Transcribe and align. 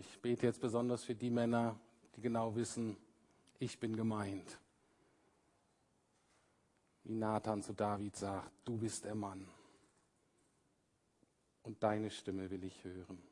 Ich 0.00 0.18
bete 0.18 0.46
jetzt 0.46 0.62
besonders 0.62 1.04
für 1.04 1.14
die 1.14 1.28
Männer, 1.28 1.78
die 2.16 2.22
genau 2.22 2.56
wissen, 2.56 2.96
ich 3.58 3.78
bin 3.78 3.94
gemeint. 3.94 4.58
Wie 7.04 7.14
Nathan 7.14 7.62
zu 7.62 7.74
David 7.74 8.16
sagt, 8.16 8.50
du 8.64 8.78
bist 8.78 9.04
der 9.04 9.14
Mann. 9.14 9.46
Und 11.64 11.82
deine 11.82 12.10
Stimme 12.10 12.50
will 12.50 12.64
ich 12.64 12.82
hören. 12.82 13.22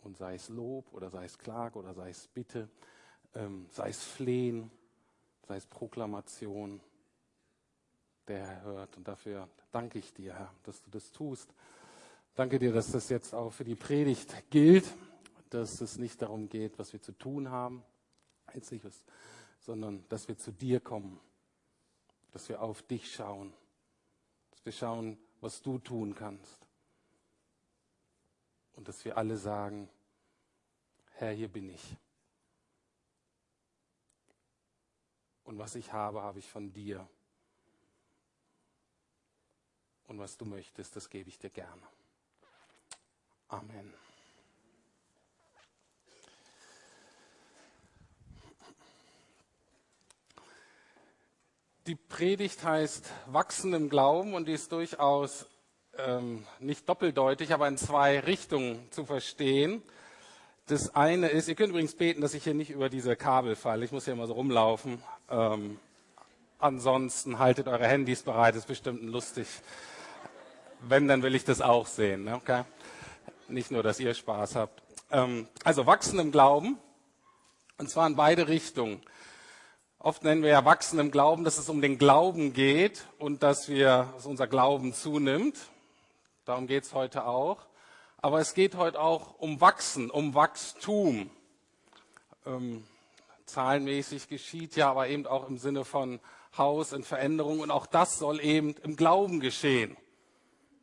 Und 0.00 0.16
sei 0.16 0.36
es 0.36 0.48
Lob 0.48 0.90
oder 0.94 1.10
sei 1.10 1.26
es 1.26 1.36
Klage 1.36 1.78
oder 1.78 1.92
sei 1.92 2.08
es 2.08 2.26
Bitte, 2.28 2.70
ähm, 3.34 3.66
sei 3.70 3.90
es 3.90 4.02
Flehen, 4.02 4.70
sei 5.46 5.56
es 5.56 5.66
Proklamation, 5.66 6.80
der 8.28 8.46
Herr 8.46 8.62
hört. 8.62 8.96
Und 8.96 9.06
dafür 9.06 9.46
danke 9.72 9.98
ich 9.98 10.14
dir, 10.14 10.32
Herr, 10.32 10.54
dass 10.62 10.82
du 10.82 10.90
das 10.90 11.12
tust. 11.12 11.52
Danke 12.40 12.58
dir, 12.58 12.72
dass 12.72 12.90
das 12.90 13.10
jetzt 13.10 13.34
auch 13.34 13.52
für 13.52 13.64
die 13.64 13.74
Predigt 13.74 14.48
gilt, 14.48 14.90
dass 15.50 15.82
es 15.82 15.98
nicht 15.98 16.22
darum 16.22 16.48
geht, 16.48 16.78
was 16.78 16.94
wir 16.94 17.02
zu 17.02 17.12
tun 17.12 17.50
haben, 17.50 17.84
sondern 19.58 20.08
dass 20.08 20.26
wir 20.26 20.38
zu 20.38 20.50
dir 20.50 20.80
kommen, 20.80 21.20
dass 22.32 22.48
wir 22.48 22.62
auf 22.62 22.80
dich 22.80 23.12
schauen, 23.14 23.52
dass 24.52 24.64
wir 24.64 24.72
schauen, 24.72 25.18
was 25.42 25.60
du 25.60 25.78
tun 25.80 26.14
kannst. 26.14 26.66
Und 28.72 28.88
dass 28.88 29.04
wir 29.04 29.18
alle 29.18 29.36
sagen, 29.36 29.90
Herr, 31.16 31.32
hier 31.32 31.48
bin 31.48 31.68
ich. 31.68 31.94
Und 35.44 35.58
was 35.58 35.74
ich 35.74 35.92
habe, 35.92 36.22
habe 36.22 36.38
ich 36.38 36.48
von 36.48 36.72
dir. 36.72 37.06
Und 40.04 40.18
was 40.18 40.38
du 40.38 40.46
möchtest, 40.46 40.96
das 40.96 41.10
gebe 41.10 41.28
ich 41.28 41.38
dir 41.38 41.50
gerne. 41.50 41.86
Amen. 43.50 43.92
Die 51.88 51.96
Predigt 51.96 52.62
heißt 52.62 53.10
Wachsen 53.26 53.74
im 53.74 53.88
Glauben 53.88 54.34
und 54.34 54.46
die 54.46 54.52
ist 54.52 54.70
durchaus 54.70 55.46
ähm, 55.98 56.46
nicht 56.60 56.88
doppeldeutig, 56.88 57.52
aber 57.52 57.66
in 57.66 57.76
zwei 57.76 58.20
Richtungen 58.20 58.86
zu 58.92 59.04
verstehen. 59.04 59.82
Das 60.66 60.94
eine 60.94 61.28
ist, 61.28 61.48
ihr 61.48 61.56
könnt 61.56 61.70
übrigens 61.70 61.96
beten, 61.96 62.20
dass 62.20 62.34
ich 62.34 62.44
hier 62.44 62.54
nicht 62.54 62.70
über 62.70 62.88
diese 62.88 63.16
Kabel 63.16 63.56
falle. 63.56 63.84
Ich 63.84 63.90
muss 63.90 64.04
hier 64.04 64.14
immer 64.14 64.28
so 64.28 64.34
rumlaufen. 64.34 65.02
Ähm, 65.28 65.80
ansonsten 66.60 67.40
haltet 67.40 67.66
eure 67.66 67.88
Handys 67.88 68.22
bereit, 68.22 68.54
ist 68.54 68.68
bestimmt 68.68 69.02
lustig. 69.02 69.48
Wenn, 70.82 71.08
dann 71.08 71.24
will 71.24 71.34
ich 71.34 71.44
das 71.44 71.60
auch 71.60 71.88
sehen. 71.88 72.24
Ne? 72.24 72.36
Okay? 72.36 72.62
Nicht 73.50 73.72
nur, 73.72 73.82
dass 73.82 73.98
ihr 73.98 74.14
Spaß 74.14 74.54
habt. 74.54 74.80
Ähm, 75.10 75.48
also 75.64 75.84
wachsen 75.84 76.20
im 76.20 76.30
Glauben. 76.30 76.78
Und 77.78 77.90
zwar 77.90 78.06
in 78.06 78.14
beide 78.14 78.46
Richtungen. 78.46 79.02
Oft 79.98 80.22
nennen 80.22 80.42
wir 80.42 80.50
ja 80.50 80.64
Wachsen 80.64 81.00
im 81.00 81.10
Glauben, 81.10 81.42
dass 81.42 81.58
es 81.58 81.68
um 81.68 81.80
den 81.80 81.98
Glauben 81.98 82.52
geht 82.52 83.06
und 83.18 83.42
dass, 83.42 83.68
wir, 83.68 84.10
dass 84.14 84.26
unser 84.26 84.46
Glauben 84.46 84.94
zunimmt. 84.94 85.56
Darum 86.44 86.68
geht 86.68 86.84
es 86.84 86.94
heute 86.94 87.26
auch. 87.26 87.66
Aber 88.18 88.38
es 88.38 88.54
geht 88.54 88.76
heute 88.76 89.00
auch 89.00 89.38
um 89.38 89.60
Wachsen, 89.60 90.10
um 90.10 90.34
Wachstum. 90.34 91.30
Ähm, 92.46 92.84
zahlenmäßig 93.46 94.28
geschieht 94.28 94.76
ja, 94.76 94.90
aber 94.90 95.08
eben 95.08 95.26
auch 95.26 95.48
im 95.48 95.58
Sinne 95.58 95.84
von 95.84 96.20
Haus 96.56 96.92
in 96.92 97.02
Veränderung. 97.02 97.60
Und 97.60 97.72
auch 97.72 97.86
das 97.86 98.18
soll 98.18 98.40
eben 98.40 98.76
im 98.84 98.94
Glauben 98.94 99.40
geschehen. 99.40 99.96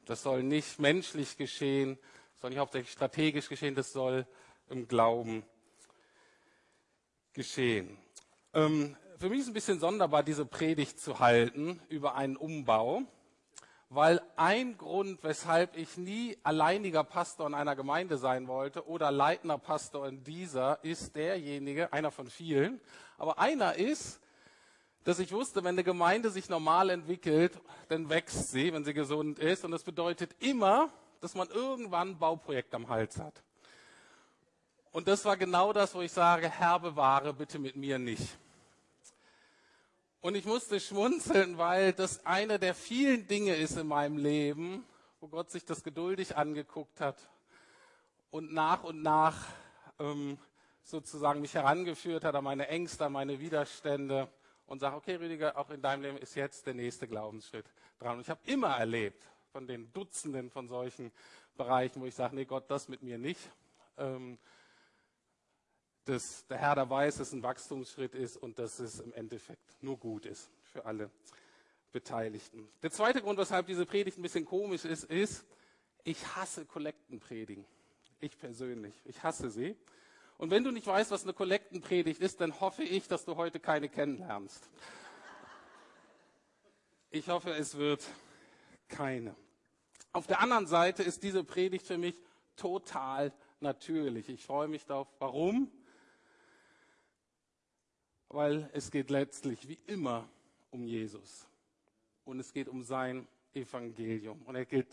Das 0.06 0.24
soll 0.24 0.44
nicht 0.44 0.80
menschlich 0.80 1.38
geschehen, 1.38 1.98
soll 2.40 2.52
nicht 2.52 2.60
hauptsächlich 2.60 2.92
strategisch 2.92 3.50
geschehen, 3.50 3.76
das 3.76 3.92
soll 3.92 4.26
im 4.70 4.88
Glauben 4.88 5.44
geschehen. 7.34 7.98
Ähm, 8.54 8.96
für 9.18 9.30
mich 9.30 9.40
ist 9.40 9.46
es 9.46 9.52
ein 9.52 9.54
bisschen 9.54 9.80
sonderbar, 9.80 10.24
diese 10.24 10.46
Predigt 10.46 11.00
zu 11.00 11.20
halten 11.20 11.82
über 11.90 12.16
einen 12.16 12.38
Umbau, 12.38 13.02
weil 13.90 14.22
ein 14.36 14.78
Grund, 14.78 15.24
weshalb 15.24 15.78
ich 15.78 15.98
nie 15.98 16.38
alleiniger 16.44 17.04
Pastor 17.04 17.48
in 17.48 17.54
einer 17.54 17.76
Gemeinde 17.76 18.18
sein 18.18 18.48
wollte 18.48 18.88
oder 18.88 19.12
leitender 19.12 19.58
Pastor 19.58 20.08
in 20.08 20.24
dieser, 20.24 20.84
ist 20.84 21.16
derjenige, 21.16 21.94
einer 21.94 22.12
von 22.12 22.30
vielen, 22.30 22.82
aber 23.18 23.40
einer 23.40 23.76
ist, 23.76 24.20
dass 25.04 25.20
ich 25.20 25.32
wusste, 25.32 25.64
wenn 25.64 25.76
eine 25.76 25.86
Gemeinde 25.86 26.30
sich 26.30 26.50
normal 26.50 26.90
entwickelt, 26.90 27.60
dann 27.88 28.10
wächst 28.10 28.52
sie, 28.52 28.74
wenn 28.74 28.84
sie 28.84 28.94
gesund 28.94 29.40
ist. 29.40 29.64
Und 29.64 29.72
das 29.72 29.84
bedeutet 29.84 30.36
immer, 30.40 30.92
dass 31.22 31.36
man 31.36 31.50
irgendwann 31.50 32.12
ein 32.12 32.20
Bauprojekt 32.20 32.74
am 32.74 32.90
Hals 32.90 33.20
hat. 33.20 33.44
Und 34.92 35.08
das 35.08 35.26
war 35.26 35.38
genau 35.38 35.74
das, 35.74 35.94
wo 35.94 36.02
ich 36.02 36.12
sage, 36.12 36.50
Herr 36.50 36.80
bewahre 36.80 37.34
bitte 37.34 37.60
mit 37.60 37.76
mir 37.76 38.00
nicht. 38.00 38.38
Und 40.22 40.36
ich 40.36 40.46
musste 40.46 40.80
schmunzeln, 40.80 41.58
weil 41.58 41.94
das 41.94 42.26
eine 42.26 42.58
der 42.58 42.74
vielen 42.74 43.28
Dinge 43.28 43.56
ist 43.56 43.78
in 43.78 43.88
meinem 43.88 44.18
Leben, 44.18 44.86
wo 45.20 45.28
Gott 45.28 45.52
sich 45.52 45.66
das 45.66 45.84
geduldig 45.84 46.36
angeguckt 46.36 47.00
hat 47.00 47.18
und 48.32 48.54
nach 48.54 48.84
und 48.84 49.04
nach 49.04 49.46
ähm, 50.00 50.38
sozusagen 50.84 51.42
mich 51.42 51.54
herangeführt 51.54 52.24
hat 52.24 52.36
an 52.36 52.44
meine 52.44 52.68
Ängste, 52.68 53.06
an 53.06 53.14
meine 53.14 53.40
Widerstände 53.40 54.28
und 54.66 54.80
sagt, 54.80 54.96
okay 54.96 55.16
Rüdiger, 55.16 55.58
auch 55.58 55.70
in 55.70 55.82
deinem 55.82 56.02
Leben 56.02 56.18
ist 56.18 56.36
jetzt 56.36 56.66
der 56.66 56.74
nächste 56.74 57.08
Glaubensschritt 57.08 57.66
dran. 58.00 58.16
Und 58.16 58.22
ich 58.22 58.30
habe 58.30 58.42
immer 58.46 58.78
erlebt 58.78 59.24
von 59.58 59.66
den 59.66 59.92
Dutzenden 59.92 60.52
von 60.52 60.68
solchen 60.68 61.12
Bereichen, 61.56 62.00
wo 62.00 62.06
ich 62.06 62.14
sage, 62.14 62.36
nee 62.36 62.46
Gott, 62.46 62.70
das 62.70 62.90
mit 62.90 63.02
mir 63.02 63.18
nicht. 63.18 63.40
Ähm, 63.98 64.38
dass 66.06 66.46
der 66.46 66.60
Herr 66.60 66.76
da 66.76 66.88
weiß, 66.88 67.18
dass 67.18 67.30
es 67.30 67.34
ein 67.34 67.42
Wachstumsschritt 67.42 68.14
ist 68.14 68.38
und 68.38 68.60
dass 68.60 68.78
es 68.78 69.00
im 69.00 69.12
Endeffekt 69.14 69.82
nur 69.82 69.98
gut 69.98 70.28
ist 70.28 70.52
für 70.62 70.86
alle 70.86 71.10
Beteiligten. 71.92 72.70
Der 72.84 72.92
zweite 72.92 73.20
Grund, 73.20 73.40
weshalb 73.40 73.66
diese 73.66 73.88
Predigt 73.88 74.20
ein 74.20 74.22
bisschen 74.22 74.46
komisch 74.46 74.86
ist, 74.86 75.06
ist, 75.06 75.44
ich 76.04 76.24
hasse 76.36 76.64
Kollektenpredigen. 76.68 77.66
Ich 78.20 78.38
persönlich. 78.38 78.94
Ich 79.06 79.24
hasse 79.24 79.50
sie. 79.50 79.76
Und 80.38 80.52
wenn 80.52 80.64
du 80.64 80.70
nicht 80.70 80.86
weißt, 80.86 81.10
was 81.10 81.24
eine 81.24 81.34
Kollektenpredigt 81.34 82.22
ist, 82.22 82.42
dann 82.42 82.60
hoffe 82.60 82.84
ich, 82.84 83.08
dass 83.08 83.26
du 83.26 83.38
heute 83.38 83.60
keine 83.60 83.90
kennenlernst. 83.90 84.70
Ich 87.10 87.28
hoffe, 87.28 87.56
es 87.56 87.76
wird 87.76 88.04
keine. 88.88 89.36
Auf 90.14 90.28
der 90.28 90.42
anderen 90.42 90.68
Seite 90.68 91.04
ist 91.04 91.24
diese 91.24 91.44
Predigt 91.44 91.86
für 91.86 91.98
mich 91.98 92.20
total 92.56 93.32
natürlich. 93.60 94.30
Ich 94.30 94.44
freue 94.46 94.68
mich 94.68 94.86
darauf. 94.86 95.08
Warum? 95.20 95.72
weil 98.30 98.70
es 98.74 98.92
geht 98.92 99.10
letztlich 99.10 99.68
wie 99.68 99.80
immer 99.88 100.28
um 100.72 100.86
Jesus. 100.86 101.48
Und 102.26 102.40
es 102.40 102.52
geht 102.52 102.68
um 102.68 102.84
sein 102.84 103.28
Evangelium. 103.54 104.42
Und 104.44 104.70
geht, 104.70 104.88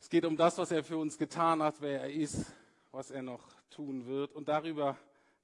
es 0.00 0.08
geht 0.08 0.24
um 0.24 0.36
das, 0.36 0.58
was 0.58 0.70
er 0.70 0.82
für 0.82 0.96
uns 0.96 1.18
getan 1.18 1.62
hat, 1.62 1.80
wer 1.80 2.00
er 2.02 2.12
ist, 2.12 2.52
was 2.90 3.10
er 3.10 3.22
noch 3.22 3.42
tun 3.70 4.06
wird. 4.06 4.32
Und 4.32 4.48
darüber 4.48 4.96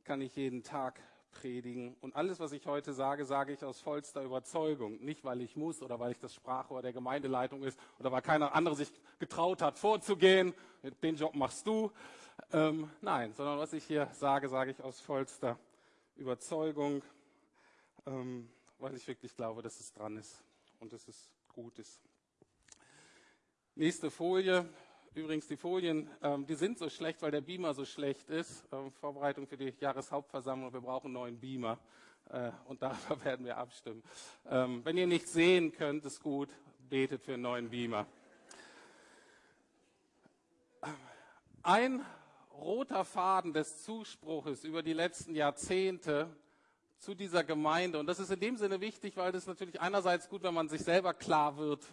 kann 0.04 0.20
ich 0.20 0.34
jeden 0.36 0.62
Tag 0.62 0.98
predigen. 1.30 1.96
Und 2.00 2.16
alles, 2.16 2.40
was 2.40 2.52
ich 2.52 2.66
heute 2.66 2.92
sage, 2.92 3.24
sage 3.24 3.52
ich 3.52 3.64
aus 3.64 3.80
vollster 3.80 4.22
Überzeugung. 4.22 4.98
Nicht, 5.04 5.24
weil 5.24 5.40
ich 5.40 5.56
muss 5.56 5.82
oder 5.82 6.00
weil 6.00 6.12
ich 6.12 6.18
das 6.18 6.34
Sprachrohr 6.34 6.82
der 6.82 6.92
Gemeindeleitung 6.92 7.62
ist 7.62 7.78
oder 7.98 8.10
weil 8.12 8.22
keiner 8.22 8.54
andere 8.54 8.74
sich 8.74 8.90
getraut 9.18 9.62
hat, 9.62 9.78
vorzugehen. 9.78 10.54
Den 11.02 11.16
Job 11.16 11.34
machst 11.34 11.66
du. 11.66 11.92
Ähm, 12.52 12.90
nein, 13.00 13.34
sondern 13.34 13.58
was 13.58 13.72
ich 13.72 13.84
hier 13.84 14.08
sage, 14.12 14.48
sage 14.48 14.70
ich 14.70 14.82
aus 14.82 15.00
vollster 15.00 15.58
Überzeugung. 16.16 17.02
Ähm, 18.06 18.48
weil 18.78 18.94
ich 18.94 19.06
wirklich 19.06 19.34
glaube, 19.34 19.62
dass 19.62 19.80
es 19.80 19.92
dran 19.92 20.16
ist 20.16 20.42
und 20.78 20.92
dass 20.92 21.08
es 21.08 21.30
gut 21.52 21.78
ist. 21.78 22.00
Nächste 23.74 24.10
Folie. 24.10 24.68
Übrigens, 25.14 25.48
die 25.48 25.56
Folien, 25.56 26.08
ähm, 26.22 26.46
die 26.46 26.54
sind 26.54 26.78
so 26.78 26.88
schlecht, 26.88 27.22
weil 27.22 27.30
der 27.30 27.40
Beamer 27.40 27.74
so 27.74 27.84
schlecht 27.84 28.28
ist. 28.30 28.64
Ähm, 28.70 28.92
Vorbereitung 28.92 29.46
für 29.46 29.56
die 29.56 29.74
Jahreshauptversammlung. 29.80 30.72
Wir 30.72 30.80
brauchen 30.80 31.06
einen 31.06 31.14
neuen 31.14 31.40
Beamer. 31.40 31.78
Äh, 32.30 32.50
und 32.66 32.82
darüber 32.82 33.24
werden 33.24 33.46
wir 33.46 33.56
abstimmen. 33.56 34.02
Ähm, 34.48 34.84
wenn 34.84 34.96
ihr 34.96 35.06
nicht 35.06 35.26
sehen 35.26 35.72
könnt, 35.72 36.04
ist 36.04 36.22
gut. 36.22 36.50
Betet 36.88 37.22
für 37.22 37.34
einen 37.34 37.42
neuen 37.42 37.70
Beamer. 37.70 38.06
Ein 41.62 42.04
roter 42.52 43.04
Faden 43.04 43.52
des 43.52 43.82
Zuspruches 43.82 44.64
über 44.64 44.82
die 44.82 44.92
letzten 44.92 45.34
Jahrzehnte 45.34 46.28
zu 46.98 47.14
dieser 47.14 47.44
Gemeinde. 47.44 47.98
Und 47.98 48.06
das 48.06 48.20
ist 48.20 48.30
in 48.30 48.40
dem 48.40 48.56
Sinne 48.56 48.80
wichtig, 48.80 49.16
weil 49.16 49.32
das 49.32 49.46
natürlich 49.46 49.80
einerseits 49.80 50.28
gut, 50.28 50.42
wenn 50.42 50.54
man 50.54 50.68
sich 50.68 50.82
selber 50.82 51.14
klar 51.14 51.56
wird, 51.56 51.84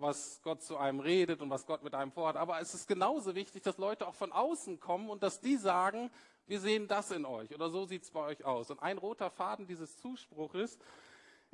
was 0.00 0.40
Gott 0.42 0.62
zu 0.62 0.76
einem 0.76 1.00
redet 1.00 1.40
und 1.40 1.50
was 1.50 1.66
Gott 1.66 1.82
mit 1.82 1.94
einem 1.94 2.12
vorhat. 2.12 2.36
Aber 2.36 2.60
es 2.60 2.74
ist 2.74 2.86
genauso 2.86 3.34
wichtig, 3.34 3.62
dass 3.62 3.78
Leute 3.78 4.06
auch 4.06 4.14
von 4.14 4.32
außen 4.32 4.80
kommen 4.80 5.10
und 5.10 5.22
dass 5.22 5.40
die 5.40 5.56
sagen, 5.56 6.10
wir 6.46 6.60
sehen 6.60 6.88
das 6.88 7.10
in 7.10 7.24
euch 7.24 7.54
oder 7.54 7.68
so 7.70 7.84
sieht 7.84 8.02
es 8.02 8.10
bei 8.10 8.20
euch 8.20 8.44
aus. 8.44 8.70
Und 8.70 8.82
ein 8.82 8.98
roter 8.98 9.30
Faden 9.30 9.66
dieses 9.66 9.96
Zuspruches 9.98 10.78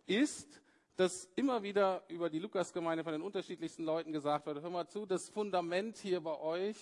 ist, 0.06 0.60
dass 0.96 1.28
immer 1.34 1.62
wieder 1.62 2.04
über 2.08 2.30
die 2.30 2.38
Lukasgemeinde 2.38 3.02
von 3.02 3.12
den 3.12 3.22
unterschiedlichsten 3.22 3.84
Leuten 3.84 4.12
gesagt 4.12 4.46
wird, 4.46 4.62
hör 4.62 4.70
mal 4.70 4.86
zu, 4.86 5.06
das 5.06 5.28
Fundament 5.28 5.96
hier 5.96 6.20
bei 6.20 6.38
euch, 6.38 6.76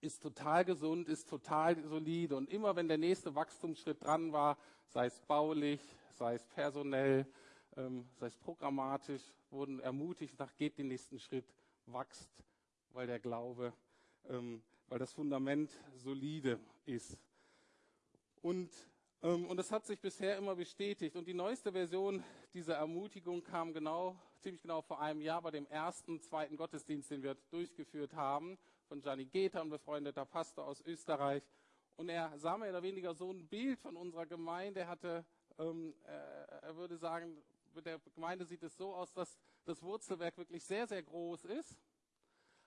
ist 0.00 0.22
total 0.22 0.64
gesund, 0.64 1.08
ist 1.08 1.28
total 1.28 1.82
solide. 1.82 2.36
Und 2.36 2.48
immer 2.48 2.76
wenn 2.76 2.88
der 2.88 2.98
nächste 2.98 3.34
Wachstumsschritt 3.34 4.02
dran 4.02 4.32
war, 4.32 4.56
sei 4.86 5.06
es 5.06 5.20
baulich, 5.20 5.80
sei 6.14 6.34
es 6.34 6.44
personell, 6.46 7.26
ähm, 7.76 8.08
sei 8.16 8.26
es 8.26 8.36
programmatisch, 8.36 9.22
wurden 9.50 9.80
ermutigt, 9.80 10.38
nach 10.38 10.54
geht 10.56 10.78
den 10.78 10.88
nächsten 10.88 11.18
Schritt, 11.18 11.46
wachst, 11.86 12.30
weil 12.90 13.06
der 13.06 13.18
Glaube, 13.18 13.72
ähm, 14.28 14.62
weil 14.88 14.98
das 14.98 15.12
Fundament 15.12 15.70
solide 15.94 16.58
ist. 16.84 17.18
Und, 18.42 18.70
ähm, 19.22 19.46
und 19.46 19.56
das 19.56 19.70
hat 19.70 19.86
sich 19.86 20.00
bisher 20.00 20.36
immer 20.36 20.56
bestätigt. 20.56 21.16
Und 21.16 21.26
die 21.26 21.34
neueste 21.34 21.72
Version 21.72 22.24
dieser 22.54 22.76
Ermutigung 22.76 23.42
kam 23.42 23.72
genau, 23.72 24.16
ziemlich 24.40 24.62
genau 24.62 24.82
vor 24.82 25.00
einem 25.00 25.20
Jahr 25.20 25.42
bei 25.42 25.50
dem 25.50 25.66
ersten, 25.66 26.20
zweiten 26.20 26.56
Gottesdienst, 26.56 27.10
den 27.10 27.22
wir 27.22 27.36
durchgeführt 27.50 28.14
haben, 28.14 28.58
von 28.88 29.00
Gianni 29.00 29.26
Geta, 29.26 29.60
ein 29.60 29.68
befreundeter 29.68 30.24
Pastor 30.24 30.66
aus 30.66 30.80
Österreich. 30.80 31.42
Und 31.96 32.08
er 32.08 32.36
sah 32.38 32.56
mehr 32.56 32.70
oder 32.70 32.82
weniger 32.82 33.14
so 33.14 33.30
ein 33.30 33.46
Bild 33.46 33.78
von 33.78 33.94
unserer 33.94 34.26
Gemeinde. 34.26 34.80
Er 34.80 34.88
hatte, 34.88 35.24
ähm, 35.58 35.94
äh, 36.06 36.62
er 36.62 36.76
würde 36.76 36.96
sagen, 36.96 37.36
der 37.76 37.98
Gemeinde 38.14 38.44
sieht 38.44 38.62
es 38.62 38.76
so 38.76 38.94
aus, 38.94 39.12
dass 39.12 39.38
das 39.64 39.82
Wurzelwerk 39.82 40.36
wirklich 40.36 40.64
sehr, 40.64 40.86
sehr 40.86 41.02
groß 41.02 41.44
ist, 41.44 41.76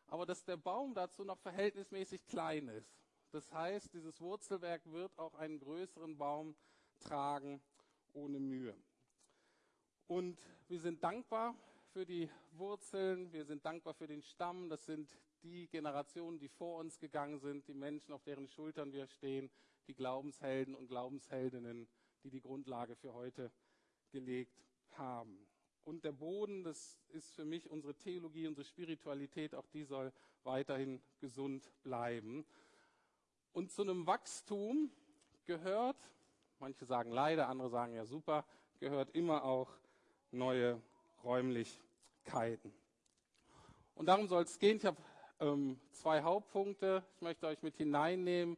aber 0.08 0.26
dass 0.26 0.44
der 0.44 0.58
Baum 0.58 0.94
dazu 0.94 1.24
noch 1.24 1.40
verhältnismäßig 1.40 2.26
klein 2.26 2.68
ist. 2.68 2.96
Das 3.32 3.52
heißt, 3.52 3.94
dieses 3.94 4.22
Wurzelwerk 4.22 4.86
wird 4.92 5.18
auch 5.18 5.34
einen 5.36 5.60
größeren 5.60 6.18
Baum 6.18 6.56
tragen 7.00 7.62
ohne 8.14 8.40
Mühe. 8.40 8.76
Und 10.08 10.40
wir 10.68 10.80
sind 10.80 11.04
dankbar 11.04 11.56
für 11.92 12.06
die 12.06 12.30
Wurzeln, 12.52 13.32
wir 13.34 13.46
sind 13.46 13.66
dankbar 13.66 13.94
für 13.94 14.08
den 14.08 14.22
Stamm. 14.22 14.70
Das 14.70 14.86
sind 14.86 15.18
die 15.42 15.68
Generationen, 15.68 16.40
die 16.40 16.50
vor 16.50 16.80
uns 16.80 17.00
gegangen 17.00 17.40
sind, 17.40 17.68
die 17.68 17.74
Menschen, 17.74 18.14
auf 18.14 18.24
deren 18.24 18.48
Schultern 18.48 18.94
wir 18.94 19.08
stehen, 19.08 19.50
die 19.88 19.96
Glaubenshelden 19.96 20.76
und 20.76 20.88
Glaubensheldinnen, 20.88 21.88
die 22.24 22.30
die 22.30 22.42
Grundlage 22.42 22.96
für 22.96 23.14
heute 23.14 23.52
gelegt 24.12 24.64
haben. 24.98 25.38
Und 25.84 26.06
der 26.06 26.14
Boden, 26.14 26.64
das 26.64 26.98
ist 27.10 27.36
für 27.36 27.46
mich 27.46 27.70
unsere 27.70 27.94
Theologie, 27.96 28.48
unsere 28.48 28.66
Spiritualität, 28.66 29.54
auch 29.54 29.68
die 29.68 29.84
soll 29.84 30.14
weiterhin 30.44 31.02
gesund 31.20 31.72
bleiben. 31.84 32.46
Und 33.52 33.72
zu 33.72 33.82
einem 33.82 34.08
Wachstum 34.08 34.92
gehört, 35.46 35.98
manche 36.60 36.86
sagen 36.86 37.12
leider, 37.12 37.50
andere 37.50 37.70
sagen 37.70 37.94
ja 37.94 38.06
super, 38.06 38.46
gehört 38.80 39.10
immer 39.12 39.44
auch 39.44 39.70
neue 40.32 40.82
Räumlichkeiten. 41.24 42.74
Und 43.96 44.08
darum 44.08 44.28
soll 44.28 44.44
es 44.44 44.58
gehen. 44.58 44.78
Ich 44.78 44.86
habe 44.86 44.98
ähm, 45.40 45.80
zwei 45.92 46.22
Hauptpunkte. 46.22 47.04
Ich 47.16 47.22
möchte 47.22 47.48
euch 47.48 47.62
mit 47.62 47.78
hineinnehmen 47.78 48.58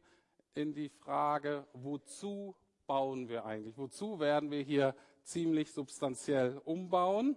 in 0.54 0.72
die 0.72 0.88
Frage, 0.88 1.66
wozu 1.74 2.54
bauen 2.86 3.28
wir 3.28 3.44
eigentlich? 3.44 3.76
Wozu 3.76 4.18
werden 4.18 4.50
wir 4.50 4.62
hier 4.62 4.94
ziemlich 5.26 5.72
substanziell 5.72 6.60
umbauen? 6.64 7.36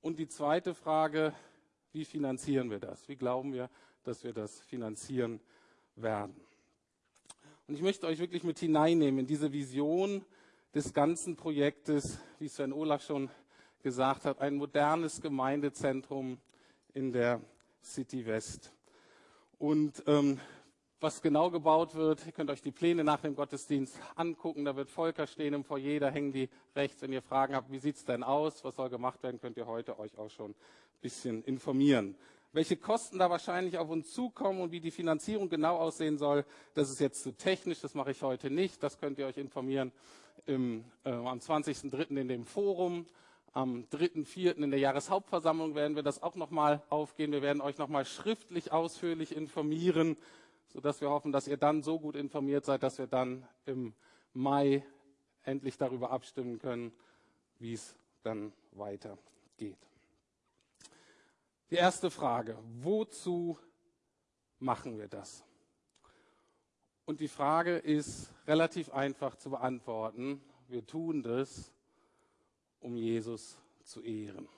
Und 0.00 0.18
die 0.18 0.28
zweite 0.28 0.74
Frage, 0.74 1.34
wie 1.92 2.04
finanzieren 2.04 2.70
wir 2.70 2.78
das? 2.78 3.08
Wie 3.08 3.16
glauben 3.16 3.52
wir, 3.52 3.68
dass 4.04 4.24
wir 4.24 4.32
das 4.32 4.60
finanzieren 4.60 5.40
werden? 5.96 6.40
Und 7.66 7.74
ich 7.74 7.82
möchte 7.82 8.06
euch 8.06 8.18
wirklich 8.18 8.44
mit 8.44 8.58
hineinnehmen 8.58 9.20
in 9.20 9.26
diese 9.26 9.52
Vision 9.52 10.24
des 10.74 10.92
ganzen 10.92 11.36
Projektes, 11.36 12.18
wie 12.38 12.48
Sven 12.48 12.72
Olaf 12.72 13.02
schon 13.02 13.28
gesagt 13.82 14.24
hat, 14.24 14.40
ein 14.40 14.54
modernes 14.54 15.20
Gemeindezentrum 15.20 16.38
in 16.94 17.12
der 17.12 17.40
City 17.82 18.24
West. 18.26 18.72
Und 19.58 20.02
ähm, 20.06 20.40
was 21.00 21.22
genau 21.22 21.50
gebaut 21.50 21.94
wird. 21.94 22.26
Ihr 22.26 22.32
könnt 22.32 22.50
euch 22.50 22.60
die 22.60 22.70
Pläne 22.70 23.04
nach 23.04 23.20
dem 23.20 23.34
Gottesdienst 23.34 23.98
angucken. 24.16 24.64
Da 24.64 24.76
wird 24.76 24.90
Volker 24.90 25.26
stehen 25.26 25.54
im 25.54 25.64
Foyer, 25.64 25.98
da 25.98 26.10
hängen 26.10 26.32
die 26.32 26.48
rechts. 26.76 27.00
Wenn 27.00 27.12
ihr 27.12 27.22
Fragen 27.22 27.54
habt, 27.54 27.72
wie 27.72 27.78
sieht's 27.78 28.04
denn 28.04 28.22
aus, 28.22 28.62
was 28.64 28.76
soll 28.76 28.90
gemacht 28.90 29.22
werden, 29.22 29.40
könnt 29.40 29.56
ihr 29.56 29.66
heute 29.66 29.98
euch 29.98 30.16
auch 30.18 30.30
schon 30.30 30.50
ein 30.50 30.56
bisschen 31.00 31.42
informieren. 31.44 32.14
Welche 32.52 32.76
Kosten 32.76 33.18
da 33.18 33.30
wahrscheinlich 33.30 33.78
auf 33.78 33.88
uns 33.88 34.12
zukommen 34.12 34.60
und 34.60 34.72
wie 34.72 34.80
die 34.80 34.90
Finanzierung 34.90 35.48
genau 35.48 35.76
aussehen 35.76 36.18
soll, 36.18 36.44
das 36.74 36.90
ist 36.90 37.00
jetzt 37.00 37.22
zu 37.22 37.32
technisch, 37.32 37.80
das 37.80 37.94
mache 37.94 38.10
ich 38.10 38.22
heute 38.22 38.50
nicht. 38.50 38.82
Das 38.82 38.98
könnt 38.98 39.18
ihr 39.18 39.26
euch 39.26 39.38
informieren 39.38 39.92
im, 40.46 40.84
äh, 41.04 41.10
am 41.10 41.38
20.03. 41.38 42.16
in 42.16 42.28
dem 42.28 42.44
Forum. 42.44 43.06
Am 43.52 43.84
3.4. 43.90 44.62
in 44.62 44.70
der 44.70 44.78
Jahreshauptversammlung 44.80 45.74
werden 45.74 45.96
wir 45.96 46.02
das 46.02 46.22
auch 46.22 46.34
nochmal 46.34 46.82
aufgehen. 46.88 47.32
Wir 47.32 47.42
werden 47.42 47.60
euch 47.60 47.78
nochmal 47.78 48.04
schriftlich 48.04 48.70
ausführlich 48.70 49.34
informieren 49.34 50.16
sodass 50.72 51.00
wir 51.00 51.10
hoffen, 51.10 51.32
dass 51.32 51.48
ihr 51.48 51.56
dann 51.56 51.82
so 51.82 51.98
gut 51.98 52.16
informiert 52.16 52.64
seid, 52.64 52.82
dass 52.82 52.98
wir 52.98 53.06
dann 53.06 53.46
im 53.66 53.94
Mai 54.32 54.84
endlich 55.42 55.76
darüber 55.76 56.10
abstimmen 56.10 56.58
können, 56.58 56.92
wie 57.58 57.74
es 57.74 57.96
dann 58.22 58.52
weitergeht. 58.72 59.78
Die 61.70 61.76
erste 61.76 62.10
Frage, 62.10 62.58
wozu 62.80 63.58
machen 64.58 64.98
wir 64.98 65.08
das? 65.08 65.44
Und 67.04 67.20
die 67.20 67.28
Frage 67.28 67.76
ist 67.76 68.30
relativ 68.46 68.92
einfach 68.92 69.36
zu 69.36 69.50
beantworten. 69.50 70.40
Wir 70.68 70.86
tun 70.86 71.22
das, 71.22 71.72
um 72.80 72.96
Jesus 72.96 73.58
zu 73.82 74.02
ehren. 74.02 74.48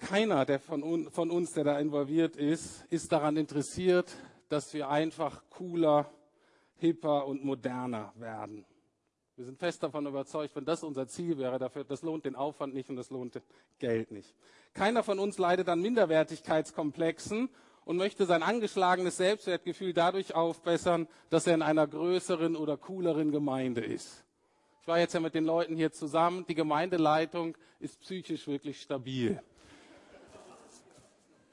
Keiner 0.00 0.46
der 0.46 0.58
von, 0.58 1.10
von 1.10 1.30
uns, 1.30 1.52
der 1.52 1.64
da 1.64 1.78
involviert 1.78 2.36
ist, 2.36 2.84
ist 2.90 3.12
daran 3.12 3.36
interessiert, 3.36 4.10
dass 4.48 4.72
wir 4.72 4.88
einfach 4.88 5.42
cooler, 5.50 6.10
hipper 6.76 7.26
und 7.26 7.44
moderner 7.44 8.12
werden. 8.16 8.64
Wir 9.36 9.44
sind 9.44 9.58
fest 9.58 9.82
davon 9.82 10.06
überzeugt, 10.06 10.56
wenn 10.56 10.64
das 10.64 10.82
unser 10.82 11.06
Ziel 11.06 11.38
wäre, 11.38 11.58
dafür, 11.58 11.84
das 11.84 12.02
lohnt 12.02 12.24
den 12.24 12.34
Aufwand 12.34 12.74
nicht 12.74 12.88
und 12.88 12.96
das 12.96 13.10
lohnt 13.10 13.40
Geld 13.78 14.10
nicht. 14.10 14.34
Keiner 14.72 15.02
von 15.02 15.18
uns 15.18 15.38
leidet 15.38 15.68
an 15.68 15.80
Minderwertigkeitskomplexen 15.80 17.50
und 17.84 17.96
möchte 17.96 18.24
sein 18.24 18.42
angeschlagenes 18.42 19.18
Selbstwertgefühl 19.18 19.92
dadurch 19.92 20.34
aufbessern, 20.34 21.08
dass 21.28 21.46
er 21.46 21.54
in 21.54 21.62
einer 21.62 21.86
größeren 21.86 22.56
oder 22.56 22.76
cooleren 22.76 23.32
Gemeinde 23.32 23.82
ist. 23.82 24.24
Ich 24.80 24.88
war 24.88 24.98
jetzt 24.98 25.12
ja 25.12 25.20
mit 25.20 25.34
den 25.34 25.44
Leuten 25.44 25.76
hier 25.76 25.92
zusammen. 25.92 26.46
Die 26.48 26.54
Gemeindeleitung 26.54 27.56
ist 27.78 28.00
psychisch 28.00 28.46
wirklich 28.46 28.80
stabil 28.80 29.40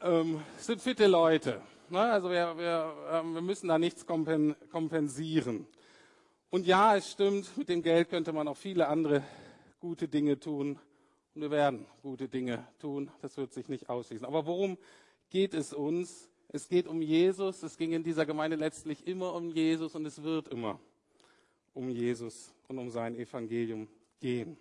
ähm, 0.02 0.42
sind 0.58 0.82
fitte 0.82 1.08
Leute. 1.08 1.62
Ne? 1.90 2.00
Also 2.00 2.30
wir, 2.30 2.58
wir, 2.58 2.94
ähm, 3.12 3.34
wir 3.34 3.42
müssen 3.42 3.68
da 3.68 3.78
nichts 3.78 4.06
kompensieren. 4.06 5.68
Und 6.50 6.66
ja, 6.66 6.96
es 6.96 7.12
stimmt, 7.12 7.58
mit 7.58 7.70
dem 7.70 7.82
Geld 7.82 8.10
könnte 8.10 8.32
man 8.34 8.48
auch 8.48 8.58
viele 8.58 8.88
andere 8.88 9.24
gute 9.80 10.08
Dinge 10.08 10.40
tun. 10.40 10.80
Und 11.36 11.42
wir 11.42 11.52
werden 11.52 11.86
gute 12.02 12.28
Dinge 12.28 12.68
tun. 12.80 13.12
Das 13.22 13.38
wird 13.38 13.54
sich 13.54 13.70
nicht 13.70 13.90
ausschließen. 13.90 14.26
Aber 14.26 14.46
worum 14.46 14.78
geht 15.30 15.54
es 15.54 15.74
uns? 15.74 16.30
Es 16.50 16.70
geht 16.70 16.88
um 16.88 17.02
Jesus. 17.02 17.64
Es 17.64 17.78
ging 17.78 17.92
in 17.92 18.04
dieser 18.04 18.26
Gemeinde 18.26 18.56
letztlich 18.56 19.06
immer 19.06 19.34
um 19.34 19.50
Jesus 19.50 19.96
und 19.96 20.06
es 20.06 20.24
wird 20.24 20.48
immer 20.48 20.80
um 21.74 21.90
Jesus 21.90 22.54
und 22.68 22.80
um 22.80 22.90
sein 22.90 23.16
Evangelium 23.16 23.88
gehen. 24.20 24.58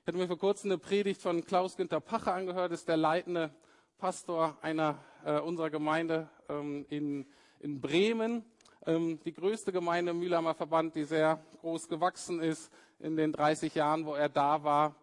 Ich 0.00 0.08
hatte 0.08 0.18
mir 0.18 0.26
vor 0.26 0.38
kurzem 0.38 0.70
eine 0.70 0.78
Predigt 0.78 1.20
von 1.20 1.44
Klaus-Günther 1.44 2.00
Pacher 2.00 2.32
angehört, 2.32 2.72
das 2.72 2.80
ist 2.80 2.88
der 2.88 2.96
leitende 2.96 3.52
Pastor 3.98 4.58
einer 4.60 4.98
äh, 5.24 5.40
unserer 5.40 5.70
Gemeinde 5.70 6.28
ähm, 6.50 6.84
in, 6.90 7.26
in 7.60 7.80
Bremen. 7.80 8.44
Ähm, 8.84 9.18
die 9.24 9.32
größte 9.32 9.72
Gemeinde 9.72 10.10
im 10.10 10.18
Mühlheimer 10.18 10.54
Verband, 10.54 10.94
die 10.94 11.04
sehr 11.04 11.42
groß 11.62 11.88
gewachsen 11.88 12.40
ist 12.40 12.70
in 12.98 13.16
den 13.16 13.32
30 13.32 13.74
Jahren, 13.74 14.04
wo 14.04 14.14
er 14.14 14.28
da 14.28 14.62
war. 14.62 14.94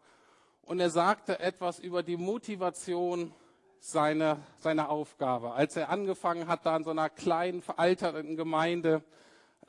Und 0.62 0.79
er 0.79 0.91
sagte 0.91 1.39
etwas 1.39 1.79
über 1.79 2.03
die 2.03 2.17
Motivation 2.17 3.33
seiner, 3.79 4.38
seiner 4.59 4.89
Aufgabe. 4.89 5.53
Als 5.53 5.75
er 5.75 5.89
angefangen 5.89 6.47
hat, 6.47 6.63
da 6.65 6.77
in 6.77 6.83
so 6.83 6.91
einer 6.91 7.09
kleinen, 7.09 7.63
veralterten 7.63 8.38
Gemeinde, 8.38 9.03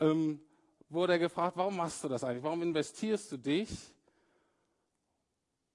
ähm, 0.01 0.39
wurde 0.91 1.15
er 1.15 1.19
gefragt, 1.19 1.57
warum 1.57 1.79
machst 1.79 2.05
du 2.05 2.09
das 2.09 2.23
eigentlich? 2.25 2.45
Warum 2.45 2.61
investierst 2.61 3.33
du 3.33 3.39
dich? 3.39 3.71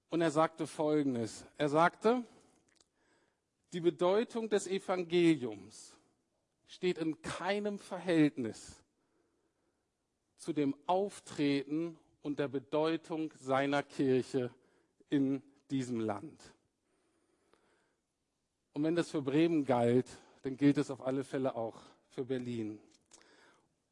Und 0.10 0.22
er 0.22 0.32
sagte 0.32 0.68
Folgendes. 0.68 1.46
Er 1.58 1.70
sagte, 1.70 2.24
die 3.74 3.82
Bedeutung 3.82 4.50
des 4.50 4.68
Evangeliums 4.68 5.96
steht 6.68 6.98
in 6.98 7.22
keinem 7.22 7.80
Verhältnis 7.80 8.84
zu 10.38 10.54
dem 10.54 10.76
Auftreten 10.86 11.98
und 12.22 12.40
der 12.40 12.48
Bedeutung 12.48 13.34
seiner 13.38 13.84
Kirche 13.84 14.54
in 15.10 15.42
diesem 15.70 16.00
Land. 16.00 16.42
Und 18.74 18.84
wenn 18.84 18.96
das 18.96 19.10
für 19.10 19.22
Bremen 19.22 19.66
galt, 19.66 20.08
dann 20.44 20.56
gilt 20.56 20.78
es 20.78 20.90
auf 20.90 21.02
alle 21.02 21.24
Fälle 21.24 21.56
auch 21.56 21.82
für 22.10 22.24
Berlin. 22.24 22.80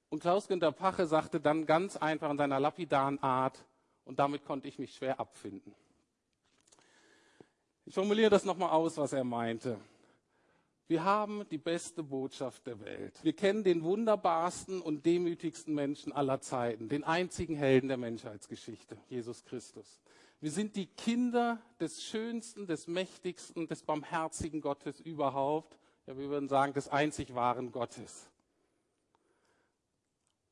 Und 0.09 0.21
Klaus-Günter 0.21 0.71
Pache 0.71 1.05
sagte 1.05 1.41
dann 1.41 1.65
ganz 1.65 1.97
einfach 1.97 2.31
in 2.31 2.37
seiner 2.37 2.59
lapidaren 2.59 3.21
Art, 3.21 3.65
und 4.05 4.19
damit 4.19 4.45
konnte 4.45 4.69
ich 4.69 4.79
mich 4.79 4.95
schwer 4.95 5.19
abfinden. 5.19 5.75
Ich 7.87 7.93
formuliere 7.93 8.29
das 8.29 8.43
nochmal 8.43 8.71
aus, 8.71 8.97
was 8.97 9.13
er 9.13 9.23
meinte. 9.23 9.79
Wir 10.89 11.05
haben 11.05 11.47
die 11.49 11.57
beste 11.57 12.03
Botschaft 12.03 12.67
der 12.67 12.81
Welt. 12.81 13.17
Wir 13.23 13.31
kennen 13.31 13.63
den 13.63 13.81
wunderbarsten 13.81 14.81
und 14.81 15.05
demütigsten 15.05 15.73
Menschen 15.73 16.11
aller 16.11 16.41
Zeiten, 16.41 16.89
den 16.89 17.05
einzigen 17.05 17.55
Helden 17.55 17.87
der 17.87 17.95
Menschheitsgeschichte, 17.95 18.97
Jesus 19.07 19.45
Christus. 19.45 20.01
Wir 20.41 20.51
sind 20.51 20.75
die 20.75 20.87
Kinder 20.87 21.61
des 21.79 22.03
schönsten, 22.03 22.67
des 22.67 22.87
mächtigsten, 22.87 23.67
des 23.67 23.83
barmherzigen 23.83 24.59
Gottes 24.59 24.99
überhaupt. 24.99 25.79
Ja, 26.07 26.17
wir 26.17 26.27
würden 26.27 26.49
sagen, 26.49 26.73
des 26.73 26.89
einzig 26.89 27.35
wahren 27.35 27.71
Gottes. 27.71 28.29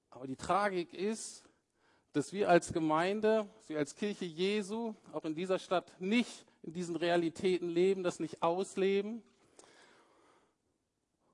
Aber 0.09 0.25
die 0.25 0.37
Tragik 0.37 0.93
ist, 0.93 1.43
dass 2.13 2.31
wir 2.31 2.47
als 2.47 2.71
Gemeinde, 2.71 3.45
wir 3.67 3.77
als 3.77 3.93
Kirche 3.93 4.23
Jesu 4.23 4.95
auch 5.11 5.25
in 5.25 5.35
dieser 5.35 5.59
Stadt 5.59 5.91
nicht 5.99 6.45
in 6.65 6.73
diesen 6.73 6.95
Realitäten 6.95 7.69
leben, 7.69 8.01
das 8.01 8.19
nicht 8.19 8.41
ausleben. 8.41 9.21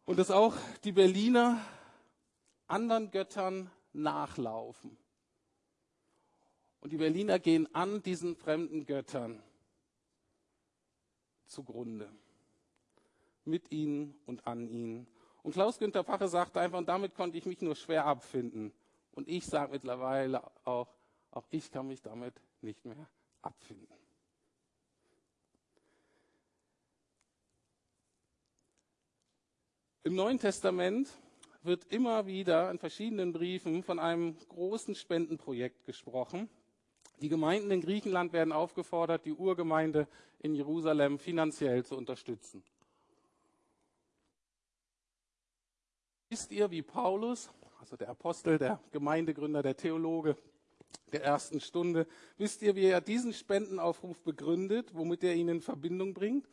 Und 0.03 0.19
dass 0.19 0.29
auch 0.29 0.55
die 0.83 0.91
Berliner 0.91 1.65
anderen 2.67 3.11
Göttern 3.11 3.71
nachlaufen. 3.93 4.97
Und 6.81 6.91
die 6.91 6.97
Berliner 6.97 7.39
gehen 7.39 7.73
an 7.73 8.03
diesen 8.03 8.35
fremden 8.35 8.85
Göttern 8.85 9.41
zugrunde. 11.45 12.11
Mit 13.45 13.71
ihnen 13.71 14.19
und 14.25 14.45
an 14.45 14.67
ihnen. 14.67 15.07
Und 15.43 15.53
Klaus-Günther 15.53 16.03
Pache 16.03 16.27
sagt 16.27 16.57
einfach, 16.57 16.77
und 16.77 16.89
damit 16.89 17.15
konnte 17.15 17.37
ich 17.37 17.45
mich 17.45 17.61
nur 17.61 17.75
schwer 17.75 18.05
abfinden. 18.05 18.73
Und 19.13 19.29
ich 19.29 19.45
sage 19.45 19.71
mittlerweile 19.71 20.43
auch, 20.65 20.93
auch 21.31 21.45
ich 21.51 21.71
kann 21.71 21.87
mich 21.87 22.01
damit 22.01 22.33
nicht 22.61 22.83
mehr 22.83 23.07
abfinden. 23.41 24.00
Im 30.03 30.15
Neuen 30.15 30.39
Testament 30.39 31.09
wird 31.61 31.85
immer 31.93 32.25
wieder 32.25 32.71
in 32.71 32.79
verschiedenen 32.79 33.33
Briefen 33.33 33.83
von 33.83 33.99
einem 33.99 34.35
großen 34.49 34.95
Spendenprojekt 34.95 35.85
gesprochen. 35.85 36.49
Die 37.21 37.29
Gemeinden 37.29 37.69
in 37.69 37.81
Griechenland 37.81 38.33
werden 38.33 38.51
aufgefordert, 38.51 39.25
die 39.25 39.33
Urgemeinde 39.33 40.07
in 40.39 40.55
Jerusalem 40.55 41.19
finanziell 41.19 41.85
zu 41.85 41.95
unterstützen. 41.95 42.63
Wisst 46.29 46.51
ihr, 46.51 46.71
wie 46.71 46.81
Paulus, 46.81 47.51
also 47.79 47.95
der 47.95 48.09
Apostel, 48.09 48.57
der 48.57 48.79
Gemeindegründer, 48.91 49.61
der 49.61 49.77
Theologe 49.77 50.35
der 51.11 51.23
ersten 51.23 51.59
Stunde, 51.59 52.07
wisst 52.39 52.63
ihr, 52.63 52.75
wie 52.75 52.85
er 52.85 53.01
diesen 53.01 53.33
Spendenaufruf 53.33 54.19
begründet, 54.23 54.95
womit 54.95 55.23
er 55.23 55.35
ihn 55.35 55.49
in 55.49 55.61
Verbindung 55.61 56.15
bringt? 56.15 56.47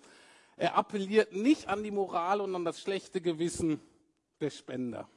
Er 0.58 0.76
appelliert 0.76 1.32
nicht 1.32 1.68
an 1.68 1.84
die 1.84 1.92
Moral 1.92 2.40
und 2.40 2.52
an 2.54 2.64
das 2.64 2.80
schlechte 2.80 3.20
Gewissen 3.20 3.80
der 4.40 4.50
Spender. 4.50 5.08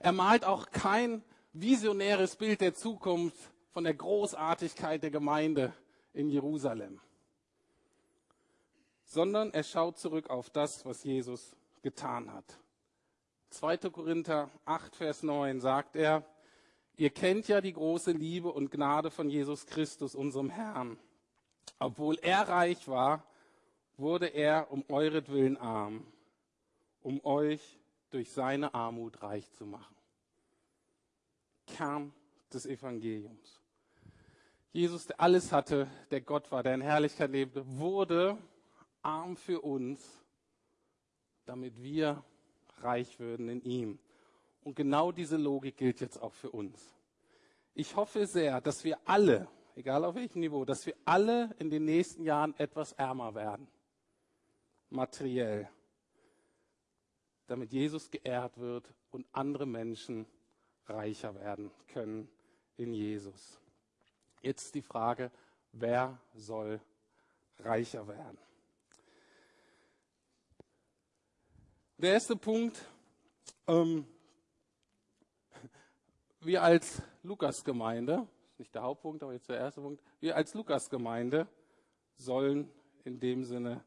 Er 0.00 0.12
malt 0.12 0.46
auch 0.46 0.70
kein 0.70 1.22
visionäres 1.52 2.36
Bild 2.36 2.62
der 2.62 2.72
Zukunft 2.72 3.38
von 3.72 3.84
der 3.84 3.92
Großartigkeit 3.92 5.02
der 5.02 5.10
Gemeinde 5.10 5.74
in 6.14 6.30
Jerusalem, 6.30 6.98
sondern 9.04 9.52
er 9.52 9.64
schaut 9.64 9.98
zurück 9.98 10.30
auf 10.30 10.48
das, 10.48 10.86
was 10.86 11.04
Jesus 11.04 11.54
getan 11.82 12.32
hat. 12.32 12.58
2. 13.50 13.76
Korinther 13.90 14.48
8, 14.64 14.96
Vers 14.96 15.22
9 15.22 15.60
sagt 15.60 15.94
er, 15.94 16.24
ihr 16.96 17.10
kennt 17.10 17.48
ja 17.48 17.60
die 17.60 17.74
große 17.74 18.12
Liebe 18.12 18.50
und 18.50 18.70
Gnade 18.70 19.10
von 19.10 19.28
Jesus 19.28 19.66
Christus, 19.66 20.14
unserem 20.14 20.48
Herrn. 20.48 20.98
Obwohl 21.78 22.18
er 22.22 22.48
reich 22.48 22.88
war, 22.88 23.26
wurde 23.96 24.26
er 24.26 24.70
um 24.70 24.84
euretwillen 24.88 25.56
arm, 25.56 26.06
um 27.02 27.24
euch 27.24 27.78
durch 28.10 28.30
seine 28.30 28.74
Armut 28.74 29.22
reich 29.22 29.50
zu 29.52 29.66
machen. 29.66 29.96
Kern 31.66 32.12
des 32.52 32.66
Evangeliums. 32.66 33.60
Jesus, 34.72 35.06
der 35.06 35.20
alles 35.20 35.52
hatte, 35.52 35.86
der 36.10 36.20
Gott 36.20 36.50
war, 36.50 36.62
der 36.62 36.74
in 36.74 36.80
Herrlichkeit 36.80 37.30
lebte, 37.30 37.62
wurde 37.78 38.38
arm 39.02 39.36
für 39.36 39.60
uns, 39.60 40.22
damit 41.44 41.82
wir 41.82 42.24
reich 42.78 43.18
würden 43.18 43.48
in 43.48 43.62
ihm. 43.62 43.98
Und 44.64 44.76
genau 44.76 45.12
diese 45.12 45.36
Logik 45.36 45.76
gilt 45.76 46.00
jetzt 46.00 46.20
auch 46.20 46.32
für 46.32 46.50
uns. 46.50 46.94
Ich 47.74 47.96
hoffe 47.96 48.26
sehr, 48.26 48.60
dass 48.60 48.84
wir 48.84 48.98
alle, 49.04 49.48
egal 49.74 50.04
auf 50.04 50.14
welchem 50.14 50.40
Niveau, 50.40 50.64
dass 50.64 50.86
wir 50.86 50.94
alle 51.04 51.50
in 51.58 51.70
den 51.70 51.84
nächsten 51.84 52.24
Jahren 52.24 52.54
etwas 52.58 52.92
ärmer 52.92 53.34
werden. 53.34 53.66
Materiell. 54.92 55.68
Damit 57.46 57.72
Jesus 57.72 58.10
geehrt 58.10 58.58
wird 58.58 58.92
und 59.10 59.26
andere 59.32 59.66
Menschen 59.66 60.26
reicher 60.86 61.34
werden 61.34 61.70
können 61.88 62.28
in 62.76 62.92
Jesus. 62.94 63.60
Jetzt 64.42 64.74
die 64.74 64.82
Frage, 64.82 65.30
wer 65.72 66.18
soll 66.34 66.80
reicher 67.58 68.06
werden? 68.06 68.38
Der 71.98 72.14
erste 72.14 72.36
Punkt, 72.36 72.84
ähm, 73.68 74.06
wir 76.40 76.62
als 76.62 77.00
Lukas-Gemeinde, 77.22 78.26
nicht 78.58 78.74
der 78.74 78.82
Hauptpunkt, 78.82 79.22
aber 79.22 79.32
jetzt 79.32 79.48
der 79.48 79.58
erste 79.58 79.80
Punkt, 79.80 80.02
wir 80.20 80.34
als 80.34 80.52
Lukas-Gemeinde 80.54 81.46
sollen 82.16 82.68
in 83.04 83.20
dem 83.20 83.44
Sinne 83.44 83.84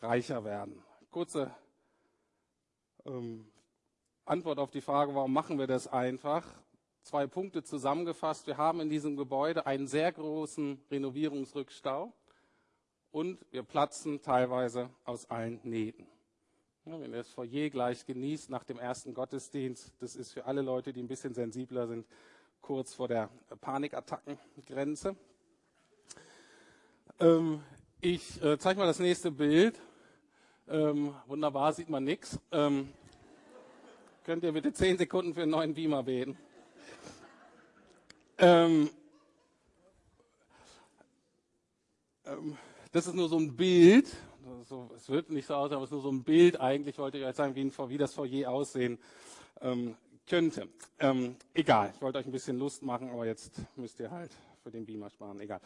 reicher 0.00 0.44
werden. 0.44 0.82
Kurze 1.10 1.54
ähm, 3.04 3.50
Antwort 4.24 4.58
auf 4.58 4.70
die 4.70 4.80
Frage, 4.80 5.14
warum 5.14 5.32
machen 5.32 5.58
wir 5.58 5.66
das 5.66 5.86
einfach? 5.86 6.44
zwei 7.08 7.26
Punkte 7.26 7.62
zusammengefasst. 7.62 8.46
Wir 8.46 8.58
haben 8.58 8.80
in 8.80 8.90
diesem 8.90 9.16
Gebäude 9.16 9.66
einen 9.66 9.86
sehr 9.86 10.12
großen 10.12 10.78
Renovierungsrückstau 10.90 12.12
und 13.10 13.44
wir 13.50 13.62
platzen 13.62 14.20
teilweise 14.20 14.90
aus 15.04 15.30
allen 15.30 15.58
Nähten. 15.62 16.06
wenn 16.84 17.12
ihr 17.12 17.18
das 17.18 17.30
Foyer 17.30 17.70
gleich 17.70 18.04
genießt 18.04 18.50
nach 18.50 18.62
dem 18.64 18.78
ersten 18.78 19.14
Gottesdienst, 19.14 19.94
das 20.00 20.16
ist 20.16 20.32
für 20.32 20.44
alle 20.44 20.60
Leute, 20.60 20.92
die 20.92 21.02
ein 21.02 21.08
bisschen 21.08 21.32
sensibler 21.32 21.86
sind, 21.86 22.06
kurz 22.60 22.92
vor 22.92 23.08
der 23.08 23.30
Panikattackengrenze. 23.60 25.16
Ähm, 27.20 27.62
ich 28.02 28.42
äh, 28.42 28.58
zeige 28.58 28.78
mal 28.78 28.86
das 28.86 28.98
nächste 28.98 29.30
Bild. 29.30 29.80
Ähm, 30.70 31.14
wunderbar, 31.26 31.72
sieht 31.72 31.88
man 31.88 32.04
nichts. 32.04 32.38
Ähm, 32.52 32.92
könnt 34.24 34.44
ihr 34.44 34.52
bitte 34.52 34.70
zehn 34.74 34.98
Sekunden 34.98 35.32
für 35.32 35.42
einen 35.42 35.52
neuen 35.52 35.72
Beamer 35.72 36.02
beten? 36.02 36.36
Ähm, 38.36 38.90
ähm, 42.26 42.58
das 42.92 43.06
ist 43.06 43.14
nur 43.14 43.30
so 43.30 43.38
ein 43.38 43.56
Bild. 43.56 44.14
So, 44.68 44.90
es 44.94 45.08
wird 45.08 45.30
nicht 45.30 45.46
so 45.46 45.54
aussehen, 45.54 45.76
aber 45.76 45.84
es 45.84 45.88
ist 45.88 45.94
nur 45.94 46.02
so 46.02 46.12
ein 46.12 46.22
Bild. 46.22 46.60
Eigentlich 46.60 46.98
wollte 46.98 47.16
ich 47.16 47.24
euch 47.24 47.36
sagen, 47.36 47.54
wie, 47.54 47.72
wie 47.88 47.98
das 47.98 48.12
Foyer 48.12 48.50
aussehen 48.50 48.98
ähm, 49.62 49.96
könnte. 50.28 50.68
Ähm, 50.98 51.36
egal, 51.54 51.92
ich 51.94 52.02
wollte 52.02 52.18
euch 52.18 52.26
ein 52.26 52.32
bisschen 52.32 52.58
Lust 52.58 52.82
machen, 52.82 53.08
aber 53.08 53.24
jetzt 53.24 53.54
müsst 53.76 53.98
ihr 54.00 54.10
halt 54.10 54.32
für 54.62 54.70
den 54.70 54.84
Beamer 54.84 55.08
sparen. 55.08 55.40
Egal. 55.40 55.60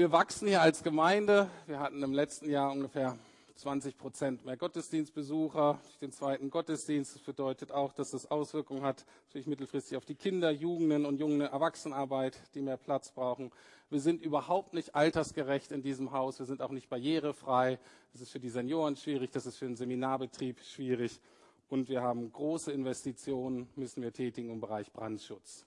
Wir 0.00 0.12
wachsen 0.12 0.48
hier 0.48 0.62
als 0.62 0.82
Gemeinde. 0.82 1.50
Wir 1.66 1.78
hatten 1.78 2.02
im 2.02 2.14
letzten 2.14 2.48
Jahr 2.48 2.72
ungefähr 2.72 3.18
20 3.56 3.98
Prozent 3.98 4.46
mehr 4.46 4.56
Gottesdienstbesucher 4.56 5.78
durch 5.84 5.98
den 5.98 6.10
zweiten 6.10 6.48
Gottesdienst. 6.48 7.16
Das 7.16 7.22
bedeutet 7.22 7.70
auch, 7.70 7.92
dass 7.92 8.12
das 8.12 8.30
Auswirkungen 8.30 8.82
hat, 8.82 9.04
natürlich 9.26 9.46
mittelfristig 9.46 9.98
auf 9.98 10.06
die 10.06 10.14
Kinder, 10.14 10.50
Jugenden 10.50 11.04
und 11.04 11.20
junge 11.20 11.48
Erwachsenenarbeit, 11.48 12.40
die 12.54 12.62
mehr 12.62 12.78
Platz 12.78 13.10
brauchen. 13.10 13.52
Wir 13.90 14.00
sind 14.00 14.22
überhaupt 14.22 14.72
nicht 14.72 14.94
altersgerecht 14.94 15.70
in 15.70 15.82
diesem 15.82 16.12
Haus. 16.12 16.38
Wir 16.38 16.46
sind 16.46 16.62
auch 16.62 16.70
nicht 16.70 16.88
barrierefrei. 16.88 17.78
Das 18.14 18.22
ist 18.22 18.30
für 18.30 18.40
die 18.40 18.48
Senioren 18.48 18.96
schwierig. 18.96 19.32
Das 19.32 19.44
ist 19.44 19.58
für 19.58 19.66
den 19.66 19.76
Seminarbetrieb 19.76 20.60
schwierig. 20.60 21.20
Und 21.68 21.90
wir 21.90 22.00
haben 22.00 22.32
große 22.32 22.72
Investitionen, 22.72 23.68
müssen 23.76 24.02
wir 24.02 24.14
tätigen 24.14 24.48
im 24.48 24.62
Bereich 24.62 24.90
Brandschutz. 24.94 25.66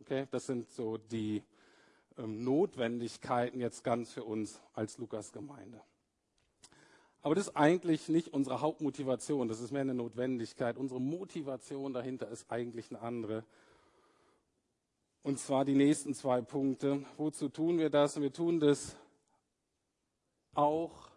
Okay, 0.00 0.26
das 0.30 0.46
sind 0.46 0.70
so 0.70 0.96
die 0.96 1.42
Notwendigkeiten 2.16 3.60
jetzt 3.60 3.84
ganz 3.84 4.12
für 4.12 4.24
uns 4.24 4.60
als 4.72 4.98
Lukas-Gemeinde. 4.98 5.80
Aber 7.22 7.34
das 7.34 7.48
ist 7.48 7.56
eigentlich 7.56 8.08
nicht 8.08 8.34
unsere 8.34 8.60
Hauptmotivation, 8.60 9.48
das 9.48 9.60
ist 9.60 9.70
mehr 9.70 9.80
eine 9.80 9.94
Notwendigkeit. 9.94 10.76
Unsere 10.76 11.00
Motivation 11.00 11.94
dahinter 11.94 12.28
ist 12.28 12.50
eigentlich 12.50 12.90
eine 12.90 13.00
andere. 13.00 13.44
Und 15.22 15.38
zwar 15.38 15.64
die 15.64 15.74
nächsten 15.74 16.12
zwei 16.12 16.42
Punkte. 16.42 17.04
Wozu 17.16 17.48
tun 17.48 17.78
wir 17.78 17.88
das? 17.88 18.20
wir 18.20 18.32
tun 18.32 18.60
das 18.60 18.94
auch 20.52 21.08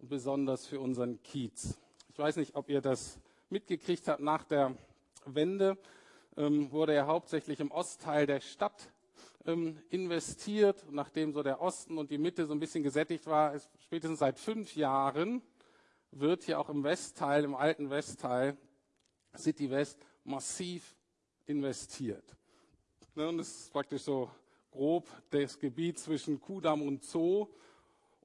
und 0.00 0.08
besonders 0.08 0.66
für 0.66 0.80
unseren 0.80 1.22
Kiez. 1.22 1.78
Ich 2.08 2.18
weiß 2.18 2.36
nicht, 2.36 2.56
ob 2.56 2.68
ihr 2.68 2.80
das 2.80 3.20
mitgekriegt 3.48 4.08
habt. 4.08 4.20
Nach 4.20 4.42
der 4.42 4.76
Wende 5.24 5.78
ähm, 6.36 6.72
wurde 6.72 6.94
er 6.94 7.06
hauptsächlich 7.06 7.60
im 7.60 7.70
Ostteil 7.70 8.26
der 8.26 8.40
Stadt 8.40 8.92
ähm, 9.46 9.78
investiert. 9.90 10.84
Nachdem 10.90 11.32
so 11.32 11.42
der 11.42 11.60
Osten 11.60 11.98
und 11.98 12.10
die 12.10 12.18
Mitte 12.18 12.46
so 12.46 12.52
ein 12.52 12.60
bisschen 12.60 12.82
gesättigt 12.82 13.26
war, 13.26 13.54
ist 13.54 13.70
spätestens 13.80 14.20
seit 14.20 14.38
fünf 14.38 14.76
Jahren 14.76 15.42
wird 16.10 16.42
hier 16.42 16.60
auch 16.60 16.68
im 16.68 16.84
Westteil, 16.84 17.44
im 17.44 17.54
alten 17.54 17.90
Westteil, 17.90 18.56
City 19.36 19.70
West, 19.70 19.98
massiv 20.24 20.94
investiert. 21.46 22.36
Ne, 23.14 23.28
und 23.28 23.38
das 23.38 23.48
ist 23.48 23.72
praktisch 23.72 24.02
so 24.02 24.30
grob 24.70 25.08
das 25.30 25.58
Gebiet 25.58 25.98
zwischen 25.98 26.40
Kudamm 26.40 26.82
und 26.82 27.04
Zoo 27.04 27.48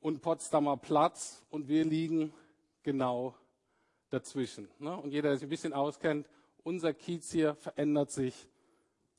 und 0.01 0.21
Potsdamer 0.21 0.77
Platz 0.77 1.43
und 1.49 1.67
wir 1.67 1.83
liegen 1.83 2.33
genau 2.83 3.35
dazwischen. 4.09 4.69
Ne? 4.79 4.95
Und 4.95 5.11
jeder, 5.11 5.29
der 5.29 5.37
sich 5.37 5.45
ein 5.45 5.49
bisschen 5.49 5.73
auskennt, 5.73 6.29
unser 6.63 6.93
Kiez 6.93 7.31
hier 7.31 7.55
verändert 7.55 8.11
sich 8.11 8.47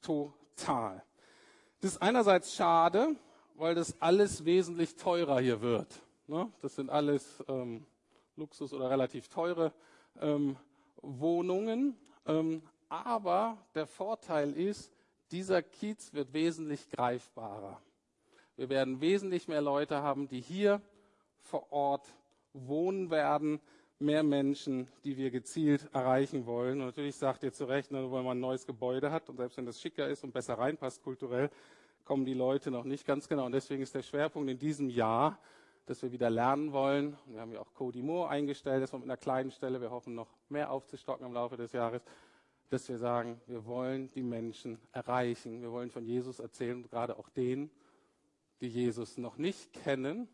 total. 0.01 1.03
Das 1.81 1.93
ist 1.93 2.03
einerseits 2.03 2.55
schade, 2.55 3.15
weil 3.55 3.77
das 3.77 4.01
alles 4.03 4.45
wesentlich 4.45 4.97
teurer 4.97 5.39
hier 5.41 5.61
wird. 5.61 6.03
Ne? 6.27 6.51
Das 6.61 6.75
sind 6.75 6.91
alles 6.91 7.45
ähm, 7.47 7.87
Luxus 8.37 8.73
oder 8.73 8.91
relativ 8.91 9.29
teure 9.29 9.73
ähm, 10.21 10.57
Wohnungen. 11.03 11.97
Ähm, 12.27 12.63
aber 12.89 13.59
der 13.75 13.87
Vorteil 13.87 14.53
ist, 14.53 14.93
dieser 15.31 15.63
Kiez 15.63 16.13
wird 16.15 16.33
wesentlich 16.33 16.89
greifbarer. 16.91 17.81
Wir 18.57 18.69
werden 18.69 19.01
wesentlich 19.01 19.47
mehr 19.47 19.61
Leute 19.61 20.03
haben, 20.03 20.27
die 20.27 20.41
hier 20.41 20.81
vor 21.43 21.71
Ort 21.71 22.09
wohnen 22.55 23.11
werden, 23.11 23.61
mehr 23.99 24.23
Menschen, 24.23 24.89
die 25.05 25.17
wir 25.17 25.31
gezielt 25.31 25.89
erreichen 25.93 26.47
wollen. 26.47 26.81
Und 26.81 26.87
natürlich 26.87 27.17
sagt 27.17 27.43
ihr 27.43 27.53
zu 27.53 27.65
Recht, 27.65 27.91
nur 27.91 28.11
weil 28.13 28.23
man 28.23 28.39
ein 28.39 28.41
neues 28.41 28.67
Gebäude 28.67 29.11
hat 29.11 29.29
und 29.29 29.37
selbst 29.37 29.57
wenn 29.57 29.67
das 29.67 29.81
schicker 29.81 30.09
ist 30.09 30.25
und 30.25 30.33
besser 30.33 30.55
reinpasst 30.55 31.03
kulturell, 31.03 31.51
kommen 32.05 32.25
die 32.25 32.35
Leute 32.35 32.71
noch 32.71 32.85
nicht 32.85 33.07
ganz 33.07 33.29
genau. 33.29 33.47
Und 33.47 33.53
deswegen 33.53 33.83
ist 33.83 33.95
der 33.95 34.03
Schwerpunkt 34.03 34.49
in 34.51 34.59
diesem 34.59 34.89
Jahr, 34.89 35.39
dass 35.87 36.03
wir 36.03 36.13
wieder 36.13 36.31
lernen 36.31 36.73
wollen. 36.73 37.17
Und 37.27 37.35
wir 37.35 37.41
haben 37.41 37.53
ja 37.53 37.61
auch 37.61 37.75
Cody 37.75 38.03
Moore 38.03 38.31
eingestellt, 38.31 38.83
das 38.83 38.93
war 38.93 39.01
mit 39.01 39.09
einer 39.09 39.17
kleinen 39.17 39.51
Stelle. 39.51 39.81
Wir 39.81 39.91
hoffen 39.91 40.15
noch 40.15 40.29
mehr 40.49 40.71
aufzustocken 40.71 41.27
im 41.27 41.33
Laufe 41.33 41.57
des 41.57 41.73
Jahres, 41.73 42.03
dass 42.71 42.89
wir 42.89 42.99
sagen, 42.99 43.41
wir 43.47 43.65
wollen 43.65 44.11
die 44.11 44.23
Menschen 44.23 44.79
erreichen. 44.93 45.61
Wir 45.61 45.73
wollen 45.73 45.91
von 45.91 46.05
Jesus 46.05 46.39
erzählen, 46.39 46.83
gerade 46.83 47.19
auch 47.19 47.29
denen, 47.31 47.71
die 48.61 48.69
Jesus 48.69 49.19
noch 49.19 49.39
nicht 49.39 49.73
kennen 49.73 50.29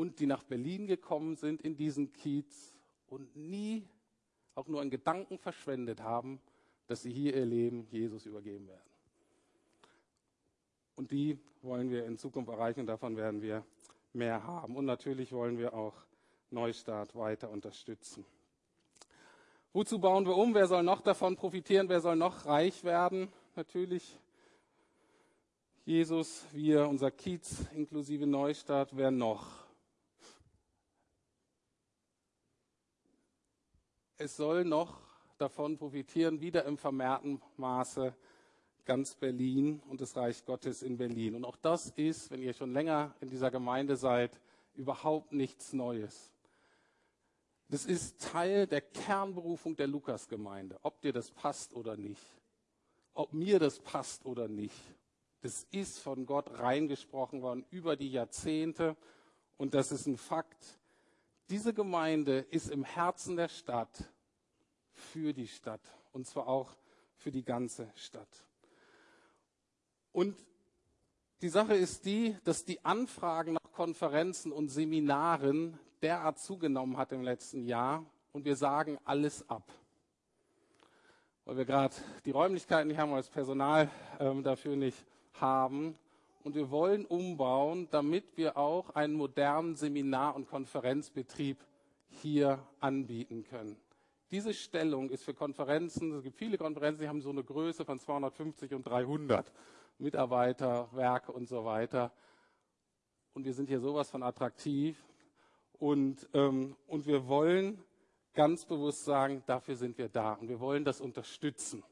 und 0.00 0.18
die 0.18 0.26
nach 0.26 0.42
Berlin 0.44 0.86
gekommen 0.86 1.36
sind 1.36 1.60
in 1.60 1.76
diesen 1.76 2.10
Kiez 2.14 2.72
und 3.06 3.36
nie 3.36 3.86
auch 4.54 4.66
nur 4.66 4.80
einen 4.80 4.88
Gedanken 4.88 5.36
verschwendet 5.36 6.00
haben, 6.00 6.40
dass 6.86 7.02
sie 7.02 7.12
hier 7.12 7.36
ihr 7.36 7.44
Leben 7.44 7.86
Jesus 7.90 8.24
übergeben 8.24 8.66
werden. 8.66 8.80
Und 10.96 11.10
die 11.10 11.38
wollen 11.60 11.90
wir 11.90 12.06
in 12.06 12.16
Zukunft 12.16 12.50
erreichen 12.50 12.80
und 12.80 12.86
davon 12.86 13.14
werden 13.18 13.42
wir 13.42 13.62
mehr 14.14 14.42
haben. 14.44 14.74
Und 14.74 14.86
natürlich 14.86 15.32
wollen 15.32 15.58
wir 15.58 15.74
auch 15.74 15.94
Neustart 16.48 17.14
weiter 17.14 17.50
unterstützen. 17.50 18.24
Wozu 19.74 19.98
bauen 19.98 20.24
wir 20.24 20.34
um? 20.34 20.54
Wer 20.54 20.66
soll 20.66 20.82
noch 20.82 21.02
davon 21.02 21.36
profitieren? 21.36 21.90
Wer 21.90 22.00
soll 22.00 22.16
noch 22.16 22.46
reich 22.46 22.84
werden? 22.84 23.28
Natürlich 23.54 24.18
Jesus, 25.84 26.46
wir, 26.52 26.88
unser 26.88 27.10
Kiez 27.10 27.66
inklusive 27.74 28.26
Neustart. 28.26 28.96
Wer 28.96 29.10
noch? 29.10 29.59
Es 34.20 34.36
soll 34.36 34.66
noch 34.66 35.00
davon 35.38 35.78
profitieren, 35.78 36.42
wieder 36.42 36.66
im 36.66 36.76
vermehrten 36.76 37.40
Maße 37.56 38.14
ganz 38.84 39.14
Berlin 39.14 39.80
und 39.88 40.02
das 40.02 40.14
Reich 40.14 40.44
Gottes 40.44 40.82
in 40.82 40.98
Berlin. 40.98 41.34
Und 41.34 41.46
auch 41.46 41.56
das 41.56 41.88
ist, 41.96 42.30
wenn 42.30 42.42
ihr 42.42 42.52
schon 42.52 42.74
länger 42.74 43.14
in 43.22 43.30
dieser 43.30 43.50
Gemeinde 43.50 43.96
seid, 43.96 44.38
überhaupt 44.74 45.32
nichts 45.32 45.72
Neues. 45.72 46.34
Das 47.70 47.86
ist 47.86 48.20
Teil 48.20 48.66
der 48.66 48.82
Kernberufung 48.82 49.74
der 49.74 49.86
Lukasgemeinde, 49.86 50.78
ob 50.82 51.00
dir 51.00 51.14
das 51.14 51.30
passt 51.30 51.72
oder 51.72 51.96
nicht, 51.96 52.26
ob 53.14 53.32
mir 53.32 53.58
das 53.58 53.78
passt 53.78 54.26
oder 54.26 54.48
nicht. 54.48 54.76
Das 55.40 55.64
ist 55.70 55.98
von 55.98 56.26
Gott 56.26 56.58
reingesprochen 56.58 57.40
worden 57.40 57.64
über 57.70 57.96
die 57.96 58.10
Jahrzehnte 58.10 58.96
und 59.56 59.72
das 59.72 59.92
ist 59.92 60.06
ein 60.06 60.18
Fakt. 60.18 60.79
Diese 61.50 61.74
Gemeinde 61.74 62.46
ist 62.50 62.70
im 62.70 62.84
Herzen 62.84 63.34
der 63.36 63.48
Stadt 63.48 64.04
für 64.92 65.32
die 65.32 65.48
Stadt 65.48 65.80
und 66.12 66.24
zwar 66.24 66.46
auch 66.46 66.76
für 67.16 67.32
die 67.32 67.42
ganze 67.42 67.90
Stadt. 67.96 68.46
Und 70.12 70.36
die 71.42 71.48
Sache 71.48 71.74
ist 71.74 72.04
die, 72.06 72.36
dass 72.44 72.64
die 72.64 72.84
Anfragen 72.84 73.54
nach 73.54 73.72
Konferenzen 73.72 74.52
und 74.52 74.68
Seminaren 74.68 75.76
derart 76.02 76.38
zugenommen 76.38 76.96
hat 76.96 77.10
im 77.10 77.22
letzten 77.22 77.64
Jahr 77.64 78.06
und 78.30 78.44
wir 78.44 78.54
sagen 78.54 78.98
alles 79.04 79.48
ab. 79.50 79.72
Weil 81.46 81.56
wir 81.56 81.64
gerade 81.64 81.96
die 82.26 82.30
Räumlichkeiten 82.30 82.86
nicht 82.86 82.98
haben, 82.98 83.10
weil 83.10 83.18
das 83.18 83.28
Personal 83.28 83.90
ähm, 84.20 84.44
dafür 84.44 84.76
nicht 84.76 85.04
haben. 85.32 85.98
Und 86.42 86.54
wir 86.54 86.70
wollen 86.70 87.04
umbauen, 87.04 87.88
damit 87.90 88.36
wir 88.36 88.56
auch 88.56 88.90
einen 88.90 89.14
modernen 89.14 89.76
Seminar- 89.76 90.34
und 90.34 90.48
Konferenzbetrieb 90.48 91.58
hier 92.08 92.58
anbieten 92.80 93.44
können. 93.44 93.76
Diese 94.30 94.54
Stellung 94.54 95.10
ist 95.10 95.24
für 95.24 95.34
Konferenzen, 95.34 96.12
es 96.12 96.22
gibt 96.22 96.36
viele 96.36 96.56
Konferenzen, 96.56 97.02
die 97.02 97.08
haben 97.08 97.20
so 97.20 97.30
eine 97.30 97.42
Größe 97.42 97.84
von 97.84 97.98
250 97.98 98.72
und 98.74 98.84
300 98.84 99.52
Mitarbeiter, 99.98 100.88
Werke 100.92 101.32
und 101.32 101.48
so 101.48 101.64
weiter. 101.64 102.12
Und 103.34 103.44
wir 103.44 103.52
sind 103.52 103.68
hier 103.68 103.80
sowas 103.80 104.10
von 104.10 104.22
attraktiv. 104.22 105.02
Und, 105.78 106.28
ähm, 106.32 106.76
und 106.86 107.06
wir 107.06 107.26
wollen 107.26 107.82
ganz 108.34 108.64
bewusst 108.64 109.04
sagen, 109.04 109.42
dafür 109.46 109.76
sind 109.76 109.98
wir 109.98 110.08
da. 110.08 110.34
Und 110.34 110.48
wir 110.48 110.60
wollen 110.60 110.84
das 110.84 111.00
unterstützen. 111.00 111.82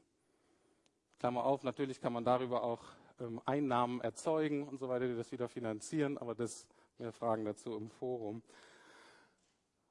Klammer 1.19 1.43
auf, 1.43 1.63
natürlich 1.63 1.99
kann 1.99 2.13
man 2.13 2.23
darüber 2.23 2.63
auch 2.63 2.83
ähm, 3.19 3.41
Einnahmen 3.45 4.01
erzeugen 4.01 4.67
und 4.67 4.79
so 4.79 4.89
weiter, 4.89 5.07
die 5.07 5.15
das 5.15 5.31
wieder 5.31 5.47
finanzieren, 5.47 6.17
aber 6.17 6.35
das, 6.35 6.67
wir 6.97 7.11
fragen 7.11 7.45
dazu 7.45 7.75
im 7.75 7.89
Forum. 7.89 8.41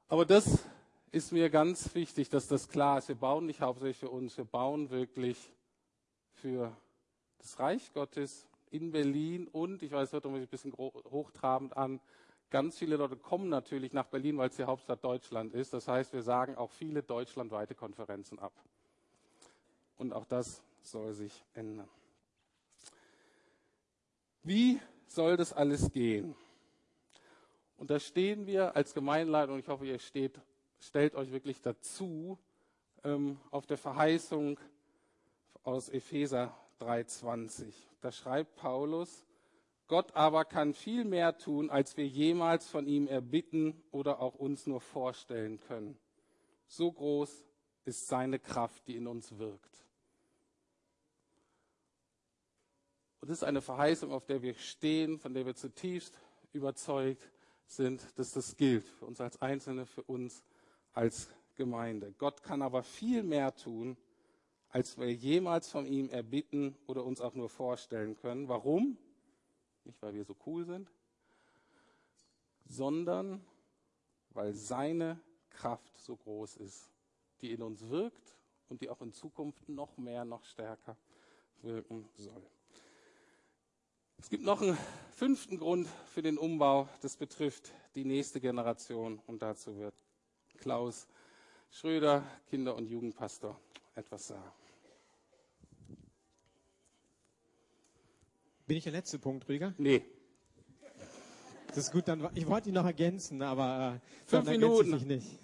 Aber 0.09 0.25
das 0.25 0.65
ist 1.11 1.33
mir 1.33 1.51
ganz 1.51 1.95
wichtig, 1.95 2.29
dass 2.29 2.49
das 2.49 2.69
klar 2.69 2.99
ist. 2.99 3.09
Wir 3.09 3.17
bauen 3.17 3.47
nicht 3.47 3.61
hauptsächlich 3.61 3.99
für 3.99 4.11
uns, 4.11 4.37
wir 4.37 4.45
bauen 4.45 4.91
wirklich 4.91 5.53
für 6.33 6.77
das 7.39 7.59
Reich 7.59 7.93
Gottes 7.93 8.47
in 8.71 8.91
Berlin 8.91 9.49
und, 9.49 9.83
ich 9.83 9.93
weiß, 9.93 10.13
hört 10.13 10.25
sich 10.25 10.33
ein 10.33 10.47
bisschen 10.47 10.73
hochtrabend 10.77 11.77
an, 11.77 12.01
ganz 12.51 12.79
viele 12.79 12.97
Leute 12.97 13.17
kommen 13.17 13.49
natürlich 13.49 13.93
nach 13.93 14.07
Berlin, 14.07 14.39
weil 14.39 14.49
es 14.49 14.57
die 14.57 14.65
Hauptstadt 14.65 15.03
Deutschland 15.05 15.55
ist. 15.55 15.73
Das 15.73 15.89
heißt, 15.89 16.13
wir 16.13 16.23
sagen 16.23 16.57
auch 16.57 16.71
viele 16.71 17.03
deutschlandweite 17.03 17.75
Konferenzen 17.75 18.39
ab. 18.39 18.53
Und 19.97 20.13
auch 20.13 20.25
das 20.25 20.63
soll 20.83 21.13
sich 21.13 21.45
ändern. 21.55 21.89
Wie 24.49 24.81
soll 25.09 25.37
das 25.37 25.53
alles 25.53 25.91
gehen? 25.93 26.35
Und 27.77 27.91
da 27.91 28.01
stehen 28.01 28.47
wir 28.47 28.75
als 28.77 28.95
Gemeinleitung, 28.95 29.59
ich 29.59 29.69
hoffe, 29.69 29.85
ihr 29.85 29.99
steht, 29.99 30.41
stellt 30.81 31.15
euch 31.17 31.31
wirklich 31.33 31.61
dazu, 31.61 32.39
ähm, 33.05 33.39
auf 33.51 33.67
der 33.67 33.77
Verheißung 33.77 34.59
aus 35.65 35.91
Epheser 35.91 36.57
3,20. 36.81 37.75
Da 38.01 38.11
schreibt 38.11 38.57
Paulus, 38.57 39.27
Gott 39.87 40.17
aber 40.17 40.47
kann 40.47 40.73
viel 40.73 41.05
mehr 41.05 41.37
tun, 41.37 41.69
als 41.69 41.99
wir 41.99 42.07
jemals 42.07 42.71
von 42.71 42.87
ihm 42.87 43.07
erbitten 43.07 43.79
oder 43.91 44.19
auch 44.23 44.37
uns 44.37 44.67
nur 44.67 44.81
vorstellen 44.81 45.61
können. 45.61 45.99
So 46.69 46.91
groß 46.91 47.45
ist 47.85 48.09
seine 48.09 48.39
Kraft, 48.39 48.89
die 48.89 48.97
in 48.97 49.09
uns 49.09 49.37
wirkt. 49.37 49.78
Und 53.21 53.31
das 53.31 53.39
ist 53.39 53.45
eine 53.45 53.61
Verheißung, 53.61 54.13
auf 54.13 54.27
der 54.27 54.43
wir 54.43 54.55
stehen, 54.55 55.19
von 55.19 55.35
der 55.35 55.45
wir 55.47 55.55
zutiefst 55.55 56.19
überzeugt 56.53 57.31
sind, 57.67 58.07
dass 58.19 58.33
das 58.33 58.57
gilt 58.57 58.87
für 58.87 59.07
uns 59.07 59.21
als 59.21 59.41
Einzelne, 59.43 59.87
für 59.87 60.03
uns 60.03 60.45
als 60.93 61.29
Gemeinde. 61.57 62.15
Gott 62.19 62.43
kann 62.43 62.63
aber 62.63 62.83
viel 62.83 63.23
mehr 63.23 63.55
tun, 63.55 63.97
als 64.71 64.99
wir 64.99 65.13
jemals 65.13 65.69
von 65.69 65.87
ihm 65.87 66.09
erbitten 66.11 66.77
oder 66.87 67.05
uns 67.05 67.21
auch 67.21 67.35
nur 67.35 67.49
vorstellen 67.49 68.17
können. 68.17 68.49
Warum? 68.49 68.97
Nicht, 69.85 70.01
weil 70.03 70.15
wir 70.15 70.25
so 70.25 70.37
cool 70.47 70.65
sind, 70.65 70.91
sondern 72.67 73.45
weil 74.31 74.53
seine 74.53 75.19
Kraft 75.51 75.99
so 76.01 76.17
groß 76.17 76.57
ist, 76.57 76.91
die 77.41 77.53
in 77.53 77.63
uns 77.63 77.89
wirkt 77.89 78.37
und 78.69 78.83
die 78.83 78.91
auch 78.91 79.01
in 79.01 79.13
Zukunft 79.13 79.69
noch 79.69 79.97
mehr, 79.97 80.25
noch 80.25 80.45
stärker 80.45 80.97
wirken 81.63 82.09
soll. 82.15 82.43
Es 84.21 84.31
gibt 84.31 84.43
noch 84.43 84.61
einen 84.61 84.77
fünften 85.13 85.59
Grund 85.59 85.89
für 86.07 86.23
den 86.23 86.39
Umbau. 86.39 86.89
Das 87.03 87.17
betrifft 87.17 87.73
die 87.95 88.05
nächste 88.05 88.41
Generation 88.41 89.21
und 89.27 89.43
dazu 89.43 89.77
wird 89.77 89.95
Klaus 90.59 91.07
Schröder, 91.71 92.25
Kinder- 92.51 92.75
und 92.75 92.87
Jugendpastor, 92.87 93.59
etwas 93.95 94.29
sagen. 94.29 94.51
Bin 98.67 98.77
ich 98.77 98.85
der 98.85 98.93
letzte 98.93 99.19
Punkt, 99.19 99.49
Rüdiger? 99.49 99.73
Nee. 99.79 100.05
Das 101.69 101.79
ist 101.79 101.93
gut, 101.93 102.09
dann, 102.09 102.29
ich 102.35 102.47
wollte 102.47 102.71
ihn 102.71 102.75
noch 102.75 102.85
ergänzen, 102.85 103.41
aber 103.41 104.01
äh, 104.03 104.27
Fünf 104.27 104.49
Minuten. 104.49 104.95
ich 104.95 105.05
nicht. 105.05 105.39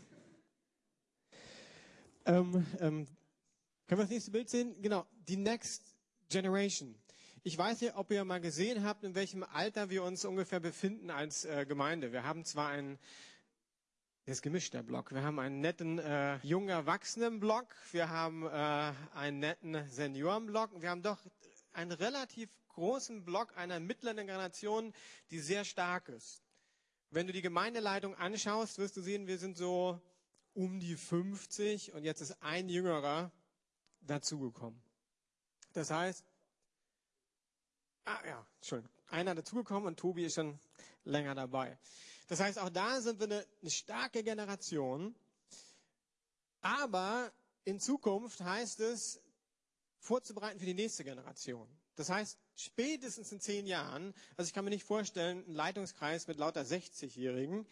Ähm, 2.26 2.66
ähm, 2.80 3.06
können 3.86 3.98
wir 4.00 4.04
das 4.04 4.10
nächste 4.10 4.30
Bild 4.30 4.48
sehen? 4.48 4.74
Genau, 4.82 5.06
die 5.28 5.36
Next 5.36 5.94
Generation. 6.28 6.94
Ich 7.46 7.58
weiß 7.58 7.82
nicht, 7.82 7.94
ob 7.96 8.10
ihr 8.10 8.24
mal 8.24 8.40
gesehen 8.40 8.84
habt, 8.84 9.04
in 9.04 9.14
welchem 9.14 9.42
Alter 9.42 9.90
wir 9.90 10.02
uns 10.02 10.24
ungefähr 10.24 10.60
befinden 10.60 11.10
als 11.10 11.44
äh, 11.44 11.66
Gemeinde. 11.66 12.10
Wir 12.10 12.24
haben 12.24 12.46
zwar 12.46 12.70
einen, 12.70 12.98
das 14.24 14.36
ist 14.36 14.42
gemischt, 14.42 14.72
der 14.72 14.82
Block. 14.82 15.12
Wir 15.12 15.22
haben 15.22 15.38
einen 15.38 15.60
netten 15.60 15.98
äh, 15.98 16.36
jungen 16.36 16.70
Erwachsenen-Block, 16.70 17.66
wir 17.92 18.08
haben 18.08 18.46
äh, 18.46 18.94
einen 19.14 19.40
netten 19.40 19.86
Senioren-Block 19.90 20.80
wir 20.80 20.88
haben 20.88 21.02
doch 21.02 21.18
einen 21.74 21.92
relativ 21.92 22.48
großen 22.68 23.26
Block 23.26 23.54
einer 23.58 23.78
mittleren 23.78 24.26
Generation, 24.26 24.94
die 25.30 25.38
sehr 25.38 25.66
stark 25.66 26.08
ist. 26.08 26.42
Wenn 27.10 27.26
du 27.26 27.34
die 27.34 27.42
Gemeindeleitung 27.42 28.14
anschaust, 28.14 28.78
wirst 28.78 28.96
du 28.96 29.02
sehen, 29.02 29.26
wir 29.26 29.36
sind 29.36 29.58
so 29.58 30.00
um 30.54 30.80
die 30.80 30.96
50 30.96 31.92
und 31.92 32.04
jetzt 32.04 32.22
ist 32.22 32.42
ein 32.42 32.70
Jüngerer 32.70 33.30
dazugekommen. 34.00 34.80
Das 35.74 35.90
heißt, 35.90 36.24
ah 38.04 38.20
ja, 38.26 38.46
Entschuldigung, 38.56 38.90
einer 39.08 39.34
dazugekommen 39.34 39.86
und 39.86 39.98
Tobi 39.98 40.24
ist 40.24 40.34
schon 40.34 40.58
länger 41.04 41.34
dabei. 41.34 41.78
Das 42.28 42.40
heißt, 42.40 42.58
auch 42.58 42.70
da 42.70 43.00
sind 43.00 43.20
wir 43.20 43.26
eine, 43.26 43.46
eine 43.60 43.70
starke 43.70 44.22
Generation. 44.22 45.14
Aber 46.60 47.30
in 47.64 47.78
Zukunft 47.80 48.40
heißt 48.40 48.80
es, 48.80 49.20
vorzubereiten 49.98 50.58
für 50.58 50.66
die 50.66 50.74
nächste 50.74 51.04
Generation. 51.04 51.68
Das 51.96 52.10
heißt, 52.10 52.38
spätestens 52.56 53.32
in 53.32 53.40
zehn 53.40 53.66
Jahren, 53.66 54.14
also 54.36 54.48
ich 54.48 54.54
kann 54.54 54.64
mir 54.64 54.70
nicht 54.70 54.84
vorstellen, 54.84 55.44
einen 55.44 55.54
Leitungskreis 55.54 56.26
mit 56.26 56.38
lauter 56.38 56.62
60-Jährigen 56.62 57.66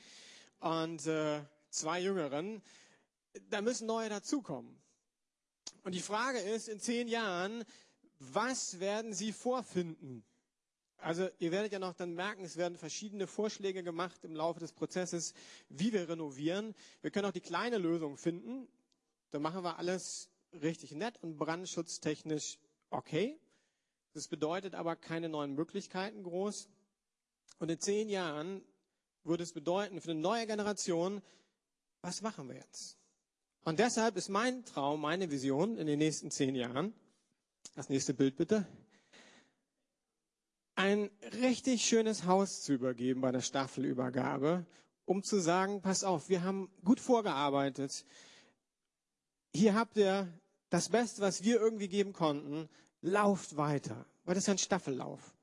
und 0.60 1.06
äh, 1.06 1.42
zwei 1.70 2.00
Jüngeren, 2.00 2.62
da 3.50 3.62
müssen 3.62 3.86
neue 3.86 4.08
dazukommen. 4.08 4.80
Und 5.84 5.94
die 5.94 6.00
Frage 6.00 6.38
ist, 6.38 6.68
in 6.68 6.78
zehn 6.78 7.08
Jahren, 7.08 7.64
was 8.22 8.80
werden 8.80 9.12
Sie 9.12 9.32
vorfinden? 9.32 10.24
Also 10.98 11.28
ihr 11.40 11.50
werdet 11.50 11.72
ja 11.72 11.80
noch 11.80 11.94
dann 11.94 12.14
merken, 12.14 12.44
es 12.44 12.56
werden 12.56 12.78
verschiedene 12.78 13.26
Vorschläge 13.26 13.82
gemacht 13.82 14.24
im 14.24 14.36
Laufe 14.36 14.60
des 14.60 14.72
Prozesses, 14.72 15.34
wie 15.68 15.92
wir 15.92 16.08
renovieren. 16.08 16.74
Wir 17.00 17.10
können 17.10 17.26
auch 17.26 17.32
die 17.32 17.40
kleine 17.40 17.78
Lösung 17.78 18.16
finden. 18.16 18.68
Da 19.32 19.40
machen 19.40 19.64
wir 19.64 19.78
alles 19.78 20.30
richtig 20.52 20.92
nett 20.92 21.18
und 21.20 21.36
brandschutztechnisch 21.36 22.58
okay. 22.90 23.36
Das 24.12 24.28
bedeutet 24.28 24.74
aber 24.74 24.94
keine 24.94 25.28
neuen 25.28 25.54
Möglichkeiten 25.54 26.22
groß. 26.22 26.68
Und 27.58 27.70
in 27.70 27.80
zehn 27.80 28.08
Jahren 28.08 28.62
würde 29.24 29.42
es 29.42 29.52
bedeuten 29.52 30.00
für 30.00 30.12
eine 30.12 30.20
neue 30.20 30.46
Generation, 30.46 31.22
was 32.00 32.22
machen 32.22 32.48
wir 32.48 32.56
jetzt? 32.56 32.98
Und 33.64 33.78
deshalb 33.78 34.16
ist 34.16 34.28
mein 34.28 34.64
Traum, 34.64 35.00
meine 35.00 35.30
Vision 35.30 35.78
in 35.78 35.86
den 35.86 35.98
nächsten 35.98 36.30
zehn 36.30 36.54
Jahren, 36.54 36.94
das 37.74 37.88
nächste 37.88 38.14
Bild 38.14 38.36
bitte, 38.36 38.66
ein 40.74 41.10
richtig 41.40 41.84
schönes 41.84 42.24
Haus 42.24 42.62
zu 42.62 42.72
übergeben 42.72 43.20
bei 43.20 43.30
der 43.30 43.40
Staffelübergabe, 43.40 44.66
um 45.04 45.22
zu 45.22 45.38
sagen, 45.40 45.82
pass 45.82 46.04
auf, 46.04 46.28
wir 46.28 46.42
haben 46.42 46.70
gut 46.84 47.00
vorgearbeitet. 47.00 48.04
Hier 49.54 49.74
habt 49.74 49.96
ihr 49.96 50.28
das 50.70 50.88
Beste, 50.88 51.20
was 51.20 51.44
wir 51.44 51.60
irgendwie 51.60 51.88
geben 51.88 52.12
konnten. 52.12 52.68
Lauft 53.02 53.56
weiter, 53.56 54.06
weil 54.24 54.34
das 54.34 54.44
ist 54.44 54.48
ein 54.48 54.58
Staffellauf. 54.58 55.34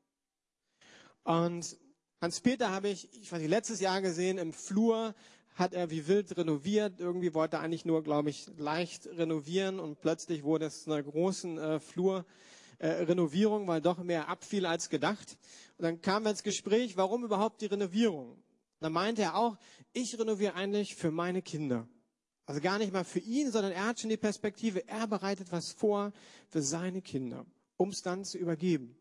Und 1.24 1.78
Hans-Peter 2.22 2.72
habe 2.72 2.90
ich, 2.90 3.14
ich 3.22 3.32
weiß 3.32 3.40
nicht, 3.40 3.50
letztes 3.50 3.80
Jahr 3.80 4.02
gesehen 4.02 4.38
im 4.38 4.54
Flur, 4.54 5.14
hat 5.60 5.74
er 5.74 5.92
wie 5.92 6.08
wild 6.08 6.36
renoviert. 6.38 7.00
Irgendwie 7.00 7.34
wollte 7.34 7.58
er 7.58 7.62
eigentlich 7.62 7.86
nur, 7.86 8.04
glaube 8.04 8.30
ich, 8.30 8.48
leicht 8.58 9.08
renovieren 9.08 9.80
und 9.80 10.00
plötzlich 10.02 10.44
wurde 10.44 10.66
es 10.66 10.84
zu 10.84 10.92
einer 10.92 11.04
großen 11.04 11.58
äh, 11.58 11.80
Flur. 11.80 12.26
Äh, 12.80 13.04
Renovierung, 13.04 13.68
weil 13.68 13.82
doch 13.82 14.02
mehr 14.02 14.30
abfiel 14.30 14.66
als 14.66 14.90
gedacht. 14.90 15.38
Und 15.78 15.84
dann 15.84 16.02
kam 16.02 16.24
wir 16.24 16.30
ins 16.30 16.44
Gespräch, 16.44 16.96
warum 16.96 17.26
überhaupt 17.26 17.60
die 17.60 17.66
Renovierung? 17.66 18.42
Dann 18.80 18.94
meinte 18.94 19.22
er 19.22 19.36
auch, 19.36 19.58
ich 19.92 20.18
renoviere 20.18 20.54
eigentlich 20.54 20.96
für 20.96 21.12
meine 21.12 21.42
Kinder. 21.42 21.90
Also 22.46 22.62
gar 22.62 22.78
nicht 22.78 22.94
mal 22.94 23.04
für 23.04 23.20
ihn, 23.20 23.52
sondern 23.52 23.74
er 23.74 23.86
hat 23.86 24.00
schon 24.00 24.10
die 24.10 24.18
Perspektive, 24.18 24.88
er 24.88 25.08
bereitet 25.08 25.52
was 25.52 25.74
vor 25.74 26.14
für 26.48 26.62
seine 26.62 27.02
Kinder, 27.02 27.46
um 27.76 27.90
es 27.90 28.02
dann 28.02 28.24
zu 28.24 28.38
übergeben. 28.38 28.98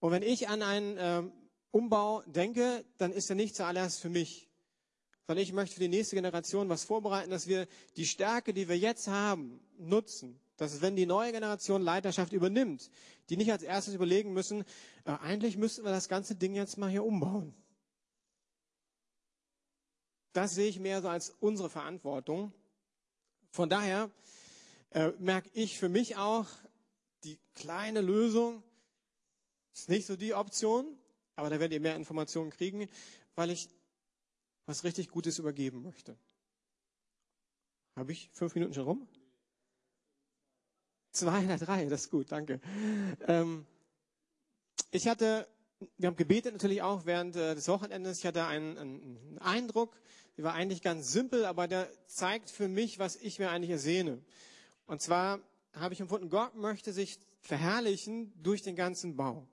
Und 0.00 0.10
wenn 0.12 0.22
ich 0.22 0.48
an 0.48 0.62
einen 0.62 0.96
äh, 0.96 1.22
Umbau 1.70 2.22
denke, 2.26 2.84
dann 2.96 3.12
ist 3.12 3.28
er 3.28 3.36
nicht 3.36 3.54
zuallererst 3.54 4.00
für 4.00 4.08
mich, 4.08 4.49
sondern 5.30 5.44
ich 5.44 5.52
möchte 5.52 5.74
für 5.74 5.80
die 5.82 5.86
nächste 5.86 6.16
Generation 6.16 6.68
was 6.68 6.82
vorbereiten, 6.82 7.30
dass 7.30 7.46
wir 7.46 7.68
die 7.96 8.04
Stärke, 8.04 8.52
die 8.52 8.68
wir 8.68 8.76
jetzt 8.76 9.06
haben, 9.06 9.60
nutzen. 9.78 10.40
Dass 10.56 10.82
wenn 10.82 10.96
die 10.96 11.06
neue 11.06 11.30
Generation 11.30 11.82
Leiterschaft 11.82 12.32
übernimmt, 12.32 12.90
die 13.28 13.36
nicht 13.36 13.52
als 13.52 13.62
erstes 13.62 13.94
überlegen 13.94 14.32
müssen, 14.32 14.64
äh, 15.04 15.12
eigentlich 15.22 15.56
müssten 15.56 15.84
wir 15.84 15.92
das 15.92 16.08
ganze 16.08 16.34
Ding 16.34 16.56
jetzt 16.56 16.78
mal 16.78 16.90
hier 16.90 17.04
umbauen. 17.04 17.54
Das 20.32 20.56
sehe 20.56 20.68
ich 20.68 20.80
mehr 20.80 21.00
so 21.00 21.08
als 21.08 21.30
unsere 21.38 21.70
Verantwortung. 21.70 22.52
Von 23.52 23.68
daher 23.68 24.10
äh, 24.90 25.12
merke 25.20 25.48
ich 25.52 25.78
für 25.78 25.88
mich 25.88 26.16
auch, 26.16 26.48
die 27.22 27.38
kleine 27.54 28.00
Lösung 28.00 28.64
ist 29.74 29.88
nicht 29.90 30.06
so 30.06 30.16
die 30.16 30.34
Option, 30.34 30.98
aber 31.36 31.50
da 31.50 31.60
werdet 31.60 31.74
ihr 31.74 31.80
mehr 31.80 31.94
Informationen 31.94 32.50
kriegen, 32.50 32.88
weil 33.36 33.50
ich 33.50 33.68
was 34.70 34.84
richtig 34.84 35.08
Gutes 35.08 35.40
übergeben 35.40 35.82
möchte. 35.82 36.16
Habe 37.96 38.12
ich 38.12 38.30
fünf 38.32 38.54
Minuten 38.54 38.72
schon 38.72 38.84
rum? 38.84 39.08
Zwei 41.10 41.44
oder 41.44 41.58
drei, 41.58 41.86
das 41.86 42.02
ist 42.02 42.10
gut, 42.10 42.30
danke. 42.30 42.60
Ähm, 43.26 43.66
ich 44.92 45.08
hatte, 45.08 45.48
wir 45.98 46.06
haben 46.06 46.16
gebetet 46.16 46.52
natürlich 46.52 46.82
auch 46.82 47.04
während 47.04 47.34
äh, 47.34 47.56
des 47.56 47.66
Wochenendes. 47.66 48.18
Ich 48.20 48.26
hatte 48.26 48.46
einen, 48.46 48.78
einen 48.78 49.38
Eindruck, 49.40 50.00
der 50.36 50.44
war 50.44 50.54
eigentlich 50.54 50.82
ganz 50.82 51.10
simpel, 51.10 51.46
aber 51.46 51.66
der 51.66 51.88
zeigt 52.06 52.48
für 52.48 52.68
mich, 52.68 53.00
was 53.00 53.16
ich 53.16 53.40
mir 53.40 53.50
eigentlich 53.50 53.72
ersehne. 53.72 54.22
Und 54.86 55.02
zwar 55.02 55.40
habe 55.72 55.94
ich 55.94 56.00
empfunden, 56.00 56.30
Gott 56.30 56.54
möchte 56.54 56.92
sich 56.92 57.18
verherrlichen 57.40 58.32
durch 58.40 58.62
den 58.62 58.76
ganzen 58.76 59.16
Bau. 59.16 59.48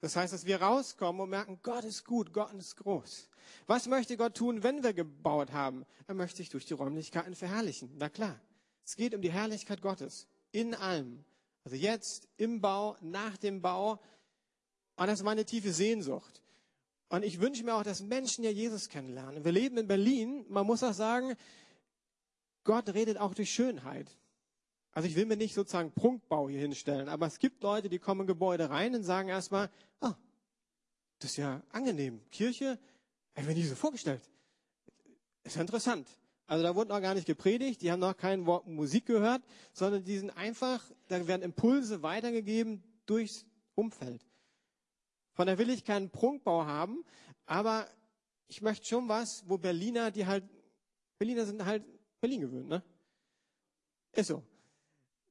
Das 0.00 0.16
heißt, 0.16 0.32
dass 0.32 0.44
wir 0.44 0.60
rauskommen 0.60 1.20
und 1.20 1.30
merken, 1.30 1.60
Gott 1.62 1.84
ist 1.84 2.04
gut, 2.04 2.32
Gott 2.32 2.52
ist 2.54 2.74
groß. 2.76 3.29
Was 3.66 3.86
möchte 3.86 4.16
Gott 4.16 4.36
tun, 4.36 4.62
wenn 4.62 4.82
wir 4.82 4.92
gebaut 4.92 5.52
haben? 5.52 5.84
Er 6.06 6.14
möchte 6.14 6.38
sich 6.38 6.48
durch 6.48 6.66
die 6.66 6.74
Räumlichkeiten 6.74 7.34
verherrlichen. 7.34 7.90
Na 7.98 8.08
klar. 8.08 8.40
Es 8.84 8.96
geht 8.96 9.14
um 9.14 9.22
die 9.22 9.30
Herrlichkeit 9.30 9.82
Gottes. 9.82 10.26
In 10.52 10.74
allem. 10.74 11.24
Also 11.64 11.76
jetzt, 11.76 12.28
im 12.36 12.60
Bau, 12.60 12.96
nach 13.00 13.36
dem 13.36 13.62
Bau. 13.62 14.00
Und 14.96 15.06
das 15.06 15.20
ist 15.20 15.24
meine 15.24 15.44
tiefe 15.44 15.72
Sehnsucht. 15.72 16.42
Und 17.08 17.24
ich 17.24 17.40
wünsche 17.40 17.64
mir 17.64 17.74
auch, 17.74 17.82
dass 17.82 18.02
Menschen 18.02 18.44
ja 18.44 18.50
Jesus 18.50 18.88
kennenlernen. 18.88 19.44
Wir 19.44 19.52
leben 19.52 19.78
in 19.78 19.86
Berlin. 19.86 20.44
Man 20.48 20.66
muss 20.66 20.82
auch 20.82 20.92
sagen, 20.92 21.34
Gott 22.64 22.88
redet 22.94 23.18
auch 23.18 23.34
durch 23.34 23.50
Schönheit. 23.50 24.16
Also 24.92 25.08
ich 25.08 25.16
will 25.16 25.26
mir 25.26 25.36
nicht 25.36 25.54
sozusagen 25.54 25.92
Prunkbau 25.92 26.48
hier 26.48 26.60
hinstellen, 26.60 27.08
aber 27.08 27.26
es 27.26 27.38
gibt 27.38 27.62
Leute, 27.62 27.88
die 27.88 27.98
kommen 27.98 28.22
in 28.22 28.26
Gebäude 28.26 28.70
rein 28.70 28.94
und 28.94 29.04
sagen 29.04 29.28
erstmal, 29.28 29.70
ah, 30.00 30.14
das 31.20 31.30
ist 31.30 31.36
ja 31.36 31.62
angenehm. 31.70 32.20
Kirche, 32.30 32.78
habe 33.40 33.50
ich 33.50 33.56
mir 33.56 33.60
nicht 33.62 33.70
so 33.70 33.74
vorgestellt. 33.74 34.22
Ist 35.44 35.56
ja 35.56 35.62
interessant. 35.62 36.08
Also 36.46 36.64
da 36.64 36.74
wurde 36.74 36.90
noch 36.90 37.00
gar 37.00 37.14
nicht 37.14 37.26
gepredigt, 37.26 37.80
die 37.80 37.90
haben 37.92 38.00
noch 38.00 38.16
kein 38.16 38.44
Wort 38.44 38.66
Musik 38.66 39.06
gehört, 39.06 39.42
sondern 39.72 40.04
die 40.04 40.18
sind 40.18 40.30
einfach, 40.30 40.84
da 41.08 41.26
werden 41.26 41.42
Impulse 41.42 42.02
weitergegeben 42.02 42.82
durchs 43.06 43.46
Umfeld. 43.76 44.26
Von 45.32 45.46
der 45.46 45.58
will 45.58 45.70
ich 45.70 45.84
keinen 45.84 46.10
Prunkbau 46.10 46.66
haben, 46.66 47.04
aber 47.46 47.88
ich 48.48 48.62
möchte 48.62 48.86
schon 48.86 49.08
was, 49.08 49.48
wo 49.48 49.58
Berliner, 49.58 50.10
die 50.10 50.26
halt, 50.26 50.44
Berliner 51.18 51.46
sind 51.46 51.64
halt 51.64 51.84
Berlin 52.20 52.40
gewöhnt, 52.40 52.68
ne? 52.68 52.82
Ist 54.12 54.26
so. 54.26 54.42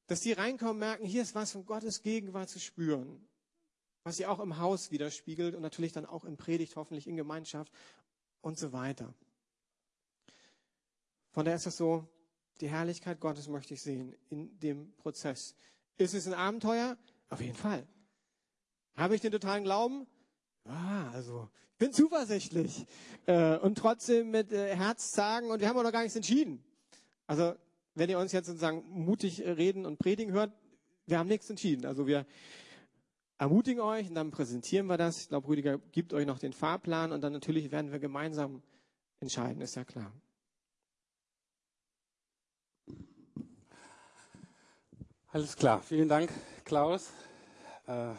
Dass 0.06 0.22
die 0.22 0.32
reinkommen, 0.32 0.78
merken, 0.78 1.04
hier 1.04 1.22
ist 1.22 1.34
was 1.34 1.52
von 1.52 1.66
Gottes 1.66 2.02
Gegenwart 2.02 2.48
zu 2.48 2.58
spüren. 2.58 3.28
Was 4.02 4.16
sie 4.16 4.24
auch 4.24 4.40
im 4.40 4.56
Haus 4.56 4.90
widerspiegelt 4.90 5.54
und 5.54 5.60
natürlich 5.60 5.92
dann 5.92 6.06
auch 6.06 6.24
in 6.24 6.38
Predigt, 6.38 6.76
hoffentlich 6.76 7.06
in 7.06 7.16
Gemeinschaft 7.16 7.70
und 8.40 8.58
so 8.58 8.72
weiter. 8.72 9.14
Von 11.30 11.44
daher 11.44 11.56
ist 11.56 11.66
es 11.66 11.76
so, 11.76 12.08
die 12.60 12.68
Herrlichkeit 12.68 13.20
Gottes 13.20 13.48
möchte 13.48 13.74
ich 13.74 13.82
sehen 13.82 14.14
in 14.28 14.58
dem 14.58 14.92
Prozess. 14.96 15.54
Ist 15.96 16.14
es 16.14 16.26
ein 16.26 16.34
Abenteuer? 16.34 16.96
Auf 17.28 17.40
jeden 17.40 17.56
Fall. 17.56 17.86
Habe 18.96 19.14
ich 19.14 19.20
den 19.20 19.32
totalen 19.32 19.64
Glauben? 19.64 20.06
Ah, 20.64 21.10
also, 21.12 21.48
ich 21.72 21.78
bin 21.78 21.92
zuversichtlich. 21.92 22.86
Äh, 23.26 23.56
und 23.58 23.78
trotzdem 23.78 24.30
mit 24.30 24.52
äh, 24.52 24.74
Herz 24.76 25.12
sagen, 25.12 25.50
und 25.50 25.60
wir 25.60 25.68
haben 25.68 25.76
auch 25.78 25.82
noch 25.82 25.92
gar 25.92 26.02
nichts 26.02 26.16
entschieden. 26.16 26.62
Also, 27.26 27.54
wenn 27.94 28.10
ihr 28.10 28.18
uns 28.18 28.32
jetzt 28.32 28.46
sozusagen 28.46 28.84
mutig 28.88 29.42
reden 29.42 29.86
und 29.86 29.98
predigen 29.98 30.32
hört, 30.32 30.52
wir 31.06 31.18
haben 31.18 31.28
nichts 31.28 31.50
entschieden. 31.50 31.86
Also 31.86 32.06
wir, 32.06 32.24
ermutigen 33.40 33.80
euch 33.80 34.06
und 34.06 34.14
dann 34.14 34.30
präsentieren 34.30 34.86
wir 34.86 34.98
das. 34.98 35.22
Ich 35.22 35.28
glaube, 35.28 35.48
Rüdiger 35.48 35.78
gibt 35.92 36.12
euch 36.12 36.26
noch 36.26 36.38
den 36.38 36.52
Fahrplan 36.52 37.10
und 37.10 37.22
dann 37.22 37.32
natürlich 37.32 37.70
werden 37.70 37.90
wir 37.90 37.98
gemeinsam 37.98 38.62
entscheiden, 39.18 39.62
ist 39.62 39.76
ja 39.76 39.84
klar. 39.84 40.12
Alles 45.28 45.56
klar. 45.56 45.80
Vielen 45.80 46.08
Dank, 46.08 46.30
Klaus. 46.66 47.12
Äh, 47.86 48.12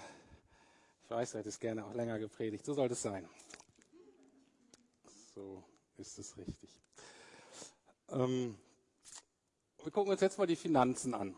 ich 1.04 1.10
weiß, 1.10 1.34
du 1.34 1.38
hättest 1.38 1.60
gerne 1.60 1.86
auch 1.86 1.94
länger 1.94 2.18
gepredigt. 2.18 2.66
So 2.66 2.74
soll 2.74 2.90
es 2.90 3.02
sein. 3.04 3.30
So 5.36 5.64
ist 5.98 6.18
es 6.18 6.36
richtig. 6.36 6.82
Ähm, 8.10 8.58
wir 9.84 9.92
gucken 9.92 10.12
uns 10.12 10.22
jetzt 10.22 10.40
mal 10.40 10.48
die 10.48 10.56
Finanzen 10.56 11.14
an. 11.14 11.38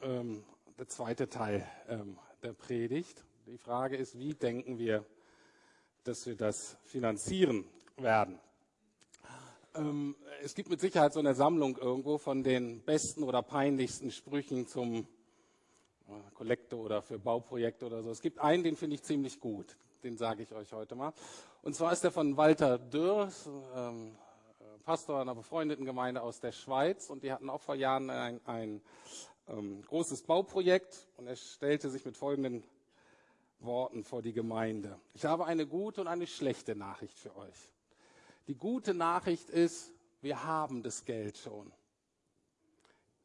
Ähm, 0.00 0.44
der 0.78 0.88
zweite 0.88 1.30
Teil 1.30 1.66
ähm, 1.88 2.18
der 2.44 2.52
Predigt. 2.52 3.24
Die 3.46 3.56
Frage 3.56 3.96
ist, 3.96 4.18
wie 4.18 4.34
denken 4.34 4.78
wir, 4.78 5.04
dass 6.04 6.26
wir 6.26 6.36
das 6.36 6.76
finanzieren 6.84 7.64
werden? 7.96 8.38
Ähm, 9.74 10.14
es 10.42 10.54
gibt 10.54 10.68
mit 10.68 10.78
Sicherheit 10.78 11.14
so 11.14 11.20
eine 11.20 11.34
Sammlung 11.34 11.78
irgendwo 11.78 12.18
von 12.18 12.42
den 12.42 12.82
besten 12.82 13.22
oder 13.22 13.42
peinlichsten 13.42 14.10
Sprüchen 14.10 14.66
zum 14.66 15.06
äh, 16.06 16.12
Kollekte 16.34 16.76
oder 16.76 17.00
für 17.00 17.18
Bauprojekte 17.18 17.86
oder 17.86 18.02
so. 18.02 18.10
Es 18.10 18.20
gibt 18.20 18.38
einen, 18.38 18.62
den 18.62 18.76
finde 18.76 18.96
ich 18.96 19.02
ziemlich 19.02 19.40
gut. 19.40 19.78
Den 20.02 20.18
sage 20.18 20.42
ich 20.42 20.52
euch 20.52 20.70
heute 20.74 20.94
mal. 20.96 21.14
Und 21.62 21.74
zwar 21.74 21.94
ist 21.94 22.04
der 22.04 22.10
von 22.10 22.36
Walter 22.36 22.78
Dürr, 22.78 23.32
ähm, 23.74 24.14
Pastor 24.84 25.22
einer 25.22 25.34
befreundeten 25.34 25.86
Gemeinde 25.86 26.20
aus 26.20 26.40
der 26.40 26.52
Schweiz. 26.52 27.08
Und 27.08 27.22
die 27.22 27.32
hatten 27.32 27.48
auch 27.48 27.62
vor 27.62 27.74
Jahren 27.74 28.10
ein, 28.10 28.38
ein 28.44 28.82
ähm, 29.48 29.82
großes 29.82 30.22
Bauprojekt. 30.22 31.08
Und 31.16 31.26
er 31.26 31.36
stellte 31.36 31.90
sich 31.90 32.04
mit 32.04 32.16
folgenden 32.16 32.64
Worten 33.60 34.04
vor 34.04 34.22
die 34.22 34.32
Gemeinde. 34.32 34.98
Ich 35.14 35.24
habe 35.24 35.46
eine 35.46 35.66
gute 35.66 36.00
und 36.00 36.06
eine 36.06 36.26
schlechte 36.26 36.74
Nachricht 36.74 37.18
für 37.18 37.34
euch. 37.36 37.72
Die 38.46 38.54
gute 38.54 38.94
Nachricht 38.94 39.48
ist, 39.50 39.90
wir 40.20 40.44
haben 40.44 40.82
das 40.82 41.04
Geld 41.04 41.38
schon. 41.38 41.72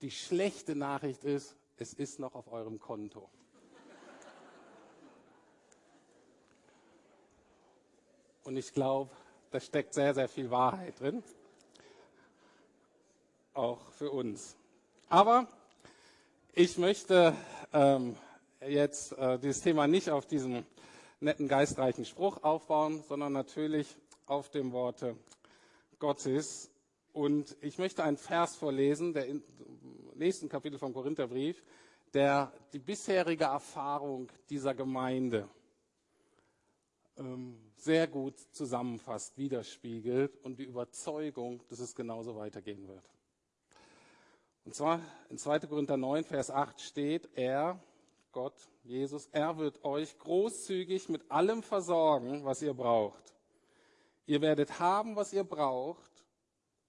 Die 0.01 0.12
schlechte 0.12 0.75
Nachricht 0.75 1.23
ist, 1.23 1.55
es 1.77 1.93
ist 1.93 2.19
noch 2.19 2.36
auf 2.36 2.51
eurem 2.51 2.79
Konto. 2.79 3.29
Und 8.43 8.58
ich 8.58 8.73
glaube, 8.73 9.12
da 9.51 9.60
steckt 9.60 9.93
sehr, 9.93 10.13
sehr 10.13 10.27
viel 10.27 10.49
Wahrheit 10.49 10.99
drin. 10.99 11.23
Auch 13.53 13.91
für 13.91 14.12
uns. 14.12 14.55
Aber 15.10 15.47
ich 16.54 16.78
möchte 16.78 17.36
ähm, 17.74 18.16
jetzt 18.68 19.18
äh, 19.18 19.40
dieses 19.40 19.62
Thema 19.62 19.88
nicht 19.88 20.10
auf 20.10 20.26
diesem 20.26 20.66
netten, 21.20 21.48
geistreichen 21.48 22.06
Spruch 22.06 22.44
aufbauen, 22.44 23.04
sondern 23.08 23.34
natürlich 23.34 23.96
auf 24.26 24.50
dem 24.50 24.72
Worte 24.72 25.16
Gottes. 26.00 26.72
Und 27.14 27.56
ich 27.62 27.78
möchte 27.78 28.04
einen 28.04 28.18
Vers 28.18 28.56
vorlesen, 28.56 29.14
der 29.14 29.28
im 29.28 29.44
nächsten 30.16 30.50
Kapitel 30.50 30.80
vom 30.80 30.94
Korintherbrief, 30.94 31.64
der 32.14 32.52
die 32.74 32.80
bisherige 32.80 33.46
Erfahrung 33.46 34.30
dieser 34.50 34.74
Gemeinde 34.74 35.48
ähm, 37.18 37.58
sehr 37.76 38.08
gut 38.08 38.38
zusammenfasst, 38.52 39.38
widerspiegelt 39.38 40.38
und 40.44 40.60
die 40.60 40.64
Überzeugung, 40.64 41.62
dass 41.70 41.80
es 41.80 41.96
genauso 41.96 42.36
weitergehen 42.36 42.88
wird. 42.88 43.04
Und 44.69 44.75
zwar 44.75 45.01
in 45.29 45.39
2. 45.39 45.62
Korinther 45.62 45.97
9, 45.97 46.25
Vers 46.25 46.51
8 46.51 46.79
steht, 46.79 47.27
er, 47.34 47.84
Gott, 48.32 48.53
Jesus, 48.84 49.25
er 49.32 49.58
wird 49.58 49.84
euch 49.84 50.19
großzügig 50.19 51.10
mit 51.10 51.32
allem 51.32 51.63
versorgen, 51.63 52.45
was 52.45 52.62
ihr 52.62 52.75
braucht. 52.75 53.34
Ihr 54.27 54.41
werdet 54.41 54.79
haben, 54.79 55.15
was 55.15 55.34
ihr 55.34 55.43
braucht, 55.43 56.23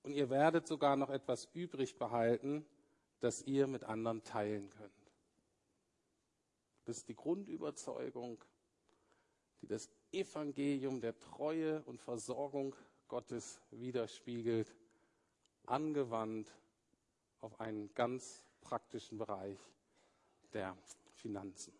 und 0.02 0.12
ihr 0.12 0.28
werdet 0.28 0.66
sogar 0.66 0.94
noch 0.94 1.08
etwas 1.08 1.48
übrig 1.54 1.98
behalten, 1.98 2.66
das 3.20 3.40
ihr 3.44 3.66
mit 3.66 3.84
anderen 3.84 4.22
teilen 4.24 4.68
könnt. 4.68 4.92
Das 6.84 6.98
ist 6.98 7.08
die 7.08 7.16
Grundüberzeugung, 7.16 8.44
die 9.62 9.68
das 9.68 9.88
Evangelium 10.12 11.00
der 11.00 11.18
Treue 11.18 11.80
und 11.84 11.98
Versorgung 11.98 12.76
Gottes 13.08 13.62
widerspiegelt, 13.70 14.70
angewandt 15.64 16.52
auf 17.40 17.61
einen 17.61 17.92
ganz 17.94 18.44
praktischen 18.61 19.18
Bereich 19.18 19.59
der 20.53 20.76
Finanzen. 21.14 21.72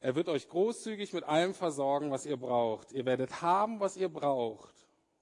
Er 0.00 0.14
wird 0.14 0.28
euch 0.28 0.48
großzügig 0.48 1.12
mit 1.14 1.24
allem 1.24 1.54
versorgen, 1.54 2.10
was 2.10 2.26
ihr 2.26 2.36
braucht. 2.36 2.92
Ihr 2.92 3.06
werdet 3.06 3.40
haben, 3.40 3.80
was 3.80 3.96
ihr 3.96 4.10
braucht. 4.10 4.74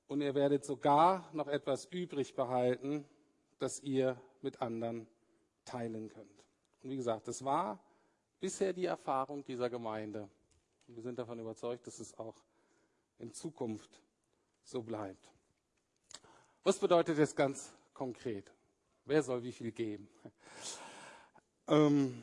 Und 0.09 0.21
ihr 0.21 0.35
werdet 0.35 0.65
sogar 0.65 1.29
noch 1.33 1.47
etwas 1.47 1.85
übrig 1.87 2.35
behalten, 2.35 3.05
das 3.61 3.81
ihr 3.81 4.21
mit 4.41 4.61
anderen 4.61 5.07
teilen 5.65 6.09
könnt. 6.09 6.45
Und 6.83 6.91
wie 6.91 6.97
gesagt, 6.97 7.29
das 7.29 7.45
war 7.45 7.79
bisher 8.41 8.73
die 8.73 8.87
Erfahrung 8.87 9.45
dieser 9.45 9.71
Gemeinde. 9.71 10.29
Und 10.89 10.97
wir 10.97 11.03
sind 11.03 11.19
davon 11.19 11.39
überzeugt, 11.39 11.87
dass 11.87 12.01
es 12.01 12.19
auch 12.19 12.35
in 13.19 13.33
Zukunft 13.33 14.03
so 14.65 14.83
bleibt. 14.83 15.31
Was 16.65 16.79
bedeutet 16.79 17.19
das 17.19 17.37
ganz 17.37 17.73
konkret? 18.03 18.53
Wer 19.05 19.23
soll 19.23 19.45
wie 19.45 19.53
viel 19.53 19.71
geben? 19.71 20.09
Ähm, 21.69 22.21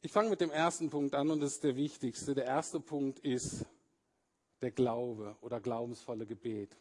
ich 0.00 0.10
fange 0.10 0.30
mit 0.30 0.40
dem 0.40 0.50
ersten 0.50 0.88
Punkt 0.88 1.14
an 1.14 1.30
und 1.30 1.40
das 1.40 1.56
ist 1.56 1.64
der 1.64 1.76
wichtigste. 1.76 2.34
Der 2.34 2.46
erste 2.46 2.80
Punkt 2.80 3.18
ist 3.18 3.66
der 4.62 4.70
Glaube 4.70 5.36
oder 5.42 5.60
glaubensvolle 5.60 6.24
Gebet. 6.24 6.74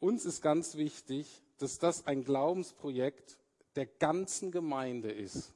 Uns 0.00 0.24
ist 0.24 0.40
ganz 0.40 0.76
wichtig, 0.76 1.42
dass 1.58 1.78
das 1.78 2.06
ein 2.06 2.24
Glaubensprojekt 2.24 3.36
der 3.74 3.84
ganzen 3.84 4.50
Gemeinde 4.50 5.12
ist 5.12 5.52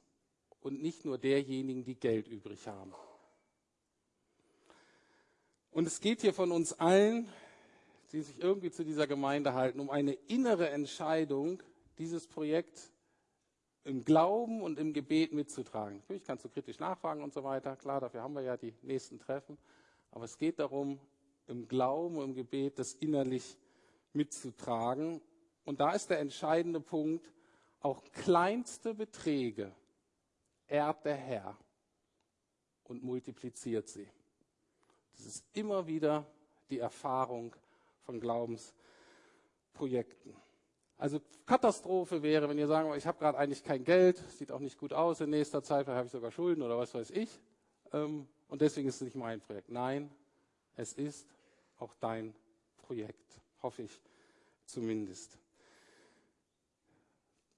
und 0.59 0.79
nicht 0.79 1.05
nur 1.05 1.17
derjenigen, 1.17 1.83
die 1.83 1.95
Geld 1.95 2.27
übrig 2.27 2.67
haben. 2.67 2.93
Und 5.71 5.87
es 5.87 6.01
geht 6.01 6.21
hier 6.21 6.35
von 6.35 6.51
uns 6.51 6.73
allen, 6.73 7.27
die 8.11 8.21
sich 8.21 8.41
irgendwie 8.41 8.71
zu 8.71 8.83
dieser 8.83 9.07
Gemeinde 9.07 9.53
halten, 9.53 9.79
um 9.79 9.89
eine 9.89 10.13
innere 10.13 10.69
Entscheidung, 10.69 11.63
dieses 11.97 12.27
Projekt 12.27 12.91
im 13.83 14.03
Glauben 14.03 14.61
und 14.61 14.77
im 14.77 14.93
Gebet 14.93 15.33
mitzutragen. 15.33 15.97
Natürlich 15.99 16.23
kannst 16.23 16.45
du 16.45 16.49
kritisch 16.49 16.79
nachfragen 16.79 17.23
und 17.23 17.33
so 17.33 17.43
weiter. 17.43 17.75
Klar, 17.75 18.01
dafür 18.01 18.21
haben 18.21 18.33
wir 18.33 18.41
ja 18.41 18.57
die 18.57 18.73
nächsten 18.81 19.19
Treffen. 19.19 19.57
Aber 20.11 20.25
es 20.25 20.37
geht 20.37 20.59
darum, 20.59 20.99
im 21.47 21.67
Glauben 21.67 22.17
und 22.17 22.29
im 22.29 22.35
Gebet 22.35 22.79
das 22.79 22.93
innerlich 22.93 23.57
mitzutragen. 24.13 25.21
Und 25.65 25.79
da 25.79 25.93
ist 25.93 26.09
der 26.09 26.19
entscheidende 26.19 26.79
Punkt, 26.79 27.31
auch 27.79 28.03
kleinste 28.11 28.93
Beträge 28.93 29.73
ehrt 30.67 31.05
der 31.05 31.15
Herr 31.15 31.57
und 32.83 33.03
multipliziert 33.03 33.89
sie. 33.89 34.07
Das 35.13 35.25
ist 35.25 35.45
immer 35.53 35.87
wieder 35.87 36.25
die 36.69 36.79
Erfahrung 36.79 37.55
von 38.03 38.19
Glaubensprojekten. 38.19 40.35
Also 40.97 41.19
Katastrophe 41.47 42.21
wäre, 42.21 42.47
wenn 42.47 42.59
ihr 42.59 42.67
sagen, 42.67 42.93
ich 42.95 43.07
habe 43.07 43.17
gerade 43.17 43.37
eigentlich 43.37 43.63
kein 43.63 43.83
Geld, 43.83 44.17
sieht 44.37 44.51
auch 44.51 44.59
nicht 44.59 44.77
gut 44.77 44.93
aus 44.93 45.19
in 45.19 45.31
nächster 45.31 45.63
Zeit, 45.63 45.85
vielleicht 45.85 45.97
habe 45.97 46.05
ich 46.05 46.11
sogar 46.11 46.31
Schulden 46.31 46.61
oder 46.61 46.77
was 46.77 46.93
weiß 46.93 47.09
ich. 47.11 47.41
Ähm, 47.91 48.27
und 48.47 48.61
deswegen 48.61 48.87
ist 48.87 48.95
es 48.95 49.01
nicht 49.01 49.15
mein 49.15 49.41
Projekt. 49.41 49.69
Nein, 49.69 50.11
es 50.75 50.93
ist 50.93 51.27
auch 51.79 51.93
dein 51.99 52.35
Projekt, 52.77 53.41
hoffe 53.63 53.83
ich 53.83 54.01
zumindest. 54.65 55.37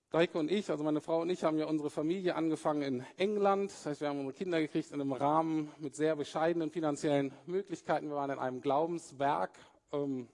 Deike 0.09 0.37
und 0.37 0.51
ich, 0.51 0.69
also 0.69 0.83
meine 0.83 1.01
Frau 1.01 1.21
und 1.21 1.29
ich, 1.31 1.43
haben 1.43 1.57
ja 1.57 1.65
unsere 1.65 1.89
Familie 1.89 2.35
angefangen 2.35 2.83
in 2.83 3.05
England. 3.17 3.71
Das 3.71 3.87
heißt, 3.87 4.01
wir 4.01 4.09
haben 4.09 4.19
unsere 4.19 4.37
Kinder 4.37 4.61
gekriegt 4.61 4.91
in 4.91 5.01
einem 5.01 5.11
Rahmen 5.11 5.71
mit 5.79 5.95
sehr 5.95 6.15
bescheidenen 6.15 6.69
finanziellen 6.69 7.33
Möglichkeiten. 7.47 8.09
Wir 8.09 8.15
waren 8.15 8.29
in 8.29 8.37
einem 8.37 8.61
Glaubenswerk 8.61 9.57
ähm, 9.91 10.27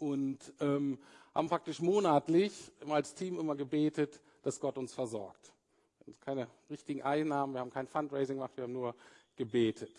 und 0.00 0.38
ähm, 0.60 0.98
haben 1.34 1.48
praktisch 1.48 1.80
monatlich 1.80 2.72
als 2.88 3.14
Team 3.14 3.38
immer 3.38 3.54
gebetet, 3.54 4.20
dass 4.42 4.58
Gott 4.58 4.78
uns 4.78 4.92
versorgt. 4.92 5.52
Wir 5.98 6.14
haben 6.14 6.20
keine 6.20 6.46
richtigen 6.68 7.02
Einnahmen, 7.02 7.54
wir 7.54 7.60
haben 7.60 7.70
kein 7.70 7.86
Fundraising 7.86 8.36
gemacht, 8.36 8.52
wir 8.56 8.64
haben 8.64 8.72
nur 8.72 8.94
gebetet. 9.36 9.92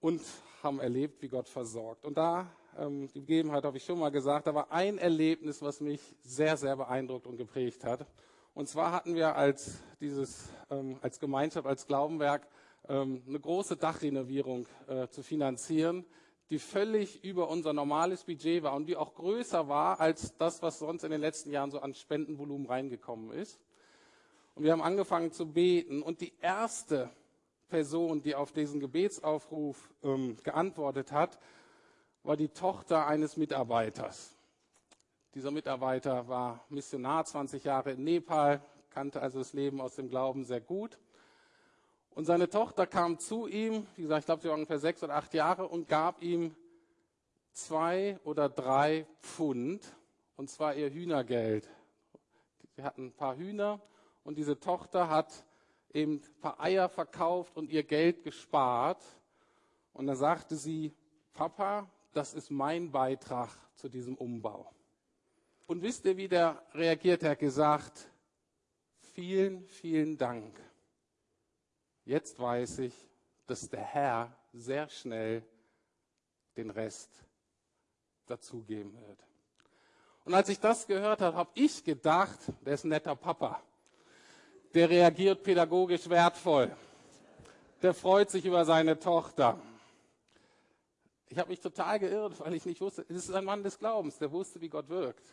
Und 0.00 0.22
haben 0.62 0.80
erlebt, 0.80 1.20
wie 1.22 1.28
Gott 1.28 1.48
versorgt. 1.48 2.04
Und 2.04 2.16
da 2.16 2.46
ähm, 2.78 3.08
die 3.12 3.20
Begebenheit 3.20 3.64
habe 3.64 3.76
ich 3.76 3.84
schon 3.84 3.98
mal 3.98 4.10
gesagt, 4.10 4.46
da 4.46 4.54
war 4.54 4.70
ein 4.70 4.98
Erlebnis, 4.98 5.60
was 5.62 5.80
mich 5.80 6.00
sehr, 6.22 6.56
sehr 6.56 6.76
beeindruckt 6.76 7.26
und 7.26 7.36
geprägt 7.36 7.84
hat. 7.84 8.06
Und 8.54 8.68
zwar 8.68 8.92
hatten 8.92 9.14
wir 9.14 9.34
als, 9.34 9.80
dieses, 10.00 10.48
ähm, 10.70 10.96
als 11.00 11.18
Gemeinschaft, 11.18 11.66
als 11.66 11.86
Glaubenwerk 11.86 12.46
ähm, 12.88 13.22
eine 13.26 13.40
große 13.40 13.76
Dachrenovierung 13.76 14.66
äh, 14.86 15.08
zu 15.08 15.22
finanzieren, 15.22 16.04
die 16.50 16.58
völlig 16.58 17.22
über 17.24 17.48
unser 17.48 17.72
normales 17.72 18.24
Budget 18.24 18.62
war 18.62 18.74
und 18.74 18.86
die 18.86 18.96
auch 18.96 19.14
größer 19.14 19.68
war 19.68 20.00
als 20.00 20.36
das, 20.38 20.62
was 20.62 20.78
sonst 20.78 21.04
in 21.04 21.10
den 21.10 21.20
letzten 21.20 21.50
Jahren 21.50 21.70
so 21.70 21.80
an 21.80 21.94
Spendenvolumen 21.94 22.66
reingekommen 22.66 23.30
ist. 23.32 23.60
Und 24.54 24.64
wir 24.64 24.72
haben 24.72 24.82
angefangen 24.82 25.30
zu 25.30 25.46
beten. 25.46 26.02
Und 26.02 26.20
die 26.20 26.32
erste 26.40 27.10
Person, 27.68 28.22
die 28.22 28.34
auf 28.34 28.52
diesen 28.52 28.80
Gebetsaufruf 28.80 29.90
ähm, 30.02 30.36
geantwortet 30.42 31.12
hat, 31.12 31.38
war 32.22 32.36
die 32.36 32.48
Tochter 32.48 33.06
eines 33.06 33.36
Mitarbeiters. 33.36 34.34
Dieser 35.34 35.50
Mitarbeiter 35.50 36.26
war 36.28 36.64
Missionar 36.70 37.24
20 37.24 37.62
Jahre 37.62 37.92
in 37.92 38.02
Nepal, 38.02 38.62
kannte 38.90 39.20
also 39.20 39.38
das 39.38 39.52
Leben 39.52 39.80
aus 39.80 39.94
dem 39.94 40.08
Glauben 40.08 40.44
sehr 40.44 40.60
gut. 40.60 40.98
Und 42.18 42.24
seine 42.24 42.50
Tochter 42.50 42.84
kam 42.88 43.20
zu 43.20 43.46
ihm, 43.46 43.86
wie 43.94 44.02
gesagt, 44.02 44.22
ich 44.22 44.26
glaube, 44.26 44.42
sie 44.42 44.48
war 44.48 44.56
ungefähr 44.56 44.80
sechs 44.80 45.04
oder 45.04 45.14
acht 45.14 45.32
Jahre, 45.34 45.68
und 45.68 45.86
gab 45.86 46.20
ihm 46.20 46.52
zwei 47.52 48.18
oder 48.24 48.48
drei 48.48 49.06
Pfund, 49.22 49.86
und 50.34 50.50
zwar 50.50 50.74
ihr 50.74 50.90
Hühnergeld. 50.90 51.68
Sie 52.74 52.82
hatten 52.82 53.06
ein 53.06 53.12
paar 53.12 53.36
Hühner 53.36 53.80
und 54.24 54.36
diese 54.36 54.58
Tochter 54.58 55.08
hat 55.08 55.44
eben 55.94 56.14
ein 56.14 56.40
paar 56.40 56.58
Eier 56.60 56.88
verkauft 56.88 57.56
und 57.56 57.70
ihr 57.70 57.84
Geld 57.84 58.24
gespart. 58.24 59.00
Und 59.92 60.08
da 60.08 60.16
sagte 60.16 60.56
sie, 60.56 60.92
Papa, 61.34 61.88
das 62.14 62.34
ist 62.34 62.50
mein 62.50 62.90
Beitrag 62.90 63.50
zu 63.76 63.88
diesem 63.88 64.16
Umbau. 64.16 64.68
Und 65.68 65.82
wisst 65.82 66.04
ihr, 66.04 66.16
wie 66.16 66.26
der 66.26 66.60
reagiert? 66.74 67.22
Er 67.22 67.30
hat 67.30 67.38
gesagt, 67.38 68.10
vielen, 69.14 69.68
vielen 69.68 70.18
Dank. 70.18 70.67
Jetzt 72.08 72.38
weiß 72.38 72.78
ich, 72.78 72.94
dass 73.46 73.68
der 73.68 73.82
Herr 73.82 74.34
sehr 74.54 74.88
schnell 74.88 75.42
den 76.56 76.70
Rest 76.70 77.10
dazugeben 78.24 78.98
wird. 79.06 79.18
Und 80.24 80.32
als 80.32 80.48
ich 80.48 80.58
das 80.58 80.86
gehört 80.86 81.20
habe, 81.20 81.36
habe 81.36 81.50
ich 81.52 81.84
gedacht, 81.84 82.38
der 82.64 82.72
ist 82.72 82.84
ein 82.84 82.88
netter 82.88 83.14
Papa. 83.14 83.62
Der 84.72 84.88
reagiert 84.88 85.42
pädagogisch 85.42 86.08
wertvoll. 86.08 86.74
Der 87.82 87.92
freut 87.92 88.30
sich 88.30 88.46
über 88.46 88.64
seine 88.64 88.98
Tochter. 88.98 89.60
Ich 91.28 91.38
habe 91.38 91.50
mich 91.50 91.60
total 91.60 91.98
geirrt, 91.98 92.40
weil 92.40 92.54
ich 92.54 92.64
nicht 92.64 92.80
wusste, 92.80 93.04
es 93.10 93.28
ist 93.28 93.34
ein 93.34 93.44
Mann 93.44 93.62
des 93.62 93.78
Glaubens, 93.78 94.16
der 94.16 94.32
wusste, 94.32 94.62
wie 94.62 94.70
Gott 94.70 94.88
wirkt. 94.88 95.26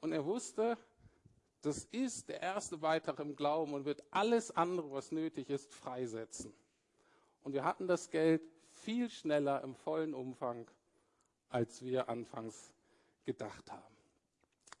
Und 0.00 0.12
er 0.12 0.24
wusste, 0.24 0.78
das 1.62 1.84
ist 1.86 2.28
der 2.28 2.40
erste 2.40 2.78
Beitrag 2.78 3.18
im 3.20 3.34
Glauben 3.34 3.74
und 3.74 3.84
wird 3.84 4.02
alles 4.10 4.50
andere, 4.50 4.90
was 4.92 5.12
nötig 5.12 5.50
ist, 5.50 5.72
freisetzen. 5.74 6.52
Und 7.42 7.52
wir 7.52 7.64
hatten 7.64 7.88
das 7.88 8.10
Geld 8.10 8.42
viel 8.70 9.10
schneller 9.10 9.62
im 9.62 9.74
vollen 9.74 10.14
Umfang, 10.14 10.70
als 11.48 11.82
wir 11.82 12.08
anfangs 12.08 12.72
gedacht 13.24 13.70
haben. 13.70 13.94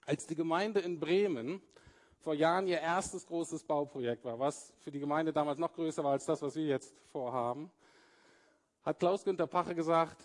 Als 0.06 0.26
die 0.26 0.36
Gemeinde 0.36 0.80
in 0.80 1.00
Bremen 1.00 1.60
vor 2.18 2.34
Jahren 2.34 2.66
ihr 2.66 2.80
erstes 2.80 3.26
großes 3.26 3.64
Bauprojekt 3.64 4.24
war, 4.24 4.38
was 4.38 4.72
für 4.78 4.90
die 4.90 5.00
Gemeinde 5.00 5.32
damals 5.32 5.58
noch 5.58 5.72
größer 5.72 6.02
war 6.02 6.12
als 6.12 6.26
das, 6.26 6.42
was 6.42 6.56
wir 6.56 6.66
jetzt 6.66 6.94
vorhaben, 7.10 7.70
hat 8.82 8.98
Klaus-Günther 8.98 9.46
Pache 9.46 9.74
gesagt, 9.74 10.22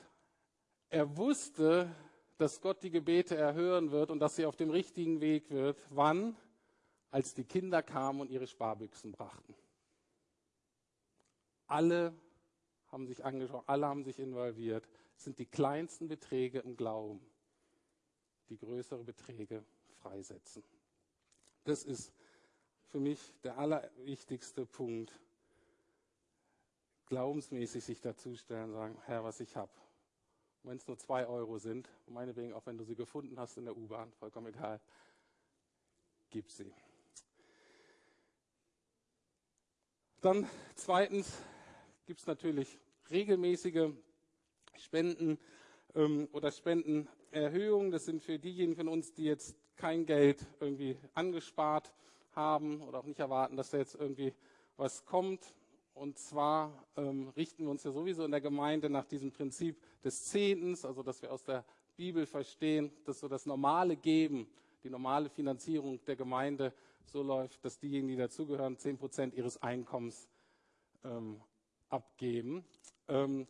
er 0.90 1.18
wusste, 1.18 1.94
dass 2.38 2.62
Gott 2.62 2.84
die 2.84 2.92
Gebete 2.92 3.36
erhören 3.36 3.92
wird 3.92 4.12
und 4.12 4.20
dass 4.20 4.36
sie 4.36 4.46
auf 4.46 4.56
dem 4.56 4.70
richtigen 4.70 5.22
Weg 5.22 5.50
wird. 5.50 5.86
Wann? 5.90 6.36
Als 7.14 7.36
die 7.36 7.44
Kinder 7.44 7.84
kamen 7.84 8.22
und 8.22 8.32
ihre 8.32 8.48
Sparbüchsen 8.48 9.12
brachten. 9.12 9.54
Alle 11.68 12.12
haben 12.88 13.06
sich 13.06 13.24
angeschaut, 13.24 13.64
alle 13.68 13.86
haben 13.86 14.04
sich 14.04 14.18
involviert. 14.18 14.90
Es 15.16 15.26
sind 15.26 15.38
die 15.38 15.46
kleinsten 15.46 16.08
Beträge 16.08 16.58
im 16.62 16.76
Glauben, 16.76 17.24
die 18.50 18.58
größere 18.58 19.04
Beträge 19.04 19.64
freisetzen. 20.02 20.64
Das 21.66 21.84
ist 21.84 22.12
für 22.90 23.00
mich 23.00 23.20
der 23.44 23.60
allerwichtigste 23.60 24.66
Punkt, 24.66 25.14
glaubensmäßig 27.06 27.84
sich 27.84 28.02
dazustellen 28.02 28.72
und 28.72 28.74
sagen, 28.74 28.98
Herr, 29.06 29.24
was 29.24 29.40
ich 29.40 29.56
habe. 29.56 29.72
Wenn 30.64 30.78
es 30.78 30.88
nur 30.88 30.98
zwei 30.98 31.28
Euro 31.28 31.60
sind, 31.60 31.88
meinetwegen 32.08 32.54
auch 32.54 32.66
wenn 32.66 32.80
du 32.80 32.84
sie 32.84 32.96
gefunden 32.96 33.40
hast 33.40 33.58
in 33.58 33.66
der 33.66 33.78
U-Bahn, 33.78 34.12
vollkommen 34.14 34.48
egal, 34.48 34.82
gib 36.32 36.50
sie. 36.50 36.74
Dann 40.24 40.48
zweitens 40.76 41.38
gibt 42.06 42.22
es 42.22 42.28
natürlich 42.28 42.80
regelmäßige 43.12 43.92
Spenden 44.78 45.38
ähm, 45.96 46.30
oder 46.32 46.50
Spendenerhöhungen. 46.50 47.92
Das 47.92 48.06
sind 48.06 48.24
für 48.24 48.40
diejenigen 48.40 48.78
von 48.78 48.88
uns, 48.88 49.12
die 49.14 49.26
jetzt 49.26 49.58
kein 49.76 50.06
Geld 50.06 50.48
irgendwie 50.62 50.98
angespart 51.14 51.92
haben 52.32 52.84
oder 52.84 53.00
auch 53.00 53.04
nicht 53.04 53.20
erwarten, 53.20 53.58
dass 53.58 53.72
da 53.72 53.80
jetzt 53.80 53.96
irgendwie 53.96 54.34
was 54.78 55.04
kommt. 55.04 55.54
Und 55.94 56.18
zwar 56.18 56.72
ähm, 56.96 57.28
richten 57.36 57.66
wir 57.66 57.72
uns 57.72 57.84
ja 57.84 57.92
sowieso 57.92 58.24
in 58.24 58.32
der 58.32 58.40
Gemeinde 58.40 58.90
nach 58.90 59.04
diesem 59.04 59.34
Prinzip 59.34 59.76
des 60.06 60.24
Zehntens, 60.24 60.86
also 60.86 61.04
dass 61.04 61.22
wir 61.22 61.34
aus 61.34 61.44
der 61.44 61.66
Bibel 61.98 62.26
verstehen, 62.26 62.94
dass 63.04 63.20
so 63.20 63.28
das 63.28 63.46
normale 63.46 63.98
Geben, 63.98 64.48
die 64.86 64.90
normale 64.90 65.30
Finanzierung 65.30 66.00
der 66.06 66.16
Gemeinde 66.16 66.74
so 67.06 67.22
läuft, 67.22 67.64
dass 67.64 67.80
diejenigen, 67.80 68.08
die 68.08 68.16
dazugehören, 68.16 68.78
zehn 68.78 68.98
Prozent 68.98 69.34
ihres 69.34 69.62
Einkommens 69.62 70.28
ähm, 71.04 71.42
abgeben. 71.90 72.66
Ähm, 73.08 73.48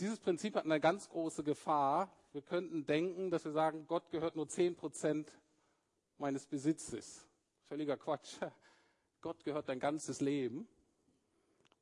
dieses 0.00 0.20
Prinzip 0.20 0.54
hat 0.54 0.64
eine 0.64 0.80
ganz 0.80 1.08
große 1.08 1.42
Gefahr. 1.42 2.12
Wir 2.32 2.42
könnten 2.42 2.86
denken, 2.86 3.30
dass 3.30 3.44
wir 3.44 3.52
sagen, 3.52 3.86
Gott 3.86 4.10
gehört 4.10 4.36
nur 4.36 4.48
zehn 4.48 4.76
Prozent 4.76 5.30
meines 6.18 6.46
Besitzes. 6.46 7.26
Völliger 7.68 7.96
Quatsch. 7.96 8.36
Gott 9.20 9.44
gehört 9.44 9.68
dein 9.68 9.80
ganzes 9.80 10.20
Leben 10.20 10.68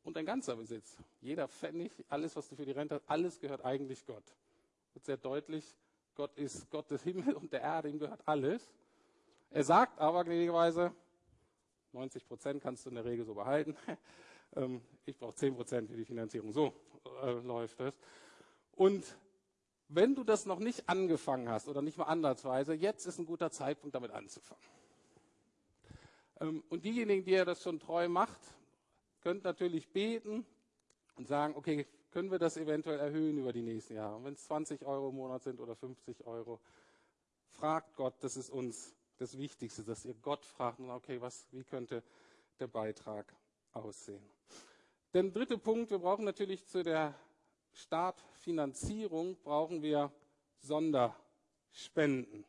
und 0.02 0.16
dein 0.16 0.24
ganzer 0.24 0.56
Besitz. 0.56 0.96
Jeder 1.20 1.48
Pfennig, 1.48 1.92
alles, 2.08 2.34
was 2.36 2.48
du 2.48 2.56
für 2.56 2.64
die 2.64 2.72
Rente 2.72 2.94
hast, 2.94 3.10
alles 3.10 3.40
gehört 3.40 3.64
eigentlich 3.64 4.06
Gott. 4.06 4.24
Wird 4.94 5.04
sehr 5.04 5.18
deutlich, 5.18 5.76
Gott 6.14 6.34
ist 6.36 6.70
Gott 6.70 6.90
des 6.90 7.02
Himmels 7.02 7.36
und 7.36 7.52
der 7.52 7.60
Erde, 7.60 7.90
ihm 7.90 7.98
gehört 7.98 8.26
alles. 8.26 8.72
Er 9.56 9.64
sagt 9.64 9.98
aber 9.98 10.22
gnädigerweise, 10.22 10.92
90 11.92 12.28
Prozent 12.28 12.62
kannst 12.62 12.84
du 12.84 12.90
in 12.90 12.96
der 12.96 13.06
Regel 13.06 13.24
so 13.24 13.34
behalten. 13.34 13.74
Ähm, 14.54 14.80
ich 15.04 15.18
brauche 15.18 15.34
10 15.34 15.56
Prozent 15.56 15.90
für 15.90 15.96
die 15.96 16.04
Finanzierung. 16.04 16.52
So 16.52 16.72
äh, 17.20 17.32
läuft 17.32 17.80
es. 17.80 17.98
Und 18.72 19.04
wenn 19.88 20.14
du 20.14 20.22
das 20.22 20.46
noch 20.46 20.60
nicht 20.60 20.88
angefangen 20.88 21.48
hast 21.48 21.66
oder 21.66 21.82
nicht 21.82 21.98
mal 21.98 22.04
andersweise, 22.04 22.72
jetzt 22.72 23.06
ist 23.06 23.18
ein 23.18 23.26
guter 23.26 23.50
Zeitpunkt, 23.50 23.96
damit 23.96 24.12
anzufangen. 24.12 24.62
Ähm, 26.40 26.62
und 26.68 26.84
diejenigen, 26.84 27.24
die 27.24 27.32
ihr 27.32 27.44
das 27.44 27.60
schon 27.60 27.80
treu 27.80 28.08
macht, 28.08 28.40
könnt 29.20 29.42
natürlich 29.42 29.88
beten 29.88 30.46
und 31.16 31.26
sagen, 31.26 31.54
okay, 31.56 31.86
können 32.12 32.30
wir 32.30 32.38
das 32.38 32.56
eventuell 32.56 33.00
erhöhen 33.00 33.36
über 33.36 33.52
die 33.52 33.62
nächsten 33.62 33.94
Jahre? 33.94 34.22
Wenn 34.22 34.34
es 34.34 34.44
20 34.44 34.84
Euro 34.84 35.08
im 35.08 35.16
Monat 35.16 35.42
sind 35.42 35.58
oder 35.58 35.74
50 35.74 36.24
Euro, 36.24 36.60
fragt 37.50 37.96
Gott, 37.96 38.14
das 38.20 38.36
ist 38.36 38.48
uns 38.48 38.94
das 39.18 39.36
Wichtigste, 39.38 39.82
dass 39.82 40.04
ihr 40.04 40.14
Gott 40.14 40.44
fragt, 40.44 40.80
okay, 40.80 41.20
was, 41.20 41.46
wie 41.52 41.64
könnte 41.64 42.02
der 42.58 42.66
Beitrag 42.66 43.34
aussehen? 43.72 44.22
Der 45.14 45.22
dritte 45.24 45.58
Punkt, 45.58 45.90
wir 45.90 45.98
brauchen 45.98 46.24
natürlich 46.24 46.66
zu 46.66 46.82
der 46.82 47.14
Startfinanzierung 47.72 49.36
brauchen 49.42 49.82
wir 49.82 50.10
Sonderspenden. 50.60 52.44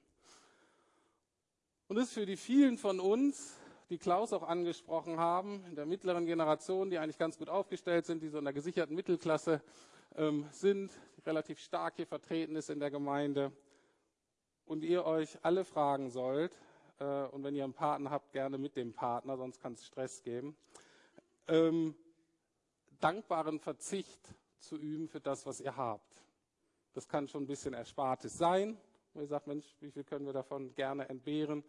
Und 1.88 1.96
das 1.96 2.08
ist 2.08 2.14
für 2.14 2.26
die 2.26 2.38
vielen 2.38 2.78
von 2.78 3.00
uns 3.00 3.58
die 3.90 3.98
Klaus 3.98 4.34
auch 4.34 4.44
angesprochen 4.44 5.18
haben, 5.18 5.64
in 5.66 5.76
der 5.76 5.86
mittleren 5.86 6.26
Generation, 6.26 6.90
die 6.90 6.98
eigentlich 6.98 7.18
ganz 7.18 7.38
gut 7.38 7.50
aufgestellt 7.50 8.06
sind, 8.06 8.22
die 8.22 8.30
so 8.30 8.38
in 8.38 8.44
der 8.44 8.54
gesicherten 8.54 8.96
Mittelklasse 8.96 9.62
ähm, 10.16 10.46
sind, 10.52 10.92
relativ 11.26 11.60
stark 11.60 11.96
hier 11.96 12.08
vertreten 12.08 12.56
ist 12.56 12.70
in 12.70 12.80
der 12.80 12.92
Gemeinde. 12.92 13.52
Und 14.68 14.84
ihr 14.84 15.06
euch 15.06 15.38
alle 15.44 15.64
fragen 15.64 16.10
sollt, 16.10 16.52
äh, 17.00 17.24
und 17.28 17.44
wenn 17.44 17.56
ihr 17.56 17.64
einen 17.64 17.74
Partner 17.74 18.12
habt, 18.12 18.32
gerne 18.34 18.58
mit 18.58 18.76
dem 18.76 18.94
Partner, 18.94 19.38
sonst 19.38 19.62
kann 19.62 19.74
es 19.74 19.86
Stress 19.86 20.22
geben, 20.24 20.58
ähm, 21.48 21.96
dankbaren 23.00 23.60
Verzicht 23.60 24.36
zu 24.60 24.76
üben 24.78 25.08
für 25.08 25.22
das, 25.22 25.46
was 25.46 25.62
ihr 25.62 25.76
habt. 25.78 26.24
Das 26.94 27.08
kann 27.08 27.28
schon 27.28 27.44
ein 27.44 27.48
bisschen 27.48 27.74
Erspartes 27.74 28.38
sein. 28.38 28.78
Wo 29.14 29.22
ihr 29.22 29.28
sagt, 29.28 29.48
Mensch, 29.48 29.66
wie 29.80 29.90
viel 29.90 30.04
können 30.04 30.26
wir 30.26 30.34
davon 30.34 30.74
gerne 30.76 31.08
entbehren? 31.08 31.64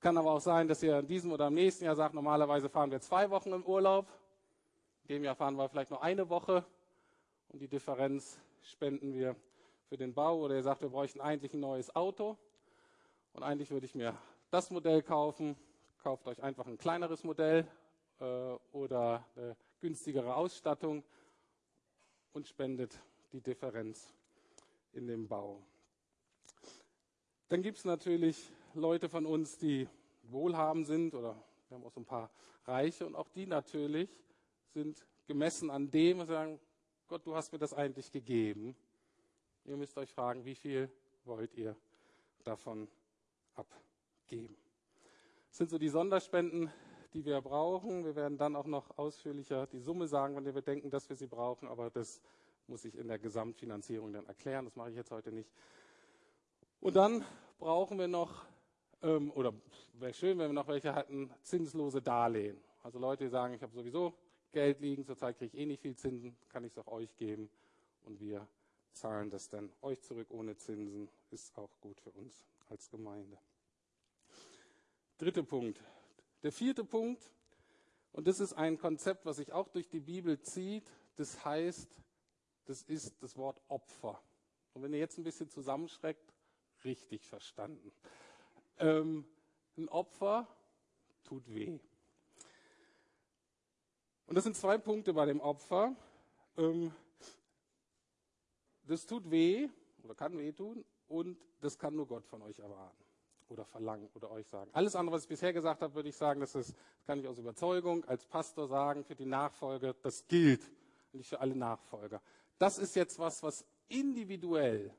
Kann 0.00 0.18
aber 0.18 0.32
auch 0.32 0.40
sein, 0.40 0.66
dass 0.66 0.82
ihr 0.82 0.98
in 0.98 1.06
diesem 1.06 1.30
oder 1.30 1.46
im 1.46 1.54
nächsten 1.54 1.84
Jahr 1.84 1.94
sagt, 1.94 2.14
normalerweise 2.14 2.68
fahren 2.68 2.90
wir 2.90 3.00
zwei 3.00 3.30
Wochen 3.30 3.52
im 3.52 3.64
Urlaub. 3.64 4.08
In 5.04 5.14
dem 5.14 5.24
Jahr 5.24 5.36
fahren 5.36 5.54
wir 5.54 5.68
vielleicht 5.68 5.90
nur 5.90 6.02
eine 6.02 6.28
Woche 6.28 6.64
und 7.48 7.60
die 7.60 7.68
Differenz 7.68 8.40
spenden 8.62 9.14
wir 9.14 9.36
für 9.92 9.98
den 9.98 10.14
Bau. 10.14 10.40
Oder 10.40 10.54
ihr 10.54 10.62
sagt, 10.62 10.80
wir 10.80 10.88
bräuchten 10.88 11.20
eigentlich 11.20 11.52
ein 11.52 11.60
neues 11.60 11.94
Auto 11.94 12.38
und 13.34 13.42
eigentlich 13.42 13.70
würde 13.70 13.84
ich 13.84 13.94
mir 13.94 14.16
das 14.50 14.70
Modell 14.70 15.02
kaufen. 15.02 15.54
Kauft 16.02 16.26
euch 16.26 16.42
einfach 16.42 16.66
ein 16.66 16.78
kleineres 16.78 17.24
Modell 17.24 17.66
äh, 18.18 18.24
oder 18.72 19.22
eine 19.36 19.54
günstigere 19.82 20.34
Ausstattung 20.34 21.04
und 22.32 22.48
spendet 22.48 22.98
die 23.34 23.42
Differenz 23.42 24.14
in 24.94 25.06
dem 25.06 25.28
Bau. 25.28 25.60
Dann 27.50 27.60
gibt 27.60 27.76
es 27.76 27.84
natürlich 27.84 28.50
Leute 28.72 29.10
von 29.10 29.26
uns, 29.26 29.58
die 29.58 29.86
wohlhabend 30.22 30.86
sind 30.86 31.12
oder 31.12 31.36
Wir 31.68 31.76
haben 31.76 31.84
auch 31.84 31.92
so 31.92 32.00
ein 32.00 32.06
paar 32.06 32.30
Reiche 32.64 33.04
und 33.04 33.14
auch 33.14 33.28
die 33.28 33.44
natürlich 33.44 34.08
sind 34.72 35.04
gemessen 35.26 35.68
an 35.68 35.90
dem 35.90 36.20
und 36.20 36.28
sagen, 36.28 36.58
Gott, 37.08 37.26
du 37.26 37.34
hast 37.34 37.52
mir 37.52 37.58
das 37.58 37.74
eigentlich 37.74 38.10
gegeben. 38.10 38.74
Ihr 39.64 39.76
müsst 39.76 39.96
euch 39.96 40.12
fragen, 40.12 40.44
wie 40.44 40.56
viel 40.56 40.90
wollt 41.24 41.54
ihr 41.54 41.76
davon 42.42 42.88
abgeben? 43.54 44.56
Das 45.48 45.58
sind 45.58 45.70
so 45.70 45.78
die 45.78 45.88
Sonderspenden, 45.88 46.70
die 47.14 47.24
wir 47.24 47.40
brauchen. 47.40 48.04
Wir 48.04 48.16
werden 48.16 48.38
dann 48.38 48.56
auch 48.56 48.66
noch 48.66 48.98
ausführlicher 48.98 49.68
die 49.68 49.78
Summe 49.78 50.08
sagen, 50.08 50.34
wenn 50.34 50.44
wir 50.44 50.62
denken, 50.62 50.90
dass 50.90 51.08
wir 51.08 51.14
sie 51.14 51.28
brauchen, 51.28 51.68
aber 51.68 51.90
das 51.90 52.20
muss 52.66 52.84
ich 52.84 52.96
in 52.96 53.06
der 53.06 53.20
Gesamtfinanzierung 53.20 54.12
dann 54.12 54.26
erklären. 54.26 54.64
Das 54.64 54.74
mache 54.74 54.90
ich 54.90 54.96
jetzt 54.96 55.12
heute 55.12 55.30
nicht. 55.30 55.50
Und 56.80 56.96
dann 56.96 57.24
brauchen 57.58 57.98
wir 58.00 58.08
noch, 58.08 58.44
ähm, 59.02 59.30
oder 59.30 59.52
wäre 59.92 60.12
schön, 60.12 60.38
wenn 60.38 60.50
wir 60.50 60.54
noch 60.54 60.66
welche 60.66 60.92
hatten, 60.92 61.30
zinslose 61.42 62.02
Darlehen. 62.02 62.60
Also 62.82 62.98
Leute, 62.98 63.24
die 63.24 63.30
sagen, 63.30 63.54
ich 63.54 63.62
habe 63.62 63.72
sowieso 63.72 64.14
Geld 64.50 64.80
liegen, 64.80 65.04
zurzeit 65.04 65.38
kriege 65.38 65.56
ich 65.56 65.62
eh 65.62 65.66
nicht 65.66 65.82
viel 65.82 65.94
Zinsen, 65.94 66.36
kann 66.48 66.64
ich 66.64 66.72
es 66.72 66.78
auch 66.78 66.88
euch 66.88 67.16
geben 67.16 67.48
und 68.04 68.18
wir 68.18 68.48
zahlen 68.92 69.30
das 69.30 69.48
dann 69.48 69.72
euch 69.82 70.00
zurück 70.02 70.30
ohne 70.30 70.56
Zinsen, 70.56 71.10
ist 71.30 71.56
auch 71.56 71.80
gut 71.80 72.00
für 72.00 72.10
uns 72.10 72.44
als 72.68 72.88
Gemeinde. 72.90 73.38
Dritter 75.18 75.42
Punkt. 75.42 75.80
Der 76.42 76.52
vierte 76.52 76.84
Punkt, 76.84 77.30
und 78.12 78.26
das 78.26 78.40
ist 78.40 78.54
ein 78.54 78.78
Konzept, 78.78 79.24
was 79.24 79.36
sich 79.36 79.52
auch 79.52 79.68
durch 79.68 79.88
die 79.88 80.00
Bibel 80.00 80.40
zieht, 80.40 80.90
das 81.16 81.44
heißt, 81.44 81.88
das 82.64 82.82
ist 82.82 83.22
das 83.22 83.36
Wort 83.36 83.60
Opfer. 83.68 84.22
Und 84.74 84.82
wenn 84.82 84.92
ihr 84.92 84.98
jetzt 84.98 85.18
ein 85.18 85.24
bisschen 85.24 85.48
zusammenschreckt, 85.48 86.32
richtig 86.84 87.26
verstanden. 87.26 87.92
Ähm, 88.78 89.24
ein 89.76 89.88
Opfer 89.88 90.48
tut 91.24 91.48
weh. 91.54 91.78
Und 94.26 94.34
das 94.34 94.44
sind 94.44 94.56
zwei 94.56 94.78
Punkte 94.78 95.12
bei 95.12 95.26
dem 95.26 95.40
Opfer. 95.40 95.94
Ähm, 96.56 96.94
das 98.86 99.06
tut 99.06 99.30
weh 99.30 99.68
oder 100.02 100.14
kann 100.14 100.36
weh 100.38 100.52
tun 100.52 100.84
und 101.08 101.38
das 101.60 101.78
kann 101.78 101.94
nur 101.94 102.06
Gott 102.06 102.24
von 102.26 102.42
euch 102.42 102.58
erwarten 102.58 103.04
oder 103.48 103.64
verlangen 103.64 104.08
oder 104.14 104.30
euch 104.30 104.46
sagen. 104.48 104.70
Alles 104.72 104.96
andere, 104.96 105.16
was 105.16 105.22
ich 105.22 105.28
bisher 105.28 105.52
gesagt 105.52 105.82
habe, 105.82 105.94
würde 105.94 106.08
ich 106.08 106.16
sagen, 106.16 106.40
das, 106.40 106.54
ist, 106.54 106.70
das 106.70 107.06
kann 107.06 107.20
ich 107.20 107.26
aus 107.26 107.38
Überzeugung 107.38 108.04
als 108.06 108.24
Pastor 108.24 108.66
sagen, 108.66 109.04
für 109.04 109.14
die 109.14 109.26
Nachfolge, 109.26 109.94
das 110.02 110.26
gilt, 110.26 110.62
nicht 111.12 111.28
für 111.28 111.40
alle 111.40 111.54
Nachfolger. 111.54 112.20
Das 112.58 112.78
ist 112.78 112.96
jetzt 112.96 113.18
was, 113.18 113.42
was 113.42 113.64
individuell 113.88 114.94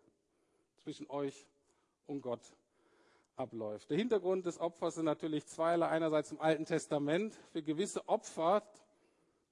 zwischen 0.78 1.10
euch 1.10 1.48
und 2.06 2.22
Gott 2.22 2.42
abläuft. 3.36 3.90
Der 3.90 3.98
Hintergrund 3.98 4.46
des 4.46 4.60
Opfers 4.60 4.96
sind 4.96 5.06
natürlich 5.06 5.48
zweierlei. 5.48 5.88
Einerseits 5.88 6.32
im 6.32 6.40
Alten 6.40 6.66
Testament 6.66 7.34
für 7.52 7.64
gewisse 7.64 8.08
Opfer, 8.08 8.64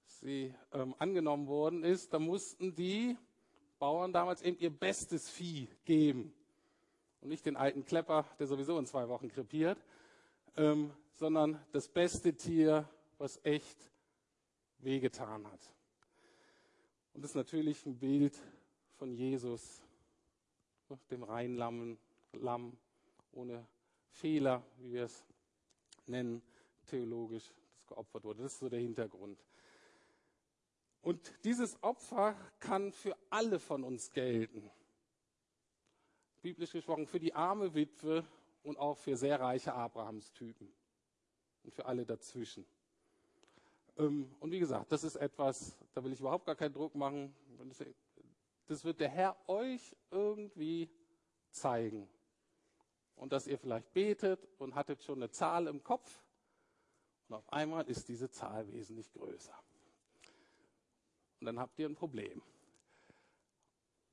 sie 0.06 0.54
ähm, 0.74 0.94
angenommen 1.00 1.48
worden 1.48 1.84
ist, 1.84 2.14
da 2.14 2.20
mussten 2.20 2.76
die 2.76 3.18
Bauern 3.82 4.14
damals 4.14 4.44
eben 4.44 4.60
ihr 4.60 4.70
bestes 4.70 5.28
Vieh 5.28 5.68
geben. 5.86 6.32
Und 7.20 7.30
nicht 7.30 7.48
den 7.48 7.58
alten 7.58 7.84
Klepper, 7.84 8.28
der 8.38 8.46
sowieso 8.46 8.78
in 8.78 8.86
zwei 8.86 9.10
Wochen 9.10 9.28
krepiert, 9.28 9.84
ähm, 10.56 10.94
sondern 11.14 11.60
das 11.72 11.88
beste 11.88 12.36
Tier, 12.36 12.88
was 13.18 13.44
echt 13.44 13.92
wehgetan 14.78 15.48
hat. 15.52 15.74
Und 17.14 17.24
das 17.24 17.32
ist 17.32 17.36
natürlich 17.36 17.84
ein 17.88 17.98
Bild 17.98 18.38
von 19.00 19.12
Jesus, 19.16 19.82
ne, 20.88 21.00
dem 21.10 21.24
reinen 21.24 21.98
Lamm 22.34 22.78
ohne 23.32 23.66
Fehler, 24.12 24.62
wie 24.78 24.94
wir 24.94 25.06
es 25.06 25.26
nennen, 26.06 26.44
theologisch, 26.86 27.52
das 27.78 27.88
geopfert 27.88 28.26
wurde. 28.26 28.44
Das 28.44 28.54
ist 28.54 28.60
so 28.60 28.70
der 28.70 28.80
Hintergrund. 28.80 29.44
Und 31.02 31.34
dieses 31.44 31.82
Opfer 31.84 32.36
kann 32.60 32.92
für 32.92 33.18
alle 33.30 33.60
von 33.60 33.84
uns 33.84 34.12
gelten. 34.12 34.70
Biblisch 36.42 36.72
gesprochen 36.72 37.08
für 37.08 37.20
die 37.20 37.34
arme 37.34 37.74
Witwe 37.74 38.26
und 38.64 38.78
auch 38.78 38.98
für 38.98 39.16
sehr 39.16 39.40
reiche 39.40 39.74
Abrahamstypen 39.74 40.72
und 41.64 41.74
für 41.74 41.86
alle 41.86 42.06
dazwischen. 42.06 42.66
Ähm, 43.98 44.32
und 44.40 44.52
wie 44.52 44.60
gesagt, 44.60 44.92
das 44.92 45.04
ist 45.04 45.16
etwas, 45.16 45.78
da 45.94 46.04
will 46.04 46.14
ich 46.14 46.20
überhaupt 46.20 46.46
gar 46.46 46.56
keinen 46.56 46.74
Druck 46.74 46.96
machen. 46.96 47.36
Das 48.68 48.86
wird 48.86 49.00
der 49.00 49.10
Herr 49.10 49.38
euch 49.48 49.96
irgendwie 50.12 50.90
zeigen. 51.50 52.08
Und 53.16 53.34
dass 53.34 53.48
ihr 53.48 53.58
vielleicht 53.58 53.92
betet 53.94 54.48
und 54.58 54.76
hattet 54.76 55.04
schon 55.04 55.20
eine 55.20 55.30
Zahl 55.30 55.68
im 55.68 55.84
Kopf 55.84 56.24
und 57.28 57.36
auf 57.36 57.54
einmal 57.54 57.88
ist 57.88 58.10
diese 58.10 58.30
Zahl 58.30 58.72
wesentlich 58.74 59.12
größer. 59.14 59.54
Und 61.42 61.48
dann 61.48 61.60
habt 61.60 61.80
ihr 61.80 61.90
ein 61.90 61.96
Problem 61.96 62.40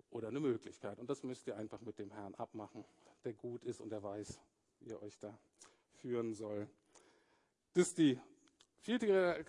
oder 0.09 0.29
eine 0.29 0.41
Möglichkeit. 0.41 0.99
Und 0.99 1.11
das 1.11 1.22
müsst 1.22 1.47
ihr 1.47 1.59
einfach 1.59 1.83
mit 1.83 1.99
dem 1.99 2.11
Herrn 2.11 2.35
abmachen, 2.35 2.87
der 3.22 3.35
gut 3.35 3.64
ist 3.64 3.83
und 3.83 3.91
der 3.91 4.03
weiß, 4.03 4.41
wie 4.81 4.91
er 4.91 5.03
euch 5.03 5.18
da 5.18 5.39
führen 5.93 6.33
soll. 6.33 6.70
Das 7.74 7.89
ist 7.89 7.99
die 7.99 8.18
vierte 8.79 9.47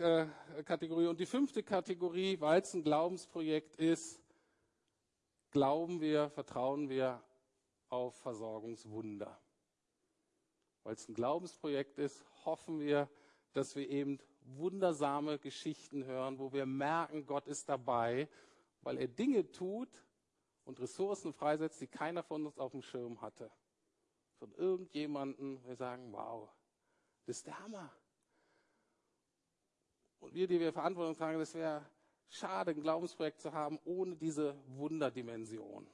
äh, 0.58 0.64
Kategorie. 0.64 1.08
Und 1.08 1.22
die 1.22 1.26
fünfte 1.26 1.64
Kategorie, 1.64 2.38
weil 2.42 2.62
es 2.62 2.74
ein 2.74 2.84
Glaubensprojekt 2.84 3.78
ist, 3.78 4.20
glauben 5.52 6.02
wir, 6.02 6.30
vertrauen 6.32 6.90
wir 6.90 7.24
auf 7.88 8.14
Versorgungswunder. 8.18 9.40
Weil 10.84 10.96
es 10.96 11.08
ein 11.08 11.14
Glaubensprojekt 11.14 11.98
ist, 11.98 12.26
hoffen 12.44 12.82
wir, 12.82 13.10
dass 13.54 13.78
wir 13.78 13.88
eben 13.90 14.20
wundersame 14.58 15.40
Geschichten 15.40 16.06
hören, 16.06 16.40
wo 16.40 16.52
wir 16.54 16.66
merken, 16.66 17.26
Gott 17.26 17.48
ist 17.48 17.70
dabei, 17.70 18.30
weil 18.82 18.98
er 18.98 19.08
Dinge 19.08 19.52
tut 19.52 19.90
und 20.66 20.80
Ressourcen 20.80 21.34
freisetzt, 21.34 21.82
die 21.82 21.88
keiner 21.88 22.24
von 22.24 22.46
uns 22.46 22.58
auf 22.60 22.72
dem 22.72 22.82
Schirm 22.82 23.22
hatte. 23.22 23.52
Von 24.38 24.54
irgendjemandem, 24.54 25.64
wir 25.66 25.76
sagen, 25.76 26.12
wow, 26.12 26.50
das 27.26 27.38
ist 27.38 27.48
der 27.48 27.60
Hammer. 27.60 27.92
Und 30.20 30.34
wir, 30.34 30.48
die 30.48 30.60
wir 30.60 30.74
Verantwortung 30.74 31.16
tragen, 31.16 31.40
das 31.40 31.54
wäre 31.54 31.86
schade, 32.30 32.72
ein 32.72 32.82
Glaubensprojekt 32.82 33.42
zu 33.42 33.54
haben 33.54 33.80
ohne 33.84 34.16
diese 34.16 34.56
Wunderdimension. 34.68 35.88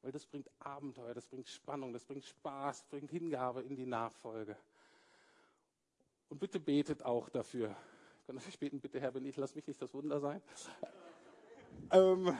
Weil 0.00 0.12
das 0.12 0.26
bringt 0.26 0.50
Abenteuer, 0.58 1.14
das 1.14 1.28
bringt 1.28 1.48
Spannung, 1.48 1.92
das 1.92 2.04
bringt 2.04 2.24
Spaß, 2.24 2.80
das 2.80 2.88
bringt 2.88 3.10
Hingabe 3.10 3.62
in 3.62 3.76
die 3.76 3.86
Nachfolge. 3.86 4.56
Und 6.32 6.38
bitte 6.38 6.58
betet 6.58 7.04
auch 7.04 7.28
dafür. 7.28 7.76
Ich 8.20 8.26
kann 8.26 8.36
natürlich 8.36 8.58
beten, 8.58 8.80
bitte 8.80 8.98
Herr 8.98 9.12
Benit, 9.12 9.36
lass 9.36 9.54
mich 9.54 9.66
nicht 9.66 9.82
das 9.82 9.92
Wunder 9.92 10.18
sein. 10.18 10.40
Ähm, 11.90 12.34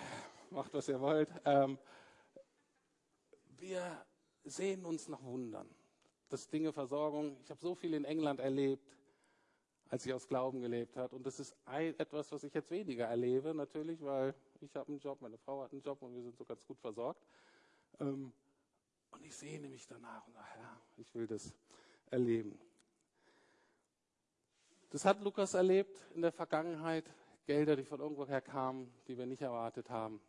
macht, 0.48 0.72
was 0.72 0.88
ihr 0.88 0.98
wollt. 0.98 1.28
Ähm, 1.44 1.76
wir 3.58 4.02
sehen 4.44 4.86
uns 4.86 5.08
nach 5.08 5.22
Wundern. 5.22 5.68
Das 6.30 6.48
Dinge 6.48 6.72
Versorgung. 6.72 7.36
Ich 7.42 7.50
habe 7.50 7.60
so 7.60 7.74
viel 7.74 7.92
in 7.92 8.06
England 8.06 8.40
erlebt, 8.40 8.96
als 9.90 10.06
ich 10.06 10.14
aus 10.14 10.26
Glauben 10.26 10.62
gelebt 10.62 10.96
habe. 10.96 11.14
Und 11.14 11.26
das 11.26 11.38
ist 11.38 11.54
ein, 11.66 11.94
etwas, 11.98 12.32
was 12.32 12.44
ich 12.44 12.54
jetzt 12.54 12.70
weniger 12.70 13.04
erlebe, 13.04 13.52
natürlich, 13.52 14.00
weil 14.00 14.34
ich 14.62 14.74
habe 14.74 14.88
einen 14.88 15.00
Job, 15.00 15.20
meine 15.20 15.36
Frau 15.36 15.64
hat 15.64 15.72
einen 15.72 15.82
Job 15.82 16.00
und 16.00 16.14
wir 16.14 16.22
sind 16.22 16.34
so 16.38 16.46
ganz 16.46 16.64
gut 16.64 16.80
versorgt. 16.80 17.26
Ähm, 18.00 18.32
und 19.10 19.22
ich 19.22 19.36
sehne 19.36 19.68
mich 19.68 19.86
danach 19.86 20.26
und 20.26 20.32
sage, 20.32 20.48
ja, 20.56 20.80
ich 20.96 21.14
will 21.14 21.26
das 21.26 21.54
erleben. 22.06 22.58
Das 24.92 25.06
hat 25.06 25.22
Lukas 25.22 25.54
erlebt 25.54 25.96
in 26.14 26.20
der 26.20 26.32
Vergangenheit. 26.32 27.10
Gelder, 27.46 27.76
die 27.76 27.84
von 27.84 28.00
irgendwoher 28.00 28.42
kamen, 28.42 28.92
die 29.08 29.16
wir 29.16 29.24
nicht 29.24 29.40
erwartet 29.40 29.88
haben. 29.88 30.20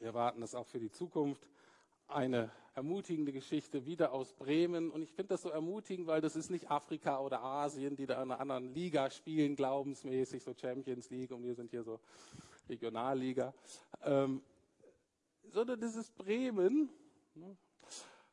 Wir 0.00 0.08
erwarten 0.08 0.40
das 0.40 0.56
auch 0.56 0.66
für 0.66 0.80
die 0.80 0.90
Zukunft. 0.90 1.46
Eine 2.08 2.50
ermutigende 2.74 3.30
Geschichte 3.30 3.86
wieder 3.86 4.10
aus 4.10 4.32
Bremen. 4.32 4.90
Und 4.90 5.02
ich 5.02 5.12
finde 5.12 5.34
das 5.34 5.42
so 5.42 5.50
ermutigend, 5.50 6.08
weil 6.08 6.20
das 6.20 6.34
ist 6.34 6.50
nicht 6.50 6.68
Afrika 6.68 7.20
oder 7.20 7.44
Asien, 7.44 7.94
die 7.94 8.06
da 8.06 8.14
in 8.14 8.32
einer 8.32 8.40
anderen 8.40 8.74
Liga 8.74 9.08
spielen, 9.08 9.54
glaubensmäßig, 9.54 10.42
so 10.42 10.52
Champions 10.52 11.08
League 11.10 11.30
und 11.30 11.44
wir 11.44 11.54
sind 11.54 11.70
hier 11.70 11.84
so 11.84 12.00
Regionalliga. 12.68 13.54
Ähm, 14.02 14.42
sondern 15.44 15.80
das 15.80 15.94
ist 15.94 16.12
Bremen. 16.16 16.90
Ne? 17.36 17.56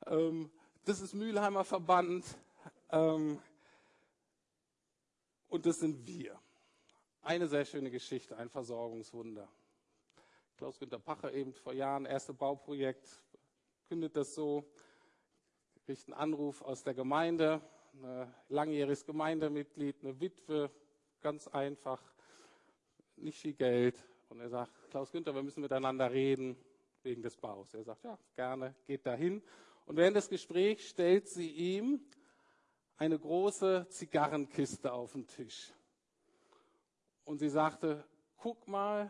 Ähm, 0.07 0.49
das 0.83 0.99
ist 0.99 1.13
Mülheimer 1.13 1.63
Verband. 1.63 2.25
Ähm, 2.89 3.37
und 5.53 5.67
das 5.67 5.79
sind 5.79 6.07
wir. 6.07 6.39
Eine 7.21 7.47
sehr 7.47 7.63
schöne 7.63 7.91
Geschichte, 7.91 8.35
ein 8.35 8.49
Versorgungswunder. 8.49 9.47
Klaus-Günter 10.57 10.97
Pacher 10.97 11.31
eben 11.31 11.53
vor 11.53 11.73
Jahren, 11.73 12.05
erste 12.05 12.33
Bauprojekt, 12.33 13.21
kündet 13.87 14.15
das 14.15 14.33
so, 14.33 14.67
kriegt 15.85 16.07
einen 16.07 16.15
Anruf 16.15 16.63
aus 16.63 16.81
der 16.83 16.95
Gemeinde, 16.95 17.61
ein 18.01 18.33
langjähriges 18.49 19.05
Gemeindemitglied, 19.05 19.97
eine 20.01 20.19
Witwe, 20.19 20.71
ganz 21.21 21.47
einfach, 21.47 22.01
nicht 23.15 23.37
viel 23.37 23.53
Geld. 23.53 24.03
Und 24.29 24.39
er 24.39 24.49
sagt, 24.49 24.71
Klaus-Günther, 24.89 25.35
wir 25.35 25.43
müssen 25.43 25.61
miteinander 25.61 26.11
reden 26.11 26.57
wegen 27.03 27.21
des 27.21 27.37
Baus. 27.37 27.75
Er 27.75 27.83
sagt, 27.83 28.03
ja, 28.03 28.17
gerne, 28.35 28.73
geht 28.87 29.05
dahin. 29.05 29.43
Und 29.85 29.97
während 29.97 30.17
des 30.17 30.29
Gesprächs 30.29 30.89
stellt 30.89 31.27
sie 31.27 31.51
ihm 31.51 32.01
eine 32.97 33.17
große 33.17 33.87
Zigarrenkiste 33.89 34.93
auf 34.93 35.13
dem 35.13 35.27
Tisch. 35.27 35.73
Und 37.25 37.39
sie 37.39 37.49
sagte, 37.49 38.03
guck 38.37 38.67
mal, 38.67 39.09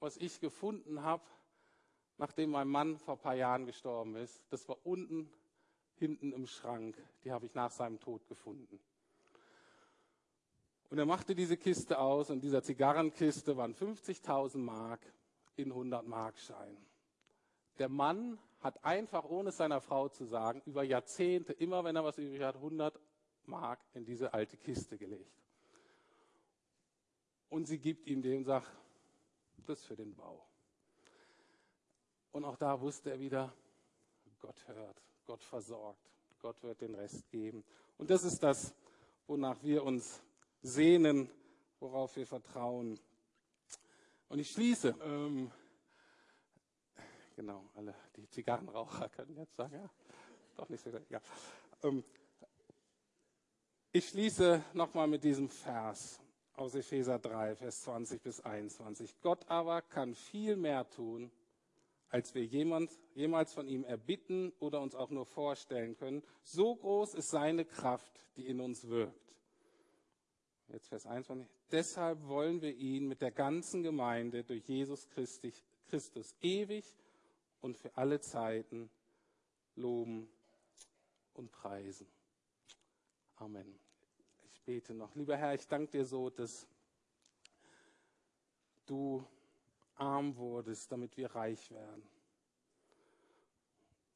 was 0.00 0.16
ich 0.16 0.40
gefunden 0.40 1.02
habe, 1.02 1.22
nachdem 2.18 2.50
mein 2.50 2.68
Mann 2.68 2.98
vor 2.98 3.14
ein 3.14 3.20
paar 3.20 3.34
Jahren 3.34 3.66
gestorben 3.66 4.16
ist. 4.16 4.42
Das 4.50 4.68
war 4.68 4.76
unten, 4.84 5.30
hinten 5.94 6.32
im 6.32 6.46
Schrank. 6.46 6.96
Die 7.24 7.32
habe 7.32 7.46
ich 7.46 7.54
nach 7.54 7.70
seinem 7.70 7.98
Tod 8.00 8.26
gefunden. 8.28 8.78
Und 10.90 10.98
er 10.98 11.06
machte 11.06 11.34
diese 11.34 11.56
Kiste 11.56 11.98
aus 11.98 12.30
und 12.30 12.42
dieser 12.42 12.62
Zigarrenkiste 12.62 13.56
waren 13.56 13.74
50.000 13.74 14.58
Mark 14.58 15.00
in 15.56 15.70
100 15.70 16.06
Mark 16.06 16.38
Schein. 16.38 16.76
Der 17.78 17.88
Mann 17.88 18.38
hat 18.60 18.84
einfach, 18.84 19.24
ohne 19.24 19.48
es 19.48 19.56
seiner 19.56 19.80
Frau 19.80 20.08
zu 20.08 20.24
sagen, 20.24 20.62
über 20.66 20.84
Jahrzehnte, 20.84 21.52
immer 21.52 21.82
wenn 21.82 21.96
er 21.96 22.04
was 22.04 22.18
übrig 22.18 22.42
hat, 22.42 22.56
100 22.56 22.98
Mark 23.46 23.80
in 23.94 24.04
diese 24.04 24.32
alte 24.32 24.56
Kiste 24.56 24.96
gelegt. 24.98 25.32
Und 27.50 27.66
sie 27.66 27.78
gibt 27.78 28.06
ihm 28.06 28.22
den 28.22 28.38
und 28.38 28.44
sagt, 28.44 28.70
das 29.66 29.84
für 29.84 29.96
den 29.96 30.14
Bau. 30.14 30.44
Und 32.32 32.44
auch 32.44 32.56
da 32.56 32.80
wusste 32.80 33.10
er 33.10 33.20
wieder, 33.20 33.52
Gott 34.40 34.66
hört, 34.66 35.00
Gott 35.24 35.42
versorgt, 35.42 36.10
Gott 36.40 36.62
wird 36.62 36.80
den 36.80 36.94
Rest 36.94 37.28
geben. 37.30 37.64
Und 37.96 38.10
das 38.10 38.24
ist 38.24 38.42
das, 38.42 38.74
wonach 39.26 39.62
wir 39.62 39.84
uns 39.84 40.20
sehnen, 40.62 41.30
worauf 41.80 42.16
wir 42.16 42.26
vertrauen. 42.26 42.98
Und 44.28 44.38
ich 44.38 44.50
schließe. 44.50 44.96
Ähm, 45.00 45.50
genau, 47.36 47.64
alle 47.74 47.94
die 48.16 48.28
Zigarrenraucher 48.28 49.08
können 49.10 49.36
jetzt 49.36 49.54
sagen, 49.56 49.74
ja, 49.74 49.90
doch 50.56 50.68
nicht 50.68 50.82
so. 50.82 50.90
Ja. 51.08 51.20
Ähm, 51.82 52.04
ich 53.96 54.08
schließe 54.08 54.60
nochmal 54.72 55.06
mit 55.06 55.22
diesem 55.22 55.48
Vers 55.48 56.18
aus 56.56 56.74
Epheser 56.74 57.20
3, 57.20 57.54
Vers 57.54 57.82
20 57.82 58.20
bis 58.20 58.40
21. 58.40 59.20
Gott 59.20 59.48
aber 59.48 59.82
kann 59.82 60.16
viel 60.16 60.56
mehr 60.56 60.90
tun, 60.90 61.30
als 62.08 62.34
wir 62.34 62.44
jemand, 62.44 62.90
jemals 63.14 63.54
von 63.54 63.68
ihm 63.68 63.84
erbitten 63.84 64.52
oder 64.58 64.80
uns 64.80 64.96
auch 64.96 65.10
nur 65.10 65.26
vorstellen 65.26 65.96
können. 65.96 66.24
So 66.42 66.74
groß 66.74 67.14
ist 67.14 67.30
seine 67.30 67.64
Kraft, 67.64 68.10
die 68.36 68.48
in 68.48 68.58
uns 68.58 68.88
wirkt. 68.88 69.32
Jetzt 70.72 70.88
Vers 70.88 71.06
21. 71.06 71.48
Deshalb 71.70 72.26
wollen 72.26 72.62
wir 72.62 72.74
ihn 72.74 73.06
mit 73.06 73.22
der 73.22 73.30
ganzen 73.30 73.84
Gemeinde 73.84 74.42
durch 74.42 74.66
Jesus 74.66 75.08
Christi, 75.10 75.52
Christus 75.88 76.34
ewig 76.40 76.84
und 77.60 77.76
für 77.76 77.96
alle 77.96 78.18
Zeiten 78.18 78.90
loben 79.76 80.28
und 81.34 81.52
preisen. 81.52 82.08
Amen. 83.36 83.78
Ich 84.52 84.62
bete 84.62 84.94
noch. 84.94 85.14
Lieber 85.16 85.36
Herr, 85.36 85.54
ich 85.54 85.66
danke 85.66 85.90
dir 85.90 86.04
so, 86.04 86.30
dass 86.30 86.66
du 88.86 89.26
arm 89.96 90.36
wurdest, 90.36 90.90
damit 90.92 91.16
wir 91.16 91.34
reich 91.34 91.70
werden. 91.70 92.02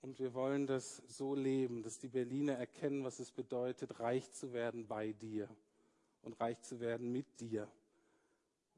Und 0.01 0.19
wir 0.21 0.33
wollen 0.35 0.67
das 0.67 1.03
so 1.09 1.35
leben, 1.35 1.83
dass 1.83 1.99
die 1.99 2.09
Berliner 2.09 2.55
erkennen, 2.55 3.03
was 3.03 3.19
es 3.19 3.33
bedeutet, 3.33 3.99
reich 3.99 4.31
zu 4.33 4.53
werden 4.53 4.87
bei 4.87 5.13
dir 5.13 5.49
und 6.23 6.41
reich 6.41 6.61
zu 6.63 6.79
werden 6.79 7.11
mit 7.11 7.41
dir. 7.41 7.69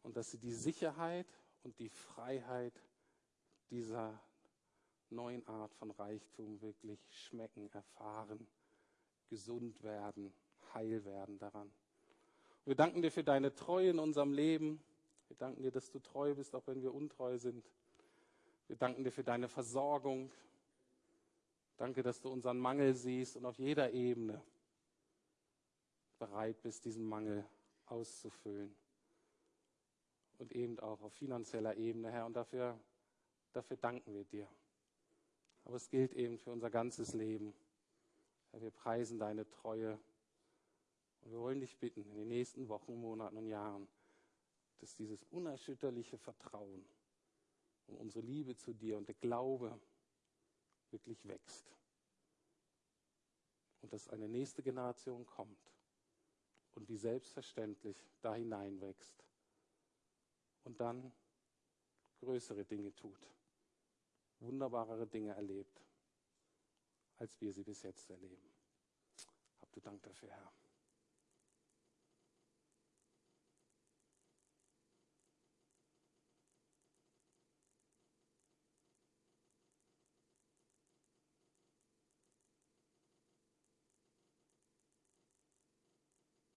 Und 0.03 0.17
dass 0.17 0.31
sie 0.31 0.39
die 0.39 0.55
Sicherheit 0.55 1.27
und 1.63 1.79
die 1.79 1.91
Freiheit 1.91 2.83
dieser 3.69 4.19
neuen 5.11 5.47
Art 5.47 5.75
von 5.75 5.91
Reichtum 5.91 6.61
wirklich 6.63 7.01
schmecken, 7.11 7.71
erfahren, 7.73 8.47
gesund 9.31 9.83
werden, 9.83 10.35
heil 10.75 11.05
werden 11.05 11.39
daran. 11.39 11.73
wir 12.67 12.75
danken 12.75 13.01
dir 13.01 13.11
für 13.11 13.25
deine 13.25 13.55
Treue 13.55 13.91
in 13.91 13.99
unserem 13.99 14.33
Leben. 14.33 14.83
Wir 15.29 15.37
danken 15.37 15.63
dir, 15.63 15.71
dass 15.71 15.91
du 15.91 16.01
treu 16.01 16.35
bist, 16.35 16.55
auch 16.55 16.67
wenn 16.67 16.83
wir 16.83 16.93
untreu 16.93 17.39
sind. 17.39 17.65
Wir 18.67 18.77
danken 18.77 19.05
dir 19.05 19.13
für 19.13 19.25
deine 19.25 19.49
Versorgung. 19.49 20.31
Danke, 21.77 22.03
dass 22.03 22.21
du 22.21 22.29
unseren 22.29 22.59
Mangel 22.59 22.95
siehst 22.95 23.37
und 23.37 23.47
auf 23.47 23.59
jeder 23.59 23.93
Ebene 23.93 24.43
bereit 26.19 26.61
bist, 26.63 26.85
diesen 26.85 27.05
Mangel 27.09 27.45
auszufüllen. 27.87 28.75
Und 30.39 30.53
eben 30.53 30.79
auch 30.81 31.01
auf 31.01 31.13
finanzieller 31.15 31.77
Ebene, 31.77 32.11
Herr. 32.11 32.27
Und 32.27 32.35
dafür, 32.35 32.79
dafür 33.53 33.77
danken 33.77 34.15
wir 34.15 34.25
dir. 34.25 34.49
Aber 35.65 35.77
es 35.77 35.89
gilt 35.89 36.13
eben 36.15 36.39
für 36.39 36.51
unser 36.51 36.71
ganzes 36.71 37.15
Leben. 37.15 37.55
Herr, 38.51 38.61
wir 38.61 38.71
preisen 38.71 39.19
deine 39.19 39.49
Treue. 39.49 39.99
Und 41.23 41.33
wir 41.33 41.41
wollen 41.41 41.61
dich 41.61 41.77
bitten, 41.79 42.05
in 42.11 42.17
den 42.17 42.29
nächsten 42.29 42.69
Wochen, 42.69 42.95
Monaten 42.95 43.37
und 43.37 43.47
Jahren, 43.47 43.89
dass 44.79 44.95
dieses 44.95 45.25
unerschütterliche 45.25 46.19
Vertrauen 46.19 46.85
und 47.87 47.97
unsere 47.97 48.25
Liebe 48.25 48.57
zu 48.57 48.73
dir 48.73 48.97
und 48.97 49.07
der 49.07 49.15
Glaube 49.17 49.79
wirklich 50.91 51.27
wächst. 51.29 51.77
Und 53.83 53.93
dass 53.93 54.09
eine 54.09 54.29
nächste 54.29 54.63
Generation 54.63 55.27
kommt 55.27 55.73
und 56.75 56.89
wie 56.89 56.97
selbstverständlich 56.97 57.97
da 58.21 58.35
hineinwächst 58.35 59.25
und 60.65 60.81
dann 60.81 61.13
größere 62.21 62.65
Dinge 62.65 62.95
tut, 62.95 63.27
wunderbarere 64.41 65.07
Dinge 65.07 65.35
erlebt, 65.35 65.83
als 67.21 67.41
wir 67.41 67.53
sie 67.53 67.63
bis 67.63 67.83
jetzt 67.83 68.11
erleben. 68.11 68.51
Habt 69.61 69.77
du 69.77 69.81
Dank 69.81 70.03
dafür, 70.03 70.31
Herr. 70.31 70.53